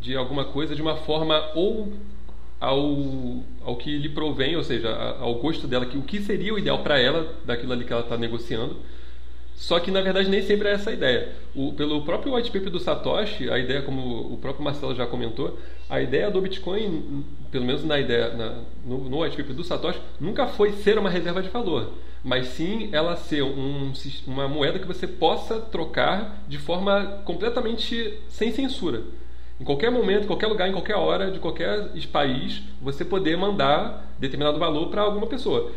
de 0.00 0.16
alguma 0.16 0.44
coisa 0.44 0.74
de 0.74 0.82
uma 0.82 0.96
forma 0.96 1.50
ou 1.54 1.92
ao, 2.60 3.44
ao 3.62 3.76
que 3.76 3.96
lhe 3.98 4.08
provém, 4.08 4.56
ou 4.56 4.62
seja, 4.62 4.90
ao 5.18 5.34
gosto 5.36 5.66
dela, 5.66 5.86
que 5.86 5.96
o 5.96 6.02
que 6.02 6.20
seria 6.20 6.54
o 6.54 6.58
ideal 6.58 6.82
para 6.82 6.98
ela, 6.98 7.34
daquilo 7.44 7.72
ali 7.72 7.84
que 7.84 7.92
ela 7.92 8.02
está 8.02 8.16
negociando, 8.16 8.76
Só 9.56 9.78
que 9.78 9.90
na 9.90 10.00
verdade 10.00 10.28
nem 10.28 10.42
sempre 10.42 10.68
é 10.68 10.72
essa 10.72 10.90
a 10.90 10.92
ideia. 10.92 11.32
O, 11.54 11.72
pelo 11.72 12.02
próprio 12.02 12.34
white 12.34 12.50
paper 12.50 12.70
do 12.70 12.80
Satoshi, 12.80 13.48
a 13.48 13.58
ideia, 13.58 13.82
como 13.82 14.32
o 14.32 14.36
próprio 14.36 14.64
Marcelo 14.64 14.94
já 14.94 15.06
comentou, 15.06 15.58
a 15.88 16.00
ideia 16.00 16.30
do 16.30 16.40
Bitcoin, 16.40 17.24
pelo 17.50 17.64
menos 17.64 17.84
na 17.84 17.98
ideia 17.98 18.34
na, 18.34 18.62
no, 18.84 19.08
no 19.08 19.22
white 19.22 19.36
paper 19.36 19.54
do 19.54 19.64
Satoshi, 19.64 20.00
nunca 20.20 20.46
foi 20.46 20.72
ser 20.72 20.98
uma 20.98 21.08
reserva 21.08 21.40
de 21.40 21.48
valor, 21.48 21.92
mas 22.22 22.48
sim 22.48 22.88
ela 22.92 23.16
ser 23.16 23.42
um, 23.42 23.92
uma 24.26 24.48
moeda 24.48 24.78
que 24.78 24.86
você 24.86 25.06
possa 25.06 25.60
trocar 25.60 26.44
de 26.48 26.58
forma 26.58 27.22
completamente 27.24 28.18
sem 28.28 28.50
censura. 28.50 29.02
Em 29.60 29.64
qualquer 29.64 29.90
momento, 29.90 30.24
em 30.24 30.26
qualquer 30.26 30.48
lugar, 30.48 30.68
em 30.68 30.72
qualquer 30.72 30.96
hora, 30.96 31.30
de 31.30 31.38
qualquer 31.38 31.90
país, 32.10 32.60
você 32.82 33.04
poder 33.04 33.36
mandar 33.36 34.12
determinado 34.18 34.58
valor 34.58 34.88
para 34.88 35.02
alguma 35.02 35.28
pessoa. 35.28 35.70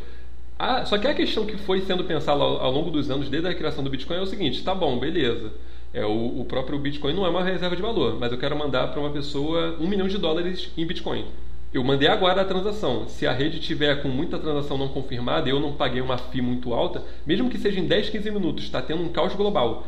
Ah, 0.60 0.86
só 0.86 0.98
que 0.98 1.08
a 1.08 1.14
questão 1.14 1.46
que 1.46 1.58
foi 1.58 1.82
sendo 1.82 2.04
pensada 2.04 2.42
ao, 2.42 2.62
ao, 2.62 2.72
longo 2.72 2.90
dos 2.90 3.12
anos, 3.12 3.30
desde 3.30 3.48
a 3.48 3.54
criação 3.54 3.84
do 3.84 3.90
Bitcoin, 3.90 4.18
é 4.18 4.22
o 4.22 4.26
seguinte: 4.26 4.64
tá 4.64 4.74
bom, 4.74 4.98
beleza. 4.98 5.52
É, 5.94 6.06
o, 6.06 6.42
o 6.42 6.46
próprio 6.46 6.78
Bitcoin 6.80 7.14
não 7.14 7.26
é 7.26 7.30
uma 7.30 7.44
reserva 7.44 7.76
de 7.76 7.82
valor, 7.82 8.18
mas 8.20 8.32
eu 8.32 8.38
quero 8.38 8.58
mandar 8.58 8.88
para 8.88 9.00
uma 9.00 9.10
pessoa 9.10 9.78
um 9.80 9.88
milhão 9.88 10.08
de 10.08 10.18
dólares 10.18 10.72
em 10.78 10.86
Bitcoin. 10.86 11.26
Eu 11.74 11.84
mandei 11.84 12.08
agora 12.08 12.42
a 12.42 12.46
transação. 12.46 13.08
Se 13.08 13.28
a 13.28 13.32
rede 13.32 13.60
tiver 13.60 14.02
com 14.02 14.08
muita 14.08 14.40
transação 14.40 14.78
não 14.78 14.88
confirmada 14.88 15.50
eu 15.50 15.60
não 15.60 15.74
paguei 15.74 16.02
uma 16.02 16.18
FII 16.18 16.42
muito 16.42 16.74
alta, 16.74 17.04
mesmo 17.26 17.50
que 17.50 17.58
seja 17.58 17.80
em 17.80 17.86
10, 17.86 18.10
15 18.10 18.32
minutos, 18.32 18.64
está 18.64 18.82
tendo 18.82 19.04
um 19.04 19.10
caos 19.10 19.36
global. 19.36 19.86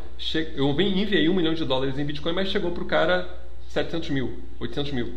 Eu 0.56 0.70
enviei 0.80 1.30
um 1.30 1.34
milhão 1.34 1.54
de 1.54 1.66
dólares 1.66 1.98
em 1.98 2.06
Bitcoin, 2.06 2.34
mas 2.34 2.50
chegou 2.50 2.72
para 2.72 2.84
o 2.84 2.86
cara 2.88 3.28
700 3.70 4.10
mil, 4.10 4.40
800 4.60 4.92
mil. 4.92 5.14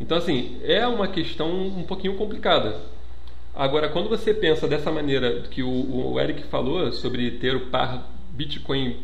Então, 0.00 0.16
assim, 0.16 0.58
é 0.64 0.86
uma 0.86 1.06
questão 1.06 1.48
um 1.50 1.84
pouquinho 1.84 2.14
complicada. 2.14 2.80
Agora, 3.54 3.88
quando 3.88 4.08
você 4.08 4.32
pensa 4.32 4.66
dessa 4.66 4.90
maneira 4.90 5.42
que 5.50 5.62
o, 5.62 6.12
o 6.12 6.20
Eric 6.20 6.44
falou 6.44 6.90
sobre 6.92 7.32
ter 7.32 7.54
o 7.54 7.66
par 7.66 8.10
Bitcoin 8.30 8.96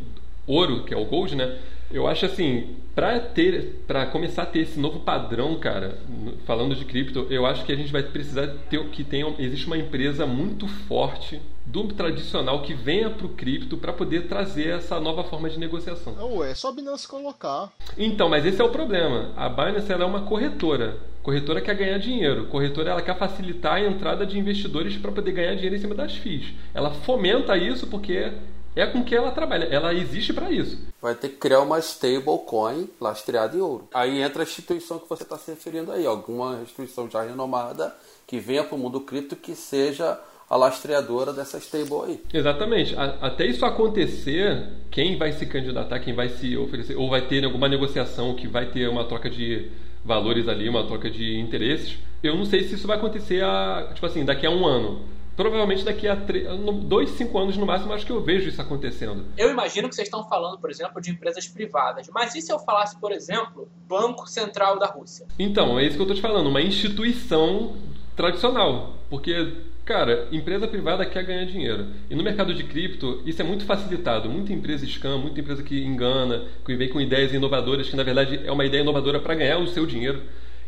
ouro, 0.46 0.84
que 0.84 0.94
é 0.94 0.96
o 0.96 1.04
Gold, 1.04 1.36
né? 1.36 1.58
Eu 1.90 2.06
acho 2.06 2.26
assim, 2.26 2.76
para 2.94 3.20
ter, 3.20 3.82
para 3.86 4.06
começar 4.06 4.42
a 4.42 4.46
ter 4.46 4.60
esse 4.60 4.78
novo 4.78 5.00
padrão, 5.00 5.56
cara, 5.58 5.98
falando 6.46 6.74
de 6.74 6.84
cripto, 6.84 7.26
eu 7.30 7.46
acho 7.46 7.64
que 7.64 7.72
a 7.72 7.76
gente 7.76 7.92
vai 7.92 8.02
precisar 8.02 8.46
ter 8.68 8.82
que 8.88 9.04
tenha, 9.04 9.34
existe 9.38 9.66
uma 9.66 9.78
empresa 9.78 10.26
muito 10.26 10.66
forte 10.66 11.40
do 11.70 11.88
tradicional 11.88 12.62
que 12.62 12.72
venha 12.72 13.10
para 13.10 13.26
o 13.26 13.30
cripto 13.30 13.76
para 13.76 13.92
poder 13.92 14.26
trazer 14.26 14.68
essa 14.68 14.98
nova 14.98 15.22
forma 15.22 15.50
de 15.50 15.58
negociação. 15.58 16.14
Não, 16.14 16.42
é 16.42 16.54
só 16.54 16.68
a 16.68 16.72
Binance 16.72 17.06
colocar. 17.06 17.70
Então, 17.96 18.28
mas 18.28 18.44
esse 18.46 18.60
é 18.60 18.64
o 18.64 18.70
problema. 18.70 19.32
A 19.36 19.48
Binance 19.48 19.92
ela 19.92 20.04
é 20.04 20.06
uma 20.06 20.22
corretora. 20.22 20.98
Corretora 21.22 21.60
quer 21.60 21.74
ganhar 21.74 21.98
dinheiro. 21.98 22.46
Corretora 22.46 22.90
ela 22.90 23.02
quer 23.02 23.18
facilitar 23.18 23.74
a 23.74 23.80
entrada 23.80 24.24
de 24.24 24.38
investidores 24.38 24.96
para 24.96 25.12
poder 25.12 25.32
ganhar 25.32 25.54
dinheiro 25.54 25.76
em 25.76 25.80
cima 25.80 25.94
das 25.94 26.14
FIIs. 26.14 26.54
Ela 26.72 26.90
fomenta 26.90 27.56
isso 27.56 27.86
porque 27.86 28.32
é 28.74 28.86
com 28.86 29.04
que 29.04 29.14
ela 29.14 29.30
trabalha. 29.30 29.64
Ela 29.64 29.92
existe 29.92 30.32
para 30.32 30.50
isso. 30.50 30.78
Vai 31.02 31.14
ter 31.14 31.28
que 31.28 31.36
criar 31.36 31.60
uma 31.60 31.78
stablecoin 31.80 32.88
lastreada 32.98 33.56
em 33.56 33.60
ouro. 33.60 33.88
Aí 33.92 34.22
entra 34.22 34.42
a 34.42 34.44
instituição 34.46 34.98
que 34.98 35.08
você 35.08 35.22
está 35.22 35.36
se 35.36 35.50
referindo 35.50 35.92
aí. 35.92 36.06
Alguma 36.06 36.60
instituição 36.62 37.10
já 37.10 37.22
renomada 37.22 37.94
que 38.26 38.38
venha 38.38 38.64
para 38.64 38.74
o 38.74 38.78
mundo 38.78 39.00
cripto 39.02 39.36
que 39.36 39.54
seja 39.54 40.18
a 40.48 40.56
lastreadora 40.56 41.32
dessa 41.32 41.58
stable 41.58 42.02
aí. 42.06 42.22
Exatamente. 42.32 42.94
Até 42.96 43.46
isso 43.46 43.64
acontecer, 43.64 44.66
quem 44.90 45.16
vai 45.16 45.32
se 45.32 45.46
candidatar, 45.46 45.98
quem 46.00 46.14
vai 46.14 46.28
se 46.28 46.56
oferecer, 46.56 46.96
ou 46.96 47.10
vai 47.10 47.22
ter 47.22 47.44
alguma 47.44 47.68
negociação 47.68 48.34
que 48.34 48.48
vai 48.48 48.66
ter 48.66 48.88
uma 48.88 49.04
troca 49.04 49.28
de 49.28 49.70
valores 50.04 50.48
ali, 50.48 50.68
uma 50.68 50.86
troca 50.86 51.10
de 51.10 51.38
interesses, 51.38 51.98
eu 52.22 52.34
não 52.36 52.44
sei 52.44 52.64
se 52.64 52.76
isso 52.76 52.86
vai 52.86 52.96
acontecer 52.96 53.44
a, 53.44 53.90
tipo 53.92 54.06
assim, 54.06 54.24
daqui 54.24 54.46
a 54.46 54.50
um 54.50 54.66
ano. 54.66 55.02
Provavelmente 55.36 55.84
daqui 55.84 56.08
a 56.08 56.16
dois, 56.16 57.10
cinco 57.10 57.38
anos 57.38 57.56
no 57.56 57.64
máximo, 57.64 57.92
acho 57.92 58.04
que 58.04 58.10
eu 58.10 58.20
vejo 58.20 58.48
isso 58.48 58.60
acontecendo. 58.60 59.24
Eu 59.36 59.48
imagino 59.50 59.88
que 59.88 59.94
vocês 59.94 60.08
estão 60.08 60.28
falando, 60.28 60.58
por 60.58 60.68
exemplo, 60.68 61.00
de 61.00 61.12
empresas 61.12 61.46
privadas. 61.46 62.08
Mas 62.12 62.34
e 62.34 62.42
se 62.42 62.52
eu 62.52 62.58
falasse, 62.58 62.98
por 62.98 63.12
exemplo, 63.12 63.68
Banco 63.86 64.26
Central 64.26 64.80
da 64.80 64.86
Rússia? 64.86 65.28
Então, 65.38 65.78
é 65.78 65.84
isso 65.84 65.94
que 65.94 66.00
eu 66.02 66.06
estou 66.06 66.16
te 66.16 66.22
falando, 66.22 66.48
uma 66.48 66.60
instituição 66.60 67.76
tradicional. 68.16 68.94
Porque 69.08 69.54
Cara, 69.88 70.28
empresa 70.30 70.68
privada 70.68 71.06
quer 71.06 71.24
ganhar 71.24 71.46
dinheiro. 71.46 71.86
E 72.10 72.14
no 72.14 72.22
mercado 72.22 72.52
de 72.52 72.62
cripto, 72.62 73.22
isso 73.24 73.40
é 73.40 73.44
muito 73.44 73.64
facilitado. 73.64 74.28
Muita 74.28 74.52
empresa 74.52 74.84
scam, 74.84 75.16
muita 75.16 75.40
empresa 75.40 75.62
que 75.62 75.82
engana, 75.82 76.44
que 76.62 76.76
vem 76.76 76.90
com 76.90 77.00
ideias 77.00 77.32
inovadoras, 77.32 77.88
que 77.88 77.96
na 77.96 78.02
verdade 78.02 78.38
é 78.44 78.52
uma 78.52 78.66
ideia 78.66 78.82
inovadora 78.82 79.18
para 79.18 79.34
ganhar 79.34 79.56
o 79.56 79.66
seu 79.66 79.86
dinheiro. 79.86 80.20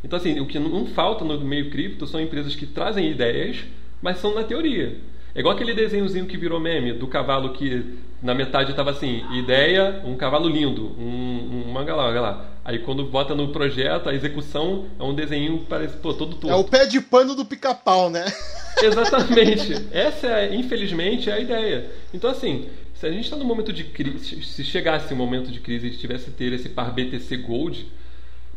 Então, 0.03 0.17
assim, 0.17 0.41
o 0.41 0.47
que 0.47 0.59
não 0.59 0.87
falta 0.87 1.23
no 1.23 1.39
meio 1.39 1.69
cripto 1.69 2.07
são 2.07 2.19
empresas 2.19 2.57
que 2.57 2.65
trazem 2.65 3.11
ideias, 3.11 3.63
mas 4.01 4.17
são 4.17 4.35
na 4.35 4.43
teoria. 4.43 4.97
É 5.35 5.41
igual 5.41 5.55
aquele 5.55 5.75
desenhozinho 5.75 6.27
que 6.27 6.37
virou 6.37 6.59
meme 6.59 6.93
do 6.93 7.07
cavalo 7.07 7.53
que 7.53 7.99
na 8.23 8.35
metade 8.35 8.71
estava 8.71 8.91
assim, 8.91 9.25
ideia, 9.33 10.03
um 10.05 10.17
cavalo 10.17 10.49
lindo, 10.49 10.95
um, 10.99 11.65
um 11.67 11.73
manga 11.73 11.95
lá, 11.95 12.09
manga 12.09 12.21
lá. 12.21 12.47
Aí 12.65 12.81
quando 12.81 13.05
bota 13.05 13.35
no 13.35 13.49
projeto, 13.49 14.09
a 14.09 14.15
execução 14.15 14.87
é 14.99 15.03
um 15.03 15.15
desenho 15.15 15.65
parece 15.69 15.97
pô, 15.97 16.13
todo 16.13 16.37
torto. 16.37 16.51
É 16.51 16.57
o 16.57 16.65
pé 16.65 16.87
de 16.87 17.01
pano 17.01 17.35
do 17.35 17.45
pica-pau, 17.45 18.11
né? 18.11 18.25
Exatamente. 18.83 19.87
Essa 19.93 20.27
é, 20.27 20.55
infelizmente, 20.55 21.31
é 21.31 21.35
a 21.35 21.41
ideia. 21.41 21.91
Então 22.13 22.31
assim, 22.31 22.69
se 22.95 23.07
a 23.07 23.11
gente 23.11 23.25
está 23.25 23.37
no 23.37 23.45
momento 23.45 23.73
de 23.73 23.85
crise, 23.85 24.43
se 24.43 24.65
chegasse 24.65 25.13
um 25.15 25.17
momento 25.17 25.51
de 25.51 25.61
crise 25.61 25.87
e 25.87 25.97
tivesse 25.97 26.31
ter 26.31 26.53
esse 26.53 26.69
par 26.69 26.93
BTC 26.93 27.37
Gold, 27.39 27.87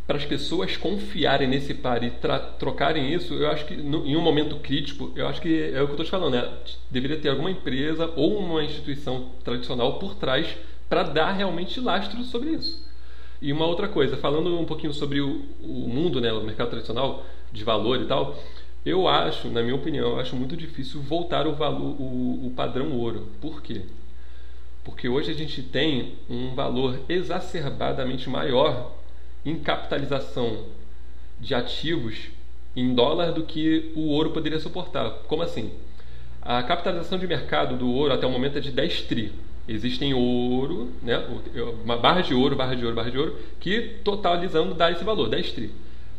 para 0.06 0.18
as 0.18 0.26
pessoas 0.26 0.76
confiarem 0.76 1.48
nesse 1.48 1.74
par 1.74 2.04
e 2.04 2.12
trocarem 2.60 3.14
isso, 3.14 3.34
eu 3.36 3.50
acho 3.50 3.66
que 3.66 3.76
no, 3.76 4.06
em 4.06 4.18
um 4.18 4.22
momento 4.22 4.58
crítico, 4.58 5.12
eu 5.16 5.28
acho 5.28 5.42
que 5.42 5.72
é 5.74 5.82
o 5.82 5.86
que 5.86 5.92
eu 5.92 6.04
estou 6.04 6.06
te 6.06 6.12
falando, 6.12 6.34
né? 6.34 6.50
deveria 6.92 7.18
ter 7.18 7.30
alguma 7.30 7.50
empresa 7.50 8.12
ou 8.16 8.38
uma 8.38 8.64
instituição 8.64 9.30
tradicional 9.44 10.00
por 10.00 10.16
trás 10.16 10.58
para 10.90 11.04
dar 11.04 11.32
realmente 11.32 11.80
lastro 11.80 12.22
sobre 12.26 12.50
isso. 12.50 12.86
E 13.42 13.52
uma 13.52 13.66
outra 13.66 13.88
coisa, 13.88 14.18
falando 14.18 14.60
um 14.60 14.66
pouquinho 14.66 14.94
sobre 14.94 15.22
o, 15.22 15.42
o 15.62 15.88
mundo, 15.88 16.20
né, 16.20 16.32
o 16.32 16.44
mercado 16.44 16.70
tradicional 16.70 17.26
de 17.52 17.64
valor 17.64 18.02
e 18.02 18.06
tal, 18.06 18.38
eu 18.86 19.08
acho, 19.08 19.48
na 19.48 19.62
minha 19.62 19.76
opinião, 19.76 20.12
eu 20.12 20.20
acho 20.20 20.36
muito 20.36 20.58
difícil 20.58 21.02
voltar 21.02 21.48
o 21.48 21.54
valor, 21.54 21.96
o, 22.00 22.48
o 22.48 22.54
padrão 22.56 22.92
ouro. 22.92 23.30
Por 23.40 23.62
quê? 23.62 23.84
Porque 24.84 25.08
hoje 25.08 25.32
a 25.32 25.34
gente 25.34 25.64
tem 25.64 26.16
um 26.30 26.54
valor 26.54 27.00
exacerbadamente 27.08 28.30
maior 28.30 28.92
em 29.46 29.56
capitalização 29.60 30.66
de 31.40 31.54
ativos 31.54 32.30
em 32.76 32.94
dólar 32.94 33.32
do 33.32 33.44
que 33.44 33.92
o 33.96 34.08
ouro 34.10 34.32
poderia 34.32 34.60
suportar. 34.60 35.10
Como 35.28 35.44
assim? 35.44 35.72
A 36.42 36.62
capitalização 36.64 37.18
de 37.18 37.28
mercado 37.28 37.78
do 37.78 37.90
ouro 37.90 38.14
até 38.14 38.26
o 38.26 38.32
momento 38.32 38.58
é 38.58 38.62
de 38.62 38.72
10 38.72 39.02
tri. 39.04 39.32
Existem 39.68 40.14
ouro, 40.14 40.92
né, 41.02 41.24
uma 41.84 41.96
barra 41.96 42.22
de 42.22 42.34
ouro, 42.34 42.56
barra 42.56 42.76
de 42.76 42.84
ouro, 42.84 42.96
barra 42.96 43.10
de 43.10 43.18
ouro, 43.18 43.38
que 43.60 43.96
totalizando 44.04 44.74
dá 44.74 44.92
esse 44.92 45.04
valor, 45.04 45.30
10 45.30 45.52
tri. 45.52 45.72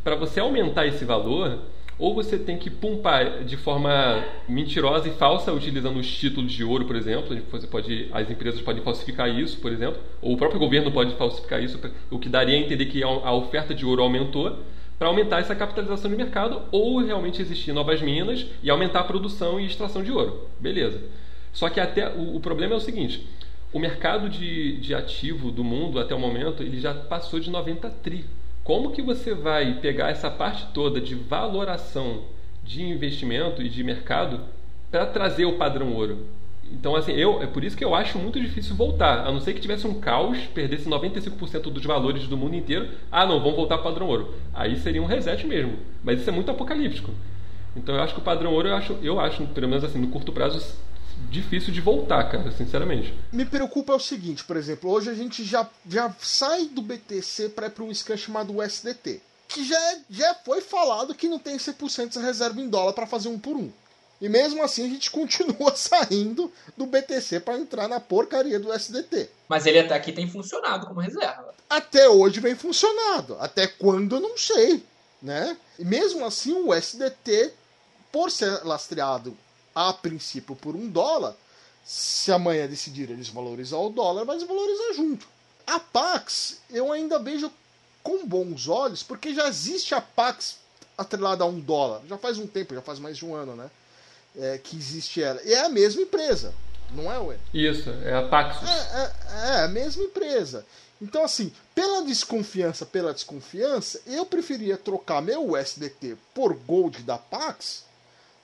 Para 0.03 0.15
você 0.15 0.39
aumentar 0.39 0.87
esse 0.87 1.05
valor, 1.05 1.59
ou 1.97 2.13
você 2.13 2.37
tem 2.37 2.57
que 2.57 2.69
pumpar 2.69 3.43
de 3.43 3.55
forma 3.55 4.23
mentirosa 4.47 5.07
e 5.07 5.11
falsa, 5.11 5.53
utilizando 5.53 5.97
os 5.97 6.07
títulos 6.07 6.51
de 6.51 6.63
ouro, 6.63 6.85
por 6.85 6.95
exemplo. 6.95 7.37
Você 7.51 7.67
pode, 7.67 8.09
as 8.11 8.29
empresas 8.29 8.61
podem 8.61 8.83
falsificar 8.83 9.29
isso, 9.29 9.59
por 9.59 9.71
exemplo, 9.71 10.01
ou 10.21 10.33
o 10.33 10.37
próprio 10.37 10.59
governo 10.59 10.91
pode 10.91 11.15
falsificar 11.15 11.63
isso, 11.63 11.79
o 12.09 12.19
que 12.19 12.27
daria 12.27 12.55
a 12.55 12.59
entender 12.59 12.85
que 12.85 13.01
a 13.03 13.31
oferta 13.31 13.73
de 13.73 13.85
ouro 13.85 14.01
aumentou 14.01 14.59
para 14.97 15.07
aumentar 15.07 15.39
essa 15.39 15.55
capitalização 15.55 16.09
de 16.09 16.15
mercado, 16.15 16.61
ou 16.71 17.03
realmente 17.03 17.41
existir 17.41 17.73
novas 17.73 18.01
minas 18.01 18.45
e 18.63 18.69
aumentar 18.69 19.01
a 19.01 19.03
produção 19.03 19.59
e 19.59 19.65
extração 19.65 20.01
de 20.01 20.11
ouro. 20.11 20.49
Beleza. 20.59 21.01
Só 21.51 21.69
que 21.69 21.79
até 21.79 22.09
o, 22.09 22.35
o 22.35 22.39
problema 22.39 22.73
é 22.73 22.77
o 22.77 22.81
seguinte: 22.81 23.27
o 23.73 23.79
mercado 23.79 24.29
de, 24.29 24.77
de 24.77 24.93
ativo 24.93 25.51
do 25.51 25.63
mundo 25.63 25.99
até 25.99 26.15
o 26.15 26.19
momento 26.19 26.63
ele 26.63 26.79
já 26.79 26.93
passou 26.93 27.39
de 27.39 27.49
90 27.49 27.89
tri. 27.89 28.25
Como 28.65 28.89
que 28.89 28.99
você 28.99 29.35
vai 29.35 29.75
pegar 29.75 30.09
essa 30.09 30.27
parte 30.27 30.65
toda 30.73 30.99
de 30.99 31.13
valoração 31.13 32.23
de 32.63 32.81
investimento 32.81 33.61
e 33.61 33.69
de 33.69 33.83
mercado 33.83 34.41
para 34.89 35.05
trazer 35.05 35.45
o 35.45 35.53
padrão 35.53 35.93
ouro? 35.93 36.25
Então, 36.71 36.95
assim, 36.95 37.11
eu, 37.11 37.43
é 37.43 37.45
por 37.45 37.63
isso 37.63 37.77
que 37.77 37.85
eu 37.85 37.93
acho 37.93 38.17
muito 38.17 38.41
difícil 38.41 38.75
voltar. 38.75 39.19
A 39.19 39.31
não 39.31 39.39
ser 39.39 39.53
que 39.53 39.61
tivesse 39.61 39.85
um 39.85 39.99
caos, 39.99 40.39
perdesse 40.47 40.89
95% 40.89 41.61
dos 41.71 41.85
valores 41.85 42.27
do 42.27 42.35
mundo 42.35 42.55
inteiro. 42.55 42.89
Ah, 43.11 43.23
não, 43.23 43.39
vamos 43.39 43.55
voltar 43.55 43.77
para 43.77 43.87
o 43.87 43.91
padrão 43.91 44.07
ouro. 44.07 44.33
Aí 44.51 44.75
seria 44.77 44.99
um 44.99 45.05
reset 45.05 45.45
mesmo. 45.45 45.77
Mas 46.03 46.21
isso 46.21 46.29
é 46.31 46.33
muito 46.33 46.49
apocalíptico. 46.49 47.11
Então, 47.75 47.93
eu 47.93 48.01
acho 48.01 48.15
que 48.15 48.19
o 48.19 48.23
padrão 48.23 48.51
ouro, 48.51 48.69
eu 48.69 48.75
acho, 48.75 48.97
eu 49.03 49.19
acho 49.19 49.45
pelo 49.45 49.67
menos 49.67 49.83
assim, 49.83 49.99
no 49.99 50.07
curto 50.07 50.31
prazo, 50.31 50.75
difícil 51.29 51.73
de 51.73 51.81
voltar, 51.81 52.29
cara, 52.29 52.51
sinceramente. 52.51 53.13
Me 53.31 53.45
preocupa 53.45 53.93
é 53.93 53.95
o 53.95 53.99
seguinte, 53.99 54.43
por 54.43 54.57
exemplo, 54.57 54.89
hoje 54.89 55.09
a 55.09 55.13
gente 55.13 55.43
já, 55.43 55.67
já 55.87 56.13
sai 56.19 56.65
do 56.65 56.81
BTC 56.81 57.49
para 57.49 57.67
ir 57.67 57.71
para 57.71 57.83
um 57.83 57.93
scan 57.93 58.17
chamado 58.17 58.57
USDT, 58.57 59.21
que 59.47 59.65
já, 59.65 59.79
é, 59.91 59.99
já 60.09 60.35
foi 60.35 60.61
falado 60.61 61.15
que 61.15 61.27
não 61.27 61.39
tem 61.39 61.57
100% 61.57 62.13
de 62.13 62.19
reserva 62.19 62.61
em 62.61 62.69
dólar 62.69 62.93
para 62.93 63.07
fazer 63.07 63.29
um 63.29 63.39
por 63.39 63.55
um. 63.55 63.71
E 64.21 64.29
mesmo 64.29 64.63
assim 64.63 64.85
a 64.85 64.89
gente 64.89 65.11
continua 65.11 65.75
saindo 65.75 66.51
do 66.77 66.85
BTC 66.85 67.41
para 67.41 67.57
entrar 67.57 67.87
na 67.87 67.99
porcaria 67.99 68.59
do 68.59 68.69
USDT. 68.69 69.29
Mas 69.47 69.65
ele 69.65 69.79
até 69.79 69.93
aqui 69.93 70.11
tem 70.11 70.29
funcionado 70.29 70.87
como 70.87 71.01
reserva. 71.01 71.53
Até 71.69 72.07
hoje 72.07 72.39
vem 72.39 72.55
funcionado. 72.55 73.37
Até 73.39 73.67
quando 73.67 74.15
eu 74.15 74.21
não 74.21 74.37
sei. 74.37 74.83
Né? 75.21 75.57
E 75.77 75.83
mesmo 75.83 76.25
assim 76.25 76.53
o 76.53 76.69
USDT, 76.71 77.51
por 78.11 78.31
ser 78.31 78.63
lastreado 78.63 79.35
a 79.75 79.93
princípio 79.93 80.55
por 80.55 80.75
um 80.75 80.89
dólar, 80.89 81.35
Se 81.83 82.31
amanhã 82.31 82.65
decidirem 82.65 83.15
desvalorizar 83.15 83.79
o 83.79 83.91
dólar, 83.91 84.23
vai 84.23 84.37
desvalorizar 84.37 84.95
junto. 84.95 85.27
A 85.67 85.79
Pax, 85.79 86.59
eu 86.71 86.91
ainda 86.91 87.19
vejo 87.19 87.51
com 88.01 88.25
bons 88.25 88.67
olhos, 88.67 89.03
porque 89.03 89.35
já 89.35 89.47
existe 89.47 89.93
a 89.93 90.01
Pax 90.01 90.57
atrelada 90.97 91.43
a 91.43 91.47
um 91.47 91.59
dólar. 91.59 92.01
Já 92.07 92.17
faz 92.17 92.39
um 92.39 92.47
tempo, 92.47 92.73
já 92.73 92.81
faz 92.81 92.97
mais 92.97 93.17
de 93.17 93.25
um 93.25 93.35
ano, 93.35 93.55
né? 93.55 93.69
É, 94.35 94.57
que 94.57 94.75
existe 94.75 95.21
ela. 95.21 95.39
E 95.43 95.53
é 95.53 95.65
a 95.65 95.69
mesma 95.69 96.01
empresa, 96.01 96.53
não 96.91 97.11
é, 97.11 97.19
Ué? 97.19 97.37
Isso, 97.53 97.89
é 98.03 98.15
a 98.15 98.27
Paxos. 98.27 98.67
É, 98.67 98.73
é, 98.73 99.11
é 99.57 99.63
a 99.63 99.67
mesma 99.67 100.03
empresa. 100.03 100.65
Então, 101.01 101.23
assim, 101.23 101.51
pela 101.73 102.03
desconfiança, 102.03 102.85
pela 102.85 103.13
desconfiança, 103.13 104.01
eu 104.07 104.25
preferia 104.25 104.77
trocar 104.77 105.21
meu 105.21 105.51
USDT 105.51 106.17
por 106.33 106.53
Gold 106.53 107.03
da 107.03 107.17
Pax, 107.17 107.84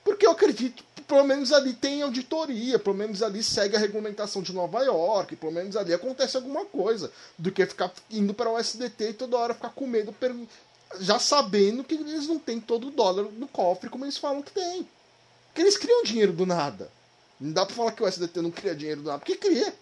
porque 0.04 0.26
eu 0.26 0.30
acredito 0.30 0.84
que 0.94 1.02
pelo 1.02 1.24
menos 1.24 1.52
ali 1.52 1.72
tem 1.72 2.02
auditoria, 2.02 2.78
pelo 2.78 2.96
menos 2.96 3.22
ali 3.22 3.42
segue 3.42 3.76
a 3.76 3.78
regulamentação 3.78 4.42
de 4.42 4.52
Nova 4.52 4.82
York, 4.82 5.36
pelo 5.36 5.52
menos 5.52 5.76
ali 5.76 5.92
acontece 5.92 6.36
alguma 6.36 6.64
coisa, 6.64 7.12
do 7.38 7.52
que 7.52 7.66
ficar 7.66 7.92
indo 8.10 8.32
para 8.34 8.50
o 8.50 8.56
USDT 8.56 9.10
e 9.10 9.14
toda 9.14 9.36
hora 9.36 9.54
ficar 9.54 9.70
com 9.70 9.86
medo, 9.86 10.14
já 11.00 11.18
sabendo 11.18 11.84
que 11.84 11.94
eles 11.94 12.26
não 12.26 12.38
têm 12.38 12.60
todo 12.60 12.88
o 12.88 12.90
dólar 12.90 13.24
no 13.24 13.48
cofre 13.48 13.88
como 13.88 14.04
eles 14.04 14.16
falam 14.16 14.42
que 14.42 14.52
tem. 14.52 14.86
Porque 15.48 15.60
eles 15.60 15.76
criam 15.76 16.02
dinheiro 16.02 16.32
do 16.32 16.46
nada. 16.46 16.90
Não 17.38 17.52
dá 17.52 17.66
pra 17.66 17.74
falar 17.74 17.92
que 17.92 18.02
o 18.02 18.06
USDT 18.06 18.40
não 18.40 18.50
cria 18.50 18.74
dinheiro 18.74 19.02
do 19.02 19.08
nada, 19.08 19.18
porque 19.18 19.36
cria. 19.36 19.74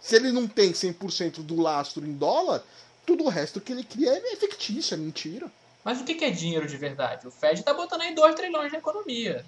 Se 0.00 0.16
ele 0.16 0.32
não 0.32 0.48
tem 0.48 0.72
100% 0.72 1.42
do 1.42 1.60
lastro 1.60 2.04
em 2.04 2.12
dólar, 2.12 2.62
tudo 3.06 3.24
o 3.24 3.28
resto 3.28 3.60
que 3.60 3.72
ele 3.72 3.84
cria 3.84 4.12
é 4.12 4.36
fictício, 4.36 4.94
é 4.94 4.96
mentira. 4.96 5.50
Mas 5.84 6.00
o 6.00 6.04
que 6.04 6.24
é 6.24 6.30
dinheiro 6.30 6.66
de 6.66 6.76
verdade? 6.76 7.26
O 7.26 7.30
Fed 7.30 7.62
tá 7.62 7.74
botando 7.74 8.02
aí 8.02 8.14
2 8.14 8.34
trilhões 8.34 8.72
na 8.72 8.78
economia. 8.78 9.44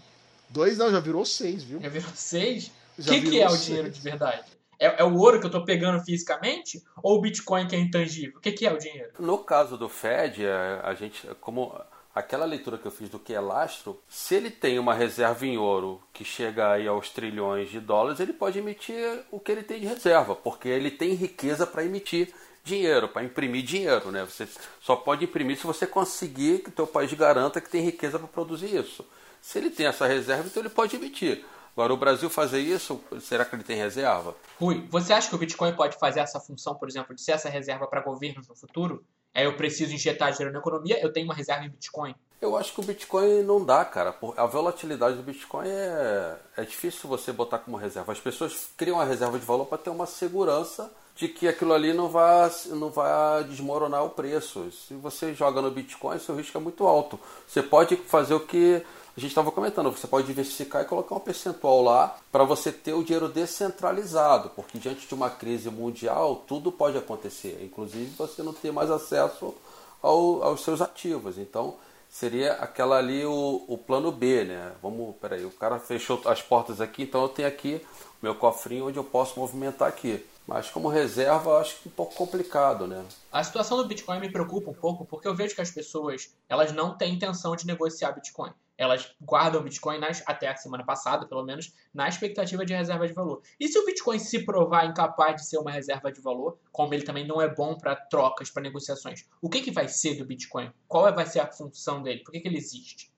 Dois 0.49 0.78
não, 0.78 0.91
já 0.91 1.01
virou 1.01 1.24
seis, 1.24 1.64
viu? 1.64 1.80
Já 1.80 1.89
virou 1.89 2.11
seis? 2.14 2.70
O 2.99 3.03
que, 3.03 3.22
que 3.22 3.41
é 3.41 3.49
o 3.49 3.57
dinheiro 3.57 3.91
de 3.91 4.01
verdade? 4.01 4.45
É, 4.78 5.03
é, 5.03 5.05
o 5.05 5.16
ouro 5.16 5.39
que 5.41 5.47
eu 5.47 5.49
estou 5.49 5.64
pegando 5.64 6.03
fisicamente 6.05 6.82
ou 7.03 7.18
o 7.18 7.20
Bitcoin 7.20 7.66
que 7.66 7.74
é 7.74 7.78
intangível? 7.78 8.39
O 8.39 8.41
que, 8.41 8.53
que 8.53 8.66
é 8.66 8.72
o 8.72 8.78
dinheiro? 8.78 9.11
No 9.18 9.39
caso 9.39 9.76
do 9.76 9.89
Fed, 9.89 10.45
é, 10.45 10.80
a 10.82 10.95
gente, 10.95 11.26
como 11.41 11.74
aquela 12.14 12.45
leitura 12.45 12.78
que 12.78 12.87
eu 12.87 12.91
fiz 12.91 13.09
do 13.09 13.18
que 13.18 13.35
é 13.35 13.41
lastro, 13.41 14.01
se 14.09 14.37
ele 14.37 14.51
tem 14.51 14.78
uma 14.78 14.95
reserva 14.95 15.45
em 15.45 15.59
ouro 15.59 16.01
que 16.12 16.24
chega 16.24 16.72
aí 16.72 16.87
aos 16.87 17.11
trilhões 17.11 17.70
de 17.70 17.80
dólares, 17.80 18.20
ele 18.20 18.32
pode 18.32 18.59
emitir 18.59 19.24
o 19.30 19.41
que 19.41 19.51
ele 19.51 19.62
tem 19.62 19.80
de 19.80 19.87
reserva, 19.87 20.37
porque 20.37 20.68
ele 20.68 20.91
tem 20.91 21.14
riqueza 21.14 21.66
para 21.66 21.85
emitir 21.85 22.32
dinheiro, 22.64 23.06
para 23.08 23.22
imprimir 23.22 23.62
dinheiro, 23.62 24.10
né? 24.10 24.24
Você 24.24 24.48
só 24.80 24.96
pode 24.96 25.24
imprimir 25.24 25.58
se 25.58 25.66
você 25.66 25.86
conseguir 25.86 26.60
que 26.60 26.70
o 26.70 26.72
teu 26.72 26.86
país 26.86 27.12
garanta 27.12 27.60
que 27.60 27.68
tem 27.68 27.82
riqueza 27.82 28.18
para 28.18 28.26
produzir 28.26 28.74
isso. 28.74 29.04
Se 29.40 29.58
ele 29.58 29.68
tem 29.68 29.86
essa 29.86 30.06
reserva, 30.06 30.46
então 30.46 30.62
ele 30.62 30.70
pode 30.70 30.96
emitir. 30.96 31.44
Agora, 31.76 31.92
o 31.92 31.96
Brasil 31.96 32.30
fazer 32.30 32.60
isso, 32.60 33.00
será 33.20 33.44
que 33.44 33.54
ele 33.54 33.64
tem 33.64 33.76
reserva? 33.76 34.34
Rui, 34.58 34.86
você 34.88 35.12
acha 35.12 35.28
que 35.28 35.34
o 35.34 35.38
Bitcoin 35.38 35.74
pode 35.74 35.98
fazer 35.98 36.20
essa 36.20 36.40
função, 36.40 36.74
por 36.74 36.88
exemplo, 36.88 37.14
de 37.14 37.20
ser 37.20 37.32
essa 37.32 37.50
reserva 37.50 37.86
para 37.86 38.00
governos 38.00 38.48
no 38.48 38.54
futuro? 38.54 39.04
É, 39.34 39.44
eu 39.44 39.56
preciso 39.56 39.92
injetar 39.92 40.30
dinheiro 40.32 40.52
na 40.52 40.60
economia, 40.60 41.00
eu 41.02 41.12
tenho 41.12 41.26
uma 41.26 41.34
reserva 41.34 41.64
em 41.64 41.68
Bitcoin. 41.68 42.14
Eu 42.40 42.56
acho 42.56 42.72
que 42.72 42.80
o 42.80 42.84
Bitcoin 42.84 43.42
não 43.42 43.64
dá, 43.64 43.84
cara. 43.84 44.14
A 44.36 44.46
volatilidade 44.46 45.16
do 45.16 45.22
Bitcoin 45.22 45.66
é, 45.66 46.36
é 46.56 46.62
difícil 46.62 47.08
você 47.08 47.32
botar 47.32 47.58
como 47.58 47.76
reserva. 47.76 48.12
As 48.12 48.20
pessoas 48.20 48.68
criam 48.76 48.96
uma 48.96 49.04
reserva 49.04 49.38
de 49.38 49.44
valor 49.44 49.66
para 49.66 49.78
ter 49.78 49.90
uma 49.90 50.06
segurança 50.06 50.90
de 51.16 51.28
que 51.28 51.46
aquilo 51.46 51.72
ali 51.72 51.92
não 51.92 52.08
vai, 52.08 52.50
não 52.70 52.90
vai 52.90 53.44
desmoronar 53.44 54.04
o 54.04 54.10
preço. 54.10 54.70
Se 54.72 54.94
você 54.94 55.32
joga 55.32 55.62
no 55.62 55.70
Bitcoin, 55.70 56.18
seu 56.18 56.34
risco 56.34 56.58
é 56.58 56.60
muito 56.60 56.86
alto. 56.86 57.18
Você 57.46 57.62
pode 57.62 57.96
fazer 57.96 58.34
o 58.34 58.40
que 58.40 58.82
a 59.16 59.20
gente 59.20 59.30
estava 59.30 59.52
comentando, 59.52 59.92
você 59.92 60.08
pode 60.08 60.26
diversificar 60.26 60.82
e 60.82 60.86
colocar 60.86 61.14
um 61.14 61.20
percentual 61.20 61.82
lá 61.82 62.16
para 62.32 62.42
você 62.42 62.72
ter 62.72 62.94
o 62.94 63.04
dinheiro 63.04 63.28
descentralizado, 63.28 64.50
porque 64.56 64.76
diante 64.76 65.06
de 65.06 65.14
uma 65.14 65.30
crise 65.30 65.70
mundial 65.70 66.42
tudo 66.48 66.72
pode 66.72 66.98
acontecer, 66.98 67.60
inclusive 67.62 68.12
você 68.18 68.42
não 68.42 68.52
ter 68.52 68.72
mais 68.72 68.90
acesso 68.90 69.54
ao, 70.02 70.42
aos 70.42 70.64
seus 70.64 70.80
ativos. 70.80 71.38
Então 71.38 71.76
seria 72.14 72.52
aquela 72.52 72.96
ali 72.96 73.26
o, 73.26 73.64
o 73.66 73.76
plano 73.76 74.12
B, 74.12 74.44
né? 74.44 74.72
Vamos, 74.80 75.16
peraí, 75.16 75.44
o 75.44 75.50
cara 75.50 75.80
fechou 75.80 76.22
as 76.26 76.40
portas 76.40 76.80
aqui, 76.80 77.02
então 77.02 77.22
eu 77.22 77.28
tenho 77.28 77.48
aqui 77.48 77.84
meu 78.22 78.36
cofrinho 78.36 78.86
onde 78.86 78.96
eu 78.96 79.02
posso 79.02 79.38
movimentar 79.38 79.88
aqui. 79.88 80.24
Mas 80.46 80.70
como 80.70 80.86
reserva, 80.86 81.58
acho 81.58 81.80
que 81.80 81.88
é 81.88 81.90
um 81.90 81.94
pouco 81.94 82.14
complicado, 82.14 82.86
né? 82.86 83.04
A 83.32 83.42
situação 83.42 83.78
do 83.78 83.86
Bitcoin 83.86 84.20
me 84.20 84.30
preocupa 84.30 84.70
um 84.70 84.74
pouco, 84.74 85.04
porque 85.04 85.26
eu 85.26 85.34
vejo 85.34 85.56
que 85.56 85.60
as 85.60 85.72
pessoas 85.72 86.32
elas 86.48 86.70
não 86.70 86.96
têm 86.96 87.14
intenção 87.14 87.56
de 87.56 87.66
negociar 87.66 88.12
Bitcoin 88.12 88.52
elas 88.76 89.14
guardam 89.20 89.60
o 89.60 89.64
Bitcoin 89.64 89.98
nas, 89.98 90.22
até 90.26 90.48
a 90.48 90.56
semana 90.56 90.84
passada, 90.84 91.26
pelo 91.26 91.44
menos, 91.44 91.72
na 91.92 92.08
expectativa 92.08 92.64
de 92.64 92.74
reserva 92.74 93.06
de 93.06 93.12
valor. 93.12 93.40
E 93.58 93.68
se 93.68 93.78
o 93.78 93.86
Bitcoin 93.86 94.18
se 94.18 94.44
provar 94.44 94.86
incapaz 94.86 95.36
de 95.36 95.46
ser 95.46 95.58
uma 95.58 95.70
reserva 95.70 96.10
de 96.10 96.20
valor, 96.20 96.58
como 96.72 96.92
ele 96.92 97.04
também 97.04 97.26
não 97.26 97.40
é 97.40 97.48
bom 97.48 97.76
para 97.76 97.94
trocas, 97.94 98.50
para 98.50 98.62
negociações, 98.62 99.26
o 99.40 99.48
que, 99.48 99.62
que 99.62 99.70
vai 99.70 99.88
ser 99.88 100.14
do 100.16 100.24
Bitcoin? 100.24 100.72
Qual 100.88 101.12
vai 101.14 101.26
ser 101.26 101.40
a 101.40 101.46
função 101.46 102.02
dele? 102.02 102.22
Por 102.24 102.32
que, 102.32 102.40
que 102.40 102.48
ele 102.48 102.58
existe? 102.58 103.12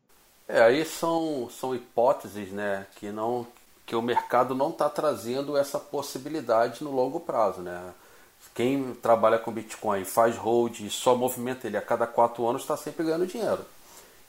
É, 0.48 0.61
aí 0.62 0.84
são, 0.84 1.48
são 1.50 1.74
hipóteses 1.74 2.50
né, 2.50 2.86
que, 2.96 3.11
não, 3.11 3.46
que 3.84 3.96
o 3.96 4.02
mercado 4.02 4.54
não 4.54 4.70
está 4.70 4.88
trazendo 4.88 5.57
essa 5.57 5.78
possibilidade 5.80 6.84
no 6.84 6.94
longo 6.94 7.18
prazo. 7.18 7.62
Né? 7.62 7.94
Quem 8.54 8.94
trabalha 8.94 9.38
com 9.38 9.50
Bitcoin, 9.50 10.04
faz 10.04 10.36
hold 10.36 10.80
e 10.80 10.90
só 10.90 11.16
movimenta 11.16 11.66
ele 11.66 11.76
a 11.76 11.82
cada 11.82 12.07
quatro 12.07 12.46
anos 12.46 12.62
está 12.62 12.76
sempre 12.76 13.04
ganhando 13.04 13.26
dinheiro. 13.26 13.64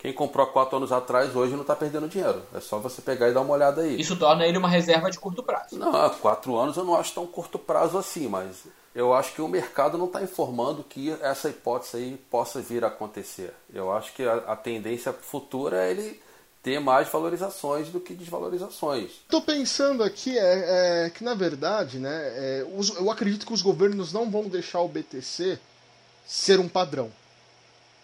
Quem 0.07 0.13
comprou 0.13 0.45
há 0.45 0.49
quatro 0.49 0.77
anos 0.77 0.93
atrás 0.93 1.35
hoje 1.35 1.51
não 1.51 1.63
está 1.63 1.75
perdendo 1.75 2.07
dinheiro. 2.07 2.41
É 2.53 2.61
só 2.61 2.79
você 2.79 3.01
pegar 3.01 3.27
e 3.27 3.33
dar 3.33 3.41
uma 3.41 3.53
olhada 3.53 3.81
aí. 3.81 3.99
Isso 3.99 4.15
torna 4.15 4.47
ele 4.47 4.57
uma 4.57 4.69
reserva 4.69 5.11
de 5.11 5.19
curto 5.19 5.43
prazo. 5.43 5.77
Não, 5.77 5.93
há 5.93 6.09
quatro 6.09 6.55
anos 6.55 6.77
eu 6.77 6.85
não 6.85 6.95
acho 6.95 7.13
tão 7.13 7.27
curto 7.27 7.59
prazo 7.59 7.97
assim, 7.97 8.25
mas 8.25 8.67
eu 8.95 9.13
acho 9.13 9.33
que 9.33 9.41
o 9.41 9.49
mercado 9.49 9.97
não 9.97 10.05
está 10.05 10.23
informando 10.23 10.81
que 10.81 11.11
essa 11.21 11.49
hipótese 11.49 11.97
aí 11.97 12.17
possa 12.31 12.61
vir 12.61 12.85
a 12.85 12.87
acontecer. 12.87 13.53
Eu 13.73 13.91
acho 13.91 14.13
que 14.13 14.23
a, 14.23 14.35
a 14.47 14.55
tendência 14.55 15.11
futura 15.11 15.83
é 15.83 15.91
ele 15.91 16.21
ter 16.63 16.79
mais 16.79 17.09
valorizações 17.09 17.89
do 17.89 17.99
que 17.99 18.13
desvalorizações. 18.13 19.11
Estou 19.11 19.41
pensando 19.41 20.03
aqui 20.03 20.37
é, 20.39 21.07
é, 21.07 21.09
que 21.09 21.21
na 21.21 21.33
verdade, 21.33 21.99
né, 21.99 22.09
é, 22.13 22.67
os, 22.77 22.95
eu 22.95 23.11
acredito 23.11 23.45
que 23.45 23.51
os 23.51 23.61
governos 23.61 24.13
não 24.13 24.31
vão 24.31 24.47
deixar 24.47 24.79
o 24.79 24.87
BTC 24.87 25.59
ser 26.25 26.61
um 26.61 26.69
padrão. 26.69 27.11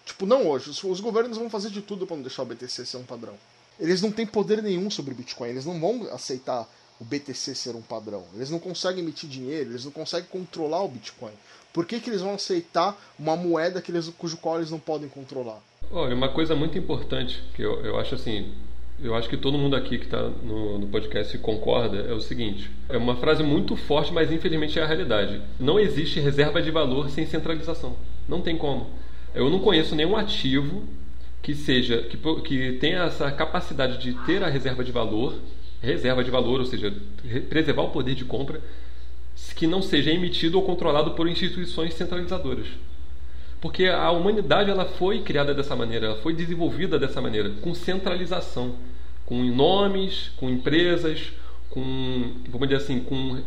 Tipo, 0.05 0.25
não 0.25 0.47
hoje. 0.47 0.69
Os, 0.69 0.83
os 0.83 0.99
governos 0.99 1.37
vão 1.37 1.49
fazer 1.49 1.69
de 1.69 1.81
tudo 1.81 2.05
para 2.05 2.15
não 2.15 2.23
deixar 2.23 2.43
o 2.43 2.45
BTC 2.45 2.85
ser 2.85 2.97
um 2.97 3.03
padrão. 3.03 3.33
Eles 3.79 4.01
não 4.01 4.11
têm 4.11 4.25
poder 4.25 4.61
nenhum 4.61 4.89
sobre 4.89 5.13
o 5.13 5.15
Bitcoin. 5.15 5.49
Eles 5.49 5.65
não 5.65 5.79
vão 5.79 6.13
aceitar 6.13 6.67
o 6.99 7.03
BTC 7.03 7.55
ser 7.55 7.75
um 7.75 7.81
padrão. 7.81 8.23
Eles 8.35 8.49
não 8.49 8.59
conseguem 8.59 9.03
emitir 9.03 9.29
dinheiro, 9.29 9.71
eles 9.71 9.85
não 9.85 9.91
conseguem 9.91 10.27
controlar 10.29 10.83
o 10.83 10.87
Bitcoin. 10.87 11.33
Por 11.71 11.85
que, 11.85 11.99
que 11.99 12.09
eles 12.09 12.21
vão 12.21 12.35
aceitar 12.35 12.95
uma 13.17 13.35
moeda 13.35 13.81
que 13.81 13.91
eles, 13.91 14.07
cujo 14.09 14.37
qual 14.37 14.57
eles 14.57 14.69
não 14.69 14.79
podem 14.79 15.09
controlar? 15.09 15.59
Olha, 15.91 16.15
uma 16.15 16.29
coisa 16.29 16.55
muito 16.55 16.77
importante 16.77 17.43
que 17.55 17.61
eu, 17.61 17.83
eu 17.83 17.99
acho 17.99 18.15
assim, 18.15 18.53
eu 19.01 19.15
acho 19.15 19.27
que 19.27 19.37
todo 19.37 19.57
mundo 19.57 19.75
aqui 19.75 19.97
que 19.97 20.05
está 20.05 20.21
no, 20.21 20.79
no, 20.79 20.87
podcast 20.87 21.35
concorda 21.39 21.97
é 21.97 22.13
o 22.13 22.21
seguinte: 22.21 22.69
é 22.87 22.97
uma 22.97 23.15
frase 23.15 23.43
muito 23.43 23.75
forte, 23.75 24.13
mas 24.13 24.31
infelizmente 24.31 24.77
é 24.77 24.83
a 24.83 24.87
realidade. 24.87 25.41
Não 25.59 25.79
existe 25.79 26.19
reserva 26.19 26.61
de 26.61 26.71
valor 26.71 27.09
sem 27.09 27.25
centralização. 27.25 27.95
Não 28.27 28.41
tem 28.41 28.57
como. 28.57 28.87
Eu 29.33 29.49
não 29.49 29.59
conheço 29.59 29.95
nenhum 29.95 30.15
ativo 30.15 30.83
que 31.41 31.55
seja 31.55 32.03
que, 32.03 32.17
que 32.41 32.73
tenha 32.73 33.03
essa 33.03 33.31
capacidade 33.31 33.97
de 33.97 34.13
ter 34.25 34.43
a 34.43 34.47
reserva 34.47 34.83
de 34.83 34.91
valor, 34.91 35.35
reserva 35.81 36.23
de 36.23 36.31
valor, 36.31 36.59
ou 36.59 36.65
seja, 36.65 36.93
preservar 37.49 37.83
o 37.83 37.89
poder 37.89 38.15
de 38.15 38.23
compra, 38.23 38.61
que 39.55 39.67
não 39.67 39.81
seja 39.81 40.11
emitido 40.11 40.57
ou 40.57 40.63
controlado 40.63 41.11
por 41.11 41.27
instituições 41.27 41.93
centralizadoras. 41.95 42.67
Porque 43.59 43.87
a 43.87 44.11
humanidade 44.11 44.69
ela 44.69 44.85
foi 44.85 45.21
criada 45.21 45.53
dessa 45.53 45.75
maneira, 45.75 46.07
ela 46.07 46.21
foi 46.21 46.33
desenvolvida 46.33 46.99
dessa 46.99 47.19
maneira, 47.19 47.49
com 47.61 47.73
centralização, 47.73 48.75
com 49.25 49.41
nomes, 49.43 50.31
com 50.37 50.49
empresas, 50.49 51.31
com, 51.69 52.33
vamos 52.49 52.67
dizer 52.67 52.83
assim, 52.83 52.99
com, 52.99 53.41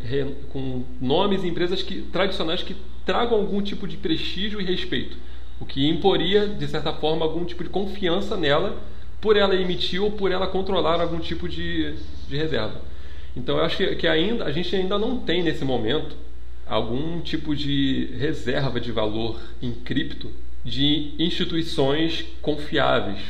com 0.50 0.84
nomes 1.00 1.44
e 1.44 1.48
empresas 1.48 1.82
que, 1.82 2.02
tradicionais 2.02 2.62
que 2.62 2.76
tragam 3.04 3.38
algum 3.38 3.62
tipo 3.62 3.86
de 3.86 3.96
prestígio 3.96 4.60
e 4.60 4.64
respeito 4.64 5.16
o 5.60 5.64
que 5.64 5.88
imporia, 5.88 6.46
de 6.46 6.66
certa 6.68 6.92
forma, 6.92 7.24
algum 7.24 7.44
tipo 7.44 7.64
de 7.64 7.70
confiança 7.70 8.36
nela 8.36 8.80
por 9.20 9.36
ela 9.36 9.54
emitir 9.54 10.02
ou 10.02 10.10
por 10.10 10.30
ela 10.30 10.46
controlar 10.46 11.00
algum 11.00 11.18
tipo 11.18 11.48
de, 11.48 11.94
de 12.28 12.36
reserva. 12.36 12.80
Então 13.36 13.58
eu 13.58 13.64
acho 13.64 13.76
que, 13.76 13.96
que 13.96 14.06
ainda 14.06 14.44
a 14.44 14.52
gente 14.52 14.74
ainda 14.74 14.98
não 14.98 15.18
tem 15.18 15.42
nesse 15.42 15.64
momento 15.64 16.16
algum 16.66 17.20
tipo 17.20 17.54
de 17.54 18.10
reserva 18.18 18.80
de 18.80 18.92
valor 18.92 19.40
em 19.62 19.72
cripto 19.72 20.30
de 20.64 21.12
instituições 21.18 22.24
confiáveis, 22.42 23.20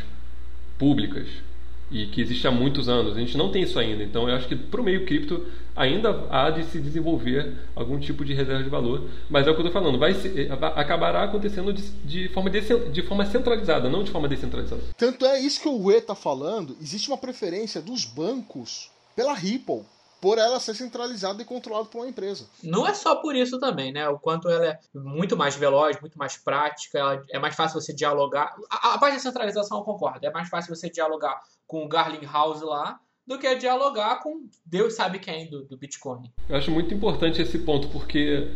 públicas 0.79 1.46
e 1.91 2.07
que 2.07 2.21
existe 2.21 2.47
há 2.47 2.51
muitos 2.51 2.89
anos. 2.89 3.17
A 3.17 3.21
gente 3.21 3.37
não 3.37 3.51
tem 3.51 3.63
isso 3.63 3.79
ainda. 3.79 4.03
Então, 4.03 4.29
eu 4.29 4.35
acho 4.35 4.49
que 4.49 4.57
para 4.57 4.81
o 4.81 4.85
meio 4.85 5.07
cripto 5.07 5.47
ainda 5.75 6.27
há 6.31 6.51
de 6.51 6.65
se 6.65 6.81
desenvolver 6.81 7.55
algum 7.75 7.99
tipo 7.99 8.25
de 8.25 8.33
reserva 8.33 8.63
de 8.63 8.71
valor. 8.71 9.09
Mas 9.29 9.47
é 9.47 9.51
o 9.51 9.55
que 9.55 9.61
eu 9.61 9.67
estou 9.67 9.81
falando, 9.81 9.99
vai 9.99 10.15
se, 10.15 10.49
acabará 10.75 11.23
acontecendo 11.25 11.73
de, 11.73 11.83
de, 12.05 12.29
forma 12.31 12.51
de, 12.51 12.61
de 12.61 13.03
forma 13.03 13.27
centralizada, 13.27 13.89
não 13.89 14.03
de 14.03 14.11
forma 14.11 14.27
descentralizada. 14.27 14.83
Tanto 14.97 15.27
é 15.27 15.39
isso 15.39 15.61
que 15.61 15.69
o 15.69 15.77
Rui 15.77 15.97
está 15.97 16.15
falando. 16.15 16.77
Existe 16.81 17.09
uma 17.09 17.19
preferência 17.19 17.81
dos 17.81 18.05
bancos 18.05 18.91
pela 19.15 19.35
Ripple. 19.35 19.83
Por 20.21 20.39
ela 20.39 20.59
ser 20.59 20.75
centralizada 20.75 21.43
e 21.43 21.45
controlada 21.45 21.87
por 21.87 21.99
uma 21.99 22.09
empresa. 22.09 22.47
Não 22.63 22.87
é 22.87 22.95
só 22.95 23.17
por 23.17 23.35
isso 23.35 23.59
também, 23.59 23.93
né? 23.93 24.09
O 24.09 24.19
quanto 24.19 24.49
ela 24.49 24.67
é 24.67 24.79
muito 24.95 25.37
mais 25.37 25.57
veloz, 25.57 26.01
muito 26.01 26.19
mais 26.19 26.37
prática, 26.37 26.99
ela, 26.99 27.23
é 27.31 27.39
mais 27.39 27.55
fácil 27.55 27.81
você 27.81 27.93
dialogar. 27.93 28.55
A, 28.71 28.95
a 28.95 28.99
parte 28.99 29.15
da 29.15 29.21
centralização 29.21 29.79
eu 29.79 29.85
concordo, 29.85 30.27
é 30.27 30.31
mais 30.31 30.49
fácil 30.49 30.75
você 30.75 30.91
dialogar 30.91 31.41
com 31.67 31.85
o 31.85 31.89
Garling 31.89 32.25
House 32.27 32.63
lá 32.63 32.99
do 33.27 33.39
que 33.39 33.53
dialogar 33.57 34.23
com 34.23 34.49
Deus 34.65 34.95
sabe 34.95 35.19
quem 35.19 35.51
do, 35.51 35.65
do 35.65 35.77
Bitcoin. 35.77 36.31
Eu 36.49 36.57
acho 36.57 36.71
muito 36.71 36.95
importante 36.95 37.43
esse 37.43 37.59
ponto, 37.59 37.89
porque 37.89 38.49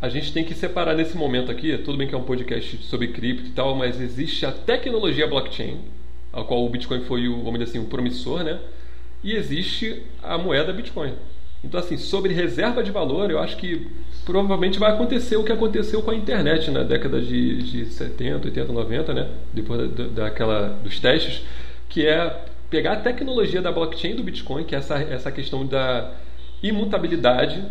a 0.00 0.08
gente 0.08 0.32
tem 0.32 0.44
que 0.44 0.54
separar 0.54 0.94
nesse 0.94 1.16
momento 1.16 1.52
aqui, 1.52 1.76
tudo 1.78 1.96
bem 1.96 2.08
que 2.08 2.14
é 2.14 2.18
um 2.18 2.24
podcast 2.24 2.76
sobre 2.84 3.12
cripto 3.12 3.46
e 3.46 3.52
tal, 3.52 3.74
mas 3.76 4.00
existe 4.00 4.44
a 4.44 4.52
tecnologia 4.52 5.26
blockchain, 5.26 5.84
a 6.32 6.42
qual 6.42 6.64
o 6.64 6.68
Bitcoin 6.68 7.04
foi, 7.04 7.28
o, 7.28 7.36
vamos 7.42 7.60
dizer 7.60 7.70
assim, 7.70 7.78
um 7.78 7.88
promissor, 7.88 8.42
né? 8.42 8.60
E 9.22 9.32
existe 9.32 10.02
a 10.22 10.38
moeda 10.38 10.72
Bitcoin. 10.72 11.14
Então, 11.62 11.80
assim, 11.80 11.96
sobre 11.96 12.32
reserva 12.32 12.82
de 12.82 12.90
valor, 12.90 13.30
eu 13.30 13.38
acho 13.38 13.56
que 13.56 13.88
provavelmente 14.24 14.78
vai 14.78 14.92
acontecer 14.92 15.36
o 15.36 15.44
que 15.44 15.50
aconteceu 15.50 16.02
com 16.02 16.10
a 16.10 16.14
internet 16.14 16.70
na 16.70 16.82
década 16.82 17.20
de, 17.20 17.62
de 17.62 17.86
70, 17.86 18.46
80, 18.46 18.72
90, 18.72 19.14
né? 19.14 19.28
Depois 19.52 19.90
da, 19.90 20.04
daquela, 20.04 20.68
dos 20.84 21.00
testes, 21.00 21.42
que 21.88 22.06
é 22.06 22.44
pegar 22.70 22.92
a 22.92 22.96
tecnologia 22.96 23.60
da 23.60 23.72
blockchain 23.72 24.14
do 24.14 24.22
Bitcoin, 24.22 24.64
que 24.64 24.74
é 24.74 24.78
essa, 24.78 24.98
essa 24.98 25.32
questão 25.32 25.66
da 25.66 26.12
imutabilidade, 26.62 27.64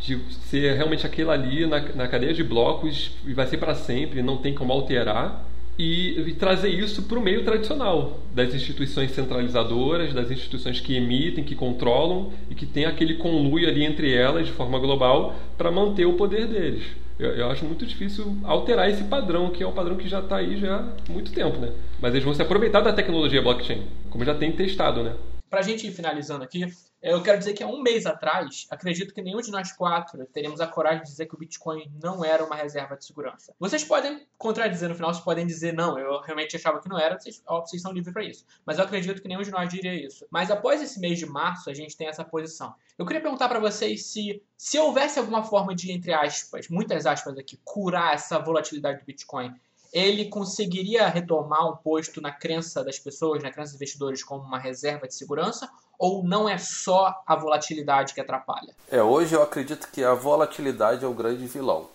de 0.00 0.18
ser 0.50 0.74
realmente 0.76 1.06
aquilo 1.06 1.30
ali 1.30 1.66
na, 1.66 1.80
na 1.80 2.08
cadeia 2.08 2.32
de 2.32 2.44
blocos 2.44 3.12
e 3.24 3.32
vai 3.32 3.46
ser 3.46 3.56
para 3.56 3.74
sempre, 3.74 4.22
não 4.22 4.36
tem 4.36 4.54
como 4.54 4.72
alterar, 4.72 5.44
e, 5.78 6.20
e 6.20 6.34
trazer 6.34 6.68
isso 6.68 7.02
para 7.02 7.18
o 7.18 7.22
meio 7.22 7.44
tradicional 7.44 8.20
das 8.32 8.54
instituições 8.54 9.10
centralizadoras, 9.10 10.12
das 10.12 10.30
instituições 10.30 10.80
que 10.80 10.96
emitem, 10.96 11.44
que 11.44 11.54
controlam 11.54 12.32
e 12.50 12.54
que 12.54 12.66
tem 12.66 12.84
aquele 12.84 13.14
conluio 13.14 13.68
ali 13.68 13.84
entre 13.84 14.12
elas 14.12 14.46
de 14.46 14.52
forma 14.52 14.78
global 14.78 15.34
para 15.58 15.70
manter 15.70 16.04
o 16.04 16.14
poder 16.14 16.46
deles. 16.46 16.84
Eu, 17.18 17.30
eu, 17.30 17.50
acho 17.50 17.64
muito 17.64 17.86
difícil 17.86 18.36
alterar 18.42 18.90
esse 18.90 19.04
padrão, 19.04 19.50
que 19.50 19.62
é 19.62 19.66
um 19.66 19.72
padrão 19.72 19.96
que 19.96 20.08
já 20.08 20.18
está 20.18 20.36
aí 20.36 20.56
já 20.56 20.78
há 20.78 21.12
muito 21.12 21.32
tempo, 21.32 21.58
né? 21.58 21.70
Mas 22.00 22.12
eles 22.12 22.24
vão 22.24 22.34
se 22.34 22.42
aproveitar 22.42 22.80
da 22.80 22.92
tecnologia 22.92 23.40
blockchain, 23.40 23.82
como 24.10 24.24
já 24.24 24.34
tem 24.34 24.50
testado, 24.50 25.02
né? 25.02 25.12
Para 25.54 25.60
a 25.60 25.64
gente 25.64 25.86
ir 25.86 25.92
finalizando 25.92 26.42
aqui, 26.42 26.66
eu 27.00 27.22
quero 27.22 27.38
dizer 27.38 27.52
que 27.52 27.62
há 27.62 27.66
um 27.68 27.80
mês 27.80 28.06
atrás, 28.06 28.66
acredito 28.70 29.14
que 29.14 29.22
nenhum 29.22 29.40
de 29.40 29.52
nós 29.52 29.70
quatro 29.70 30.26
teríamos 30.26 30.60
a 30.60 30.66
coragem 30.66 31.04
de 31.04 31.10
dizer 31.10 31.26
que 31.26 31.34
o 31.36 31.38
Bitcoin 31.38 31.92
não 32.02 32.24
era 32.24 32.44
uma 32.44 32.56
reserva 32.56 32.96
de 32.96 33.04
segurança. 33.04 33.54
Vocês 33.60 33.84
podem 33.84 34.26
contradizer 34.36 34.88
no 34.88 34.96
final, 34.96 35.14
vocês 35.14 35.24
podem 35.24 35.46
dizer 35.46 35.72
não, 35.72 35.96
eu 35.96 36.20
realmente 36.22 36.56
achava 36.56 36.80
que 36.80 36.88
não 36.88 36.98
era, 36.98 37.16
vocês, 37.20 37.40
ó, 37.46 37.60
vocês 37.60 37.80
são 37.80 37.92
livres 37.92 38.12
para 38.12 38.24
isso. 38.24 38.44
Mas 38.66 38.78
eu 38.78 38.84
acredito 38.84 39.22
que 39.22 39.28
nenhum 39.28 39.42
de 39.42 39.52
nós 39.52 39.68
diria 39.68 39.94
isso. 39.94 40.26
Mas 40.28 40.50
após 40.50 40.82
esse 40.82 40.98
mês 40.98 41.20
de 41.20 41.26
março, 41.26 41.70
a 41.70 41.72
gente 41.72 41.96
tem 41.96 42.08
essa 42.08 42.24
posição. 42.24 42.74
Eu 42.98 43.06
queria 43.06 43.22
perguntar 43.22 43.48
para 43.48 43.60
vocês 43.60 44.06
se, 44.06 44.42
se 44.56 44.76
houvesse 44.76 45.20
alguma 45.20 45.44
forma 45.44 45.72
de, 45.72 45.92
entre 45.92 46.12
aspas, 46.12 46.68
muitas 46.68 47.06
aspas 47.06 47.38
aqui, 47.38 47.60
curar 47.62 48.14
essa 48.14 48.40
volatilidade 48.40 48.98
do 48.98 49.04
Bitcoin, 49.04 49.54
ele 49.94 50.24
conseguiria 50.24 51.06
retomar 51.06 51.70
um 51.70 51.76
posto 51.76 52.20
na 52.20 52.32
crença 52.32 52.82
das 52.82 52.98
pessoas, 52.98 53.44
na 53.44 53.52
crença 53.52 53.70
dos 53.70 53.76
investidores, 53.76 54.24
como 54.24 54.42
uma 54.42 54.58
reserva 54.58 55.06
de 55.06 55.14
segurança? 55.14 55.70
Ou 55.96 56.24
não 56.24 56.48
é 56.48 56.58
só 56.58 57.22
a 57.24 57.36
volatilidade 57.36 58.12
que 58.12 58.20
atrapalha? 58.20 58.74
É, 58.90 59.00
hoje 59.00 59.36
eu 59.36 59.42
acredito 59.42 59.88
que 59.92 60.02
a 60.02 60.12
volatilidade 60.12 61.04
é 61.04 61.08
o 61.08 61.14
grande 61.14 61.46
vilão. 61.46 61.88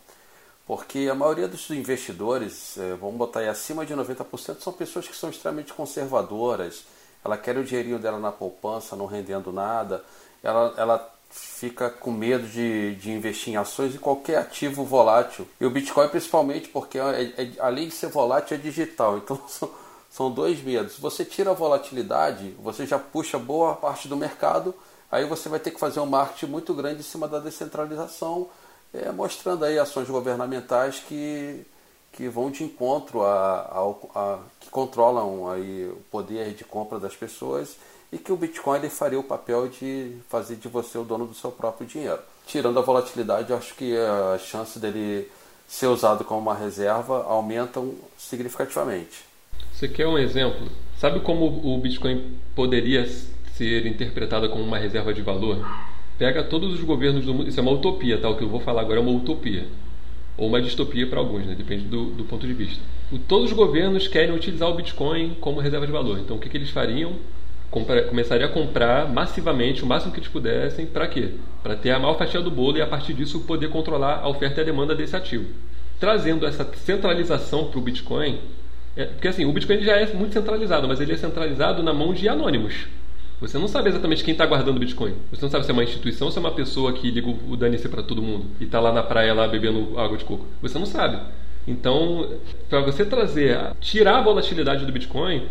Porque 0.65 1.09
a 1.11 1.15
maioria 1.15 1.47
dos 1.47 1.69
investidores, 1.71 2.77
é, 2.77 2.93
vamos 2.93 3.17
botar 3.17 3.41
aí 3.41 3.49
acima 3.49 3.85
de 3.85 3.93
90%, 3.93 4.61
são 4.61 4.71
pessoas 4.71 5.05
que 5.05 5.15
são 5.15 5.29
extremamente 5.29 5.73
conservadoras. 5.73 6.85
Ela 7.25 7.37
quer 7.37 7.57
o 7.57 7.65
dinheirinho 7.65 7.99
dela 7.99 8.17
na 8.17 8.31
poupança, 8.31 8.95
não 8.95 9.07
rendendo 9.07 9.51
nada. 9.51 10.05
Ela, 10.41 10.73
ela 10.77 11.18
fica 11.29 11.89
com 11.89 12.11
medo 12.11 12.47
de, 12.47 12.95
de 12.95 13.11
investir 13.11 13.53
em 13.53 13.57
ações 13.57 13.93
e 13.93 13.99
qualquer 13.99 14.37
ativo 14.37 14.83
volátil. 14.83 15.47
E 15.59 15.65
o 15.65 15.69
Bitcoin 15.69 16.07
principalmente 16.07 16.69
porque 16.69 16.97
é, 16.97 17.23
é, 17.37 17.51
além 17.59 17.87
de 17.87 17.93
ser 17.93 18.07
volátil 18.07 18.57
é 18.57 18.59
digital. 18.59 19.17
Então 19.17 19.39
são, 19.47 19.69
são 20.09 20.31
dois 20.31 20.61
medos. 20.61 20.97
Você 20.97 21.23
tira 21.23 21.51
a 21.51 21.53
volatilidade, 21.53 22.55
você 22.61 22.85
já 22.85 22.97
puxa 22.97 23.37
boa 23.37 23.75
parte 23.75 24.07
do 24.07 24.17
mercado, 24.17 24.73
aí 25.11 25.25
você 25.25 25.47
vai 25.49 25.59
ter 25.59 25.71
que 25.71 25.79
fazer 25.79 25.99
um 25.99 26.05
marketing 26.05 26.47
muito 26.47 26.73
grande 26.73 27.01
em 27.01 27.03
cima 27.03 27.27
da 27.27 27.39
descentralização, 27.39 28.47
é, 28.93 29.11
mostrando 29.11 29.65
aí 29.65 29.77
ações 29.77 30.07
governamentais 30.09 30.99
que, 30.99 31.63
que 32.11 32.27
vão 32.27 32.49
de 32.49 32.63
encontro 32.63 33.21
a, 33.21 33.95
a, 34.15 34.19
a 34.19 34.39
que 34.59 34.69
controlam 34.69 35.47
aí 35.51 35.87
o 35.89 36.01
poder 36.09 36.55
de 36.55 36.63
compra 36.63 36.99
das 36.99 37.15
pessoas 37.15 37.75
e 38.11 38.17
que 38.17 38.31
o 38.31 38.35
Bitcoin 38.35 38.79
ele 38.79 38.89
faria 38.89 39.19
o 39.19 39.23
papel 39.23 39.67
de 39.67 40.13
fazer 40.27 40.55
de 40.55 40.67
você 40.67 40.97
o 40.97 41.03
dono 41.03 41.27
do 41.27 41.33
seu 41.33 41.51
próprio 41.51 41.87
dinheiro. 41.87 42.19
Tirando 42.45 42.79
a 42.79 42.81
volatilidade, 42.81 43.53
acho 43.53 43.75
que 43.75 43.95
a 43.95 44.37
chance 44.39 44.79
dele 44.79 45.29
ser 45.67 45.87
usado 45.87 46.23
como 46.23 46.41
uma 46.41 46.55
reserva 46.55 47.23
aumentam 47.23 47.93
significativamente. 48.17 49.23
Você 49.71 49.87
quer 49.87 50.07
um 50.07 50.17
exemplo? 50.17 50.67
Sabe 50.97 51.19
como 51.19 51.45
o 51.45 51.77
Bitcoin 51.77 52.33
poderia 52.55 53.07
ser 53.53 53.85
interpretado 53.85 54.49
como 54.49 54.63
uma 54.63 54.79
reserva 54.79 55.13
de 55.13 55.21
valor? 55.21 55.63
Pega 56.17 56.43
todos 56.43 56.73
os 56.73 56.81
governos 56.81 57.25
do 57.25 57.33
mundo. 57.33 57.47
Isso 57.47 57.59
é 57.59 57.63
uma 57.63 57.71
utopia, 57.71 58.19
tá? 58.19 58.27
O 58.27 58.35
que 58.35 58.43
eu 58.43 58.49
vou 58.49 58.59
falar 58.59 58.81
agora 58.81 58.99
é 58.99 59.01
uma 59.01 59.11
utopia. 59.11 59.67
Ou 60.37 60.47
uma 60.47 60.61
distopia 60.61 61.07
para 61.07 61.19
alguns, 61.19 61.45
né? 61.45 61.55
Depende 61.55 61.85
do, 61.85 62.07
do 62.07 62.25
ponto 62.25 62.45
de 62.45 62.53
vista. 62.53 62.81
O, 63.11 63.19
todos 63.19 63.51
os 63.51 63.55
governos 63.55 64.07
querem 64.07 64.35
utilizar 64.35 64.69
o 64.69 64.73
Bitcoin 64.73 65.37
como 65.39 65.61
reserva 65.61 65.85
de 65.85 65.91
valor. 65.91 66.19
Então, 66.19 66.35
o 66.35 66.39
que, 66.39 66.49
que 66.49 66.57
eles 66.57 66.71
fariam? 66.71 67.13
Começaria 67.69 68.47
a 68.47 68.49
comprar 68.49 69.07
massivamente, 69.07 69.83
o 69.83 69.85
máximo 69.85 70.11
que 70.11 70.19
eles 70.19 70.29
pudessem, 70.29 70.85
para 70.85 71.07
quê? 71.07 71.31
Para 71.61 71.75
ter 71.75 71.91
a 71.91 71.99
maior 71.99 72.17
fatia 72.17 72.41
do 72.41 72.49
bolo 72.49 72.77
e 72.77 72.81
a 72.81 72.87
partir 72.87 73.13
disso 73.13 73.41
poder 73.41 73.69
controlar 73.69 74.21
a 74.23 74.27
oferta 74.27 74.59
e 74.59 74.63
a 74.63 74.65
demanda 74.65 74.95
desse 74.95 75.15
ativo. 75.15 75.45
Trazendo 75.99 76.47
essa 76.47 76.63
centralização 76.75 77.65
para 77.65 77.79
o 77.79 77.81
Bitcoin, 77.81 78.39
é, 78.95 79.05
porque 79.05 79.27
assim, 79.27 79.45
o 79.45 79.53
Bitcoin 79.53 79.81
já 79.81 79.97
é 79.97 80.11
muito 80.13 80.33
centralizado, 80.33 80.87
mas 80.87 80.99
ele 80.99 81.13
é 81.13 81.17
centralizado 81.17 81.83
na 81.83 81.93
mão 81.93 82.13
de 82.13 82.27
anônimos. 82.27 82.87
Você 83.39 83.57
não 83.57 83.67
sabe 83.69 83.89
exatamente 83.89 84.23
quem 84.23 84.33
está 84.33 84.45
guardando 84.45 84.75
o 84.75 84.79
Bitcoin. 84.79 85.13
Você 85.31 85.41
não 85.41 85.49
sabe 85.49 85.63
se 85.63 85.71
é 85.71 85.73
uma 85.73 85.83
instituição 85.83 86.27
ou 86.27 86.31
se 86.31 86.37
é 86.37 86.41
uma 86.41 86.51
pessoa 86.51 86.91
que 86.91 87.09
liga 87.09 87.29
o 87.29 87.55
dane 87.55 87.77
para 87.77 88.03
todo 88.03 88.21
mundo 88.21 88.47
e 88.59 88.65
está 88.65 88.81
lá 88.81 88.91
na 88.91 89.01
praia 89.01 89.33
lá 89.33 89.47
bebendo 89.47 89.97
água 89.97 90.17
de 90.17 90.25
coco. 90.25 90.45
Você 90.61 90.77
não 90.77 90.85
sabe. 90.85 91.21
Então, 91.65 92.29
para 92.69 92.81
você 92.81 93.05
trazer, 93.05 93.57
tirar 93.79 94.17
a 94.17 94.21
volatilidade 94.21 94.85
do 94.85 94.91
Bitcoin, 94.91 95.43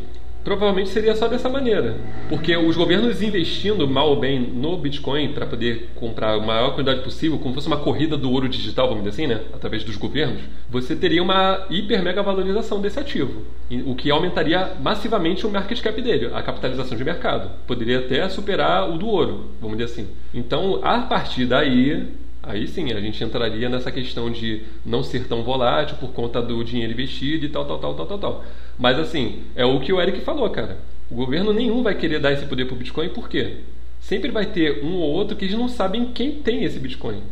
provavelmente 0.44 0.88
seria 0.90 1.14
só 1.14 1.28
dessa 1.28 1.48
maneira. 1.48 1.96
Porque 2.28 2.56
os 2.56 2.76
governos 2.76 3.22
investindo 3.22 3.86
mal 3.88 4.10
ou 4.10 4.20
bem 4.20 4.40
no 4.40 4.76
Bitcoin 4.76 5.32
para 5.32 5.46
poder 5.46 5.90
comprar 5.94 6.34
a 6.34 6.40
maior 6.40 6.74
quantidade 6.74 7.02
possível, 7.02 7.38
como 7.38 7.54
fosse 7.54 7.66
uma 7.66 7.76
corrida 7.76 8.16
do 8.16 8.30
ouro 8.30 8.48
digital, 8.48 8.88
vamos 8.88 9.04
dizer 9.04 9.22
assim, 9.22 9.26
né? 9.26 9.42
Através 9.52 9.84
dos 9.84 9.96
governos, 9.96 10.40
você 10.68 10.96
teria 10.96 11.22
uma 11.22 11.66
hiper 11.70 12.02
mega 12.02 12.22
valorização 12.22 12.80
desse 12.80 12.98
ativo. 12.98 13.42
O 13.84 13.94
que 13.94 14.10
aumentaria 14.10 14.72
massivamente 14.80 15.46
o 15.46 15.50
market 15.50 15.80
cap 15.80 16.00
dele, 16.00 16.30
a 16.32 16.42
capitalização 16.42 16.96
de 16.96 17.04
mercado. 17.04 17.50
Poderia 17.66 17.98
até 17.98 18.28
superar 18.28 18.90
o 18.90 18.98
do 18.98 19.06
ouro, 19.06 19.50
vamos 19.60 19.76
dizer 19.76 19.92
assim. 19.92 20.08
Então, 20.32 20.80
a 20.82 21.00
partir 21.02 21.46
daí, 21.46 22.08
Aí 22.48 22.66
sim, 22.66 22.92
a 22.92 23.00
gente 23.00 23.22
entraria 23.22 23.68
nessa 23.68 23.92
questão 23.92 24.30
de 24.30 24.62
não 24.86 25.02
ser 25.02 25.26
tão 25.26 25.42
volátil 25.42 25.96
por 25.98 26.12
conta 26.12 26.40
do 26.40 26.64
dinheiro 26.64 26.92
investido 26.92 27.44
e 27.44 27.48
tal, 27.50 27.66
tal, 27.66 27.78
tal, 27.78 27.94
tal, 27.94 28.06
tal, 28.06 28.18
tal. 28.18 28.44
Mas 28.78 28.98
assim, 28.98 29.42
é 29.56 29.64
o 29.64 29.80
que 29.80 29.92
o 29.92 30.00
Eric 30.00 30.20
falou, 30.20 30.48
cara. 30.50 30.78
O 31.10 31.14
governo 31.14 31.52
nenhum 31.52 31.82
vai 31.82 31.94
querer 31.94 32.20
dar 32.20 32.32
esse 32.32 32.46
poder 32.46 32.66
para 32.66 32.74
o 32.74 32.78
Bitcoin, 32.78 33.08
por 33.08 33.28
quê? 33.28 33.56
Sempre 34.00 34.30
vai 34.30 34.46
ter 34.46 34.84
um 34.84 34.94
ou 34.96 35.10
outro 35.10 35.36
que 35.36 35.44
eles 35.46 35.58
não 35.58 35.68
sabem 35.68 36.12
quem 36.12 36.32
tem 36.32 36.64
esse 36.64 36.78
Bitcoin. 36.78 37.22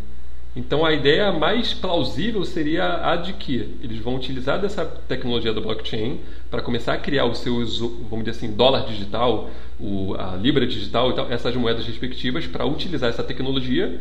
Então 0.56 0.84
a 0.84 0.92
ideia 0.92 1.30
mais 1.32 1.74
plausível 1.74 2.42
seria 2.44 3.10
a 3.10 3.16
de 3.16 3.34
que 3.34 3.76
eles 3.82 3.98
vão 3.98 4.16
utilizar 4.16 4.58
dessa 4.58 4.84
tecnologia 4.84 5.52
do 5.52 5.60
blockchain 5.60 6.18
para 6.50 6.62
começar 6.62 6.94
a 6.94 6.98
criar 6.98 7.26
os 7.26 7.38
seus, 7.38 7.78
vamos 7.78 8.24
dizer 8.24 8.30
assim, 8.30 8.52
dólar 8.52 8.86
digital, 8.86 9.50
o, 9.78 10.14
a 10.18 10.34
libra 10.34 10.66
digital 10.66 11.10
e 11.10 11.14
tal, 11.14 11.30
essas 11.30 11.54
moedas 11.54 11.86
respectivas 11.86 12.46
para 12.46 12.64
utilizar 12.64 13.10
essa 13.10 13.22
tecnologia 13.22 14.00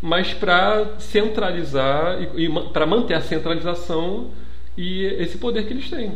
mas 0.00 0.32
para 0.32 0.98
centralizar 0.98 2.18
e, 2.36 2.44
e 2.44 2.70
para 2.70 2.86
manter 2.86 3.14
a 3.14 3.20
centralização 3.20 4.30
e 4.76 5.04
esse 5.04 5.38
poder 5.38 5.66
que 5.66 5.72
eles 5.72 5.88
têm. 5.88 6.12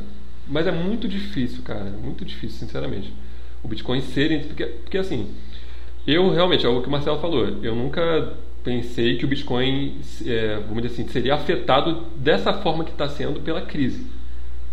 Mas 0.50 0.66
é 0.66 0.72
muito 0.72 1.06
difícil, 1.06 1.62
cara, 1.62 1.84
muito 1.84 2.24
difícil, 2.24 2.58
sinceramente. 2.58 3.12
O 3.62 3.68
Bitcoin 3.68 4.00
ser. 4.00 4.46
Porque, 4.46 4.66
porque 4.66 4.98
assim, 4.98 5.28
eu 6.06 6.30
realmente, 6.30 6.66
é 6.66 6.68
o 6.68 6.82
que 6.82 6.88
o 6.88 6.90
Marcelo 6.90 7.20
falou, 7.20 7.46
eu 7.62 7.74
nunca 7.74 8.34
pensei 8.64 9.16
que 9.16 9.24
o 9.24 9.28
Bitcoin, 9.28 9.98
é, 10.26 10.56
vamos 10.66 10.82
dizer 10.82 10.94
assim, 10.94 11.08
seria 11.08 11.34
afetado 11.34 12.04
dessa 12.16 12.52
forma 12.52 12.84
que 12.84 12.90
está 12.90 13.08
sendo 13.08 13.40
pela 13.40 13.62
crise. 13.62 14.04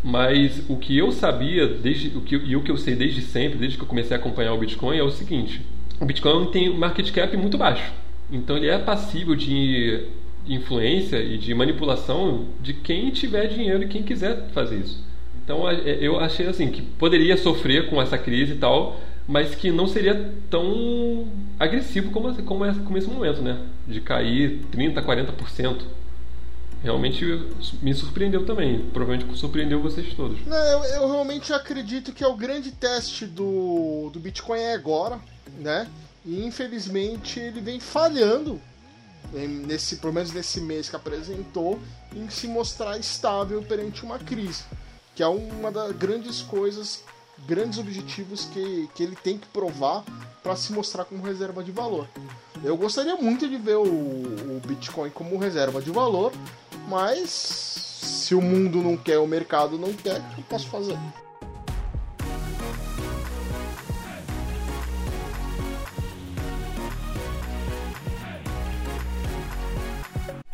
Mas 0.03 0.63
o 0.69 0.77
que 0.77 0.97
eu 0.97 1.11
sabia 1.11 1.67
desde 1.67 2.17
o 2.17 2.21
que, 2.21 2.35
e 2.35 2.55
o 2.55 2.61
que 2.61 2.71
eu 2.71 2.77
sei 2.77 2.95
desde 2.95 3.21
sempre, 3.21 3.57
desde 3.57 3.77
que 3.77 3.83
eu 3.83 3.87
comecei 3.87 4.15
a 4.15 4.19
acompanhar 4.19 4.53
o 4.53 4.57
Bitcoin, 4.57 4.97
é 4.97 5.03
o 5.03 5.11
seguinte: 5.11 5.61
o 5.99 6.05
Bitcoin 6.05 6.45
tem 6.51 6.69
um 6.69 6.77
market 6.77 7.11
cap 7.11 7.35
muito 7.37 7.57
baixo. 7.57 7.91
Então 8.31 8.57
ele 8.57 8.67
é 8.67 8.77
passível 8.77 9.35
de 9.35 10.05
influência 10.47 11.17
e 11.17 11.37
de 11.37 11.53
manipulação 11.53 12.45
de 12.61 12.73
quem 12.73 13.09
tiver 13.09 13.47
dinheiro 13.47 13.83
e 13.83 13.87
quem 13.87 14.03
quiser 14.03 14.49
fazer 14.53 14.77
isso. 14.79 15.06
Então 15.47 15.69
é, 15.69 15.97
eu 16.01 16.19
achei 16.19 16.45
assim 16.45 16.69
que 16.69 16.81
poderia 16.81 17.37
sofrer 17.37 17.89
com 17.89 18.01
essa 18.01 18.17
crise 18.17 18.51
e 18.51 18.57
tal, 18.57 18.99
mas 19.25 19.55
que 19.55 19.71
não 19.71 19.87
seria 19.87 20.33
tão 20.49 21.25
agressivo 21.57 22.11
como, 22.11 22.35
como, 22.43 22.65
é, 22.65 22.73
como 22.73 22.97
esse 22.97 23.07
momento, 23.07 23.41
né? 23.41 23.57
De 23.87 24.01
cair 24.01 24.59
30%, 24.73 25.01
40%. 25.01 25.83
Realmente 26.83 27.25
me 27.81 27.93
surpreendeu 27.93 28.45
também. 28.45 28.89
Provavelmente 28.91 29.37
surpreendeu 29.37 29.81
vocês 29.81 30.13
todos. 30.13 30.45
Não, 30.45 30.57
eu, 30.57 30.83
eu 30.83 31.11
realmente 31.11 31.53
acredito 31.53 32.11
que 32.11 32.25
é 32.25 32.27
o 32.27 32.35
grande 32.35 32.73
teste 32.73 33.25
do, 33.25 34.09
do 34.11 34.19
Bitcoin 34.19 34.59
é 34.59 34.73
agora, 34.73 35.17
né? 35.59 35.87
E 36.25 36.45
infelizmente 36.45 37.39
ele 37.39 37.61
vem 37.61 37.79
falhando 37.79 38.59
nesse, 39.65 39.95
pelo 39.95 40.11
menos 40.11 40.33
nesse 40.33 40.59
mês 40.59 40.89
que 40.89 40.95
apresentou, 40.95 41.79
em 42.13 42.29
se 42.29 42.49
mostrar 42.49 42.97
estável 42.97 43.61
perante 43.63 44.03
uma 44.03 44.19
crise, 44.19 44.63
que 45.17 45.23
é 45.23 45.27
uma 45.27 45.71
das 45.71 45.93
grandes 45.93 46.43
coisas, 46.43 47.03
grandes 47.47 47.79
objetivos 47.79 48.45
que, 48.45 48.87
que 48.93 49.01
ele 49.01 49.15
tem 49.15 49.35
que 49.35 49.47
provar 49.47 50.03
para 50.43 50.55
se 50.55 50.71
mostrar 50.71 51.05
como 51.05 51.23
reserva 51.23 51.63
de 51.63 51.71
valor. 51.71 52.07
Eu 52.63 52.77
gostaria 52.77 53.15
muito 53.15 53.49
de 53.49 53.57
ver 53.57 53.77
o, 53.77 53.81
o 53.81 54.61
Bitcoin 54.67 55.09
como 55.09 55.35
reserva 55.39 55.81
de 55.81 55.89
valor, 55.89 56.31
mas 56.87 57.31
se 57.31 58.35
o 58.35 58.41
mundo 58.43 58.77
não 58.77 58.95
quer, 58.95 59.17
o 59.17 59.25
mercado 59.25 59.79
não 59.79 59.91
quer, 59.91 60.19
o 60.19 60.35
que 60.35 60.41
eu 60.41 60.45
posso 60.47 60.67
fazer? 60.67 60.99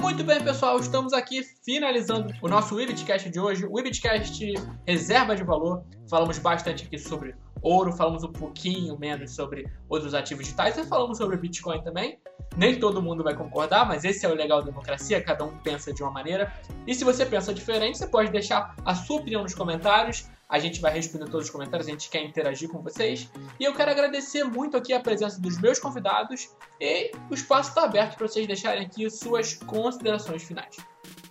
Muito 0.04 0.22
bem, 0.22 0.44
pessoal, 0.44 0.78
estamos 0.80 1.14
aqui 1.14 1.44
finalizando 1.64 2.34
o 2.42 2.50
nosso 2.50 2.76
Webcast 2.76 3.30
de 3.30 3.40
hoje. 3.40 3.66
O 3.66 3.72
Webcast 3.72 4.54
reserva 4.86 5.34
de 5.34 5.46
valor. 5.46 5.86
Falamos 6.10 6.38
bastante 6.38 6.84
aqui 6.84 7.00
sobre 7.00 7.34
ouro, 7.62 7.94
falamos 7.94 8.22
um 8.22 8.32
pouquinho 8.32 9.00
menos 9.00 9.34
sobre 9.34 9.66
outros 9.88 10.14
ativos 10.14 10.44
digitais 10.44 10.78
e 10.78 10.84
falamos 10.84 11.18
sobre 11.18 11.38
Bitcoin 11.38 11.82
também. 11.84 12.20
Nem 12.58 12.78
todo 12.78 13.02
mundo 13.02 13.24
vai 13.24 13.34
concordar, 13.34 13.88
mas 13.88 14.04
esse 14.04 14.26
é 14.26 14.30
o 14.30 14.36
legal 14.36 14.60
da 14.60 14.66
democracia, 14.66 15.24
cada 15.24 15.46
um 15.46 15.58
pensa 15.60 15.94
de 15.94 16.04
uma 16.04 16.12
maneira. 16.12 16.52
E 16.86 16.94
se 16.94 17.06
você 17.06 17.26
pensa 17.26 17.54
diferente, 17.54 17.98
você 17.98 18.06
pode 18.06 18.30
deixar 18.30 18.76
a 18.84 18.94
sua 18.94 19.22
opinião 19.22 19.42
nos 19.42 19.56
comentários. 19.56 20.30
A 20.54 20.60
gente 20.60 20.80
vai 20.80 20.94
responder 20.94 21.26
todos 21.32 21.48
os 21.48 21.50
comentários, 21.50 21.88
a 21.88 21.90
gente 21.90 22.12
quer 22.12 22.24
interagir 22.24 22.70
com 22.70 22.80
vocês. 22.80 23.28
E 23.60 23.64
eu 23.64 23.74
quero 23.74 23.90
agradecer 23.90 24.44
muito 24.44 24.78
aqui 24.78 24.94
a 24.94 25.00
presença 25.00 25.42
dos 25.42 25.60
meus 25.60 25.80
convidados 25.80 26.48
e 26.80 27.12
o 27.32 27.34
espaço 27.34 27.70
está 27.70 27.86
aberto 27.86 28.16
para 28.16 28.28
vocês 28.28 28.46
deixarem 28.46 28.86
aqui 28.86 29.10
suas 29.10 29.56
considerações 29.56 30.44
finais. 30.44 30.78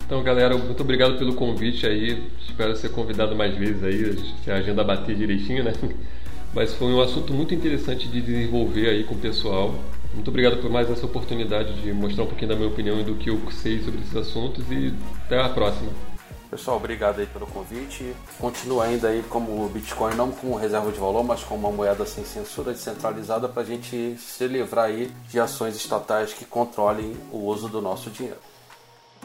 Então, 0.05 0.21
galera, 0.21 0.57
muito 0.57 0.83
obrigado 0.83 1.17
pelo 1.17 1.35
convite 1.35 1.87
aí. 1.87 2.29
Espero 2.45 2.75
ser 2.75 2.91
convidado 2.91 3.33
mais 3.33 3.55
vezes 3.55 3.81
aí, 3.81 4.35
se 4.43 4.51
a 4.51 4.55
agenda 4.55 4.83
bater 4.83 5.15
direitinho, 5.15 5.63
né? 5.63 5.71
Mas 6.53 6.73
foi 6.73 6.91
um 6.91 6.99
assunto 6.99 7.33
muito 7.33 7.55
interessante 7.55 8.09
de 8.09 8.21
desenvolver 8.21 8.89
aí 8.89 9.05
com 9.05 9.15
o 9.15 9.19
pessoal. 9.19 9.73
Muito 10.13 10.27
obrigado 10.27 10.57
por 10.57 10.69
mais 10.69 10.91
essa 10.91 11.05
oportunidade 11.05 11.81
de 11.81 11.93
mostrar 11.93 12.25
um 12.25 12.27
pouquinho 12.27 12.49
da 12.49 12.57
minha 12.57 12.67
opinião 12.67 12.99
e 12.99 13.05
do 13.05 13.15
que 13.15 13.29
eu 13.29 13.39
sei 13.51 13.79
sobre 13.79 14.01
esses 14.01 14.17
assuntos 14.17 14.69
e 14.69 14.93
até 15.25 15.39
a 15.39 15.47
próxima. 15.47 16.12
Pessoal, 16.53 16.77
obrigado 16.77 17.19
aí 17.19 17.25
pelo 17.25 17.47
convite. 17.47 18.15
Continua 18.37 18.83
ainda 18.83 19.07
aí 19.07 19.23
como 19.23 19.65
o 19.65 19.69
Bitcoin, 19.69 20.13
não 20.13 20.31
como 20.31 20.55
reserva 20.55 20.91
de 20.91 20.99
valor, 20.99 21.23
mas 21.23 21.43
como 21.43 21.67
uma 21.67 21.75
moeda 21.75 22.05
sem 22.05 22.23
censura, 22.23 22.71
descentralizada, 22.71 23.49
para 23.49 23.63
a 23.63 23.65
gente 23.65 24.15
se 24.19 24.47
livrar 24.47 24.85
aí 24.85 25.11
de 25.31 25.39
ações 25.39 25.75
estatais 25.75 26.31
que 26.31 26.45
controlem 26.45 27.17
o 27.31 27.39
uso 27.39 27.67
do 27.67 27.81
nosso 27.81 28.11
dinheiro. 28.11 28.37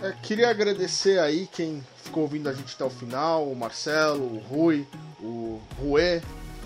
É, 0.01 0.11
queria 0.23 0.49
agradecer 0.49 1.19
aí 1.19 1.47
quem 1.53 1.85
ficou 2.03 2.23
ouvindo 2.23 2.49
a 2.49 2.55
gente 2.55 2.75
até 2.75 2.85
o 2.85 2.89
final, 2.89 3.47
o 3.47 3.55
Marcelo, 3.55 4.25
o 4.25 4.39
Rui, 4.39 4.87
o 5.21 5.61
Rue. 5.79 6.23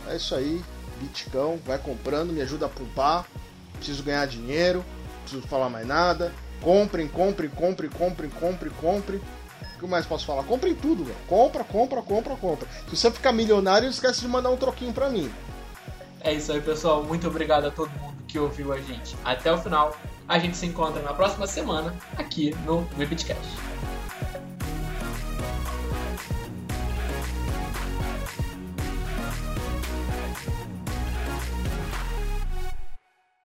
É 0.06 0.14
isso 0.14 0.32
aí, 0.32 0.62
Bitcão, 1.00 1.58
vai 1.66 1.78
comprando, 1.78 2.32
me 2.32 2.40
ajuda 2.40 2.66
a 2.66 2.68
pumpar. 2.68 3.26
Preciso 3.74 4.04
ganhar 4.04 4.26
dinheiro, 4.28 4.84
preciso 5.22 5.44
falar 5.48 5.68
mais 5.68 5.88
nada. 5.88 6.32
Comprem, 6.60 7.08
comprem, 7.08 7.50
comprem, 7.50 7.90
comprem, 7.90 8.30
comprem, 8.30 8.70
comprem 8.80 9.20
que 9.83 9.89
mais 9.89 10.07
posso 10.07 10.26
falar? 10.26 10.45
Comprem 10.45 10.74
tudo, 10.74 11.05
velho. 11.05 11.16
Compra, 11.28 11.64
compra, 11.64 12.03
compra, 12.03 12.37
compra. 12.37 12.68
Se 12.89 12.97
você 12.97 13.11
ficar 13.11 13.33
milionário, 13.33 13.89
esquece 13.89 14.20
de 14.20 14.28
mandar 14.28 14.51
um 14.51 14.57
troquinho 14.57 14.93
pra 14.93 15.11
mim. 15.11 15.30
É 16.20 16.33
isso 16.33 16.53
aí, 16.53 16.61
pessoal. 16.61 17.03
Muito 17.03 17.26
obrigado 17.26 17.66
a 17.66 17.70
todo 17.70 17.91
mundo 18.01 18.16
que 18.28 18.39
ouviu 18.39 18.72
a 18.72 18.78
gente 18.78 19.16
até 19.24 19.53
o 19.53 19.59
final. 19.59 19.97
A 20.28 20.39
gente 20.39 20.57
se 20.57 20.66
encontra 20.66 21.03
na 21.03 21.12
próxima 21.12 21.47
semana 21.47 21.95
aqui 22.16 22.55
no 22.64 22.87
Webcast. 22.97 23.43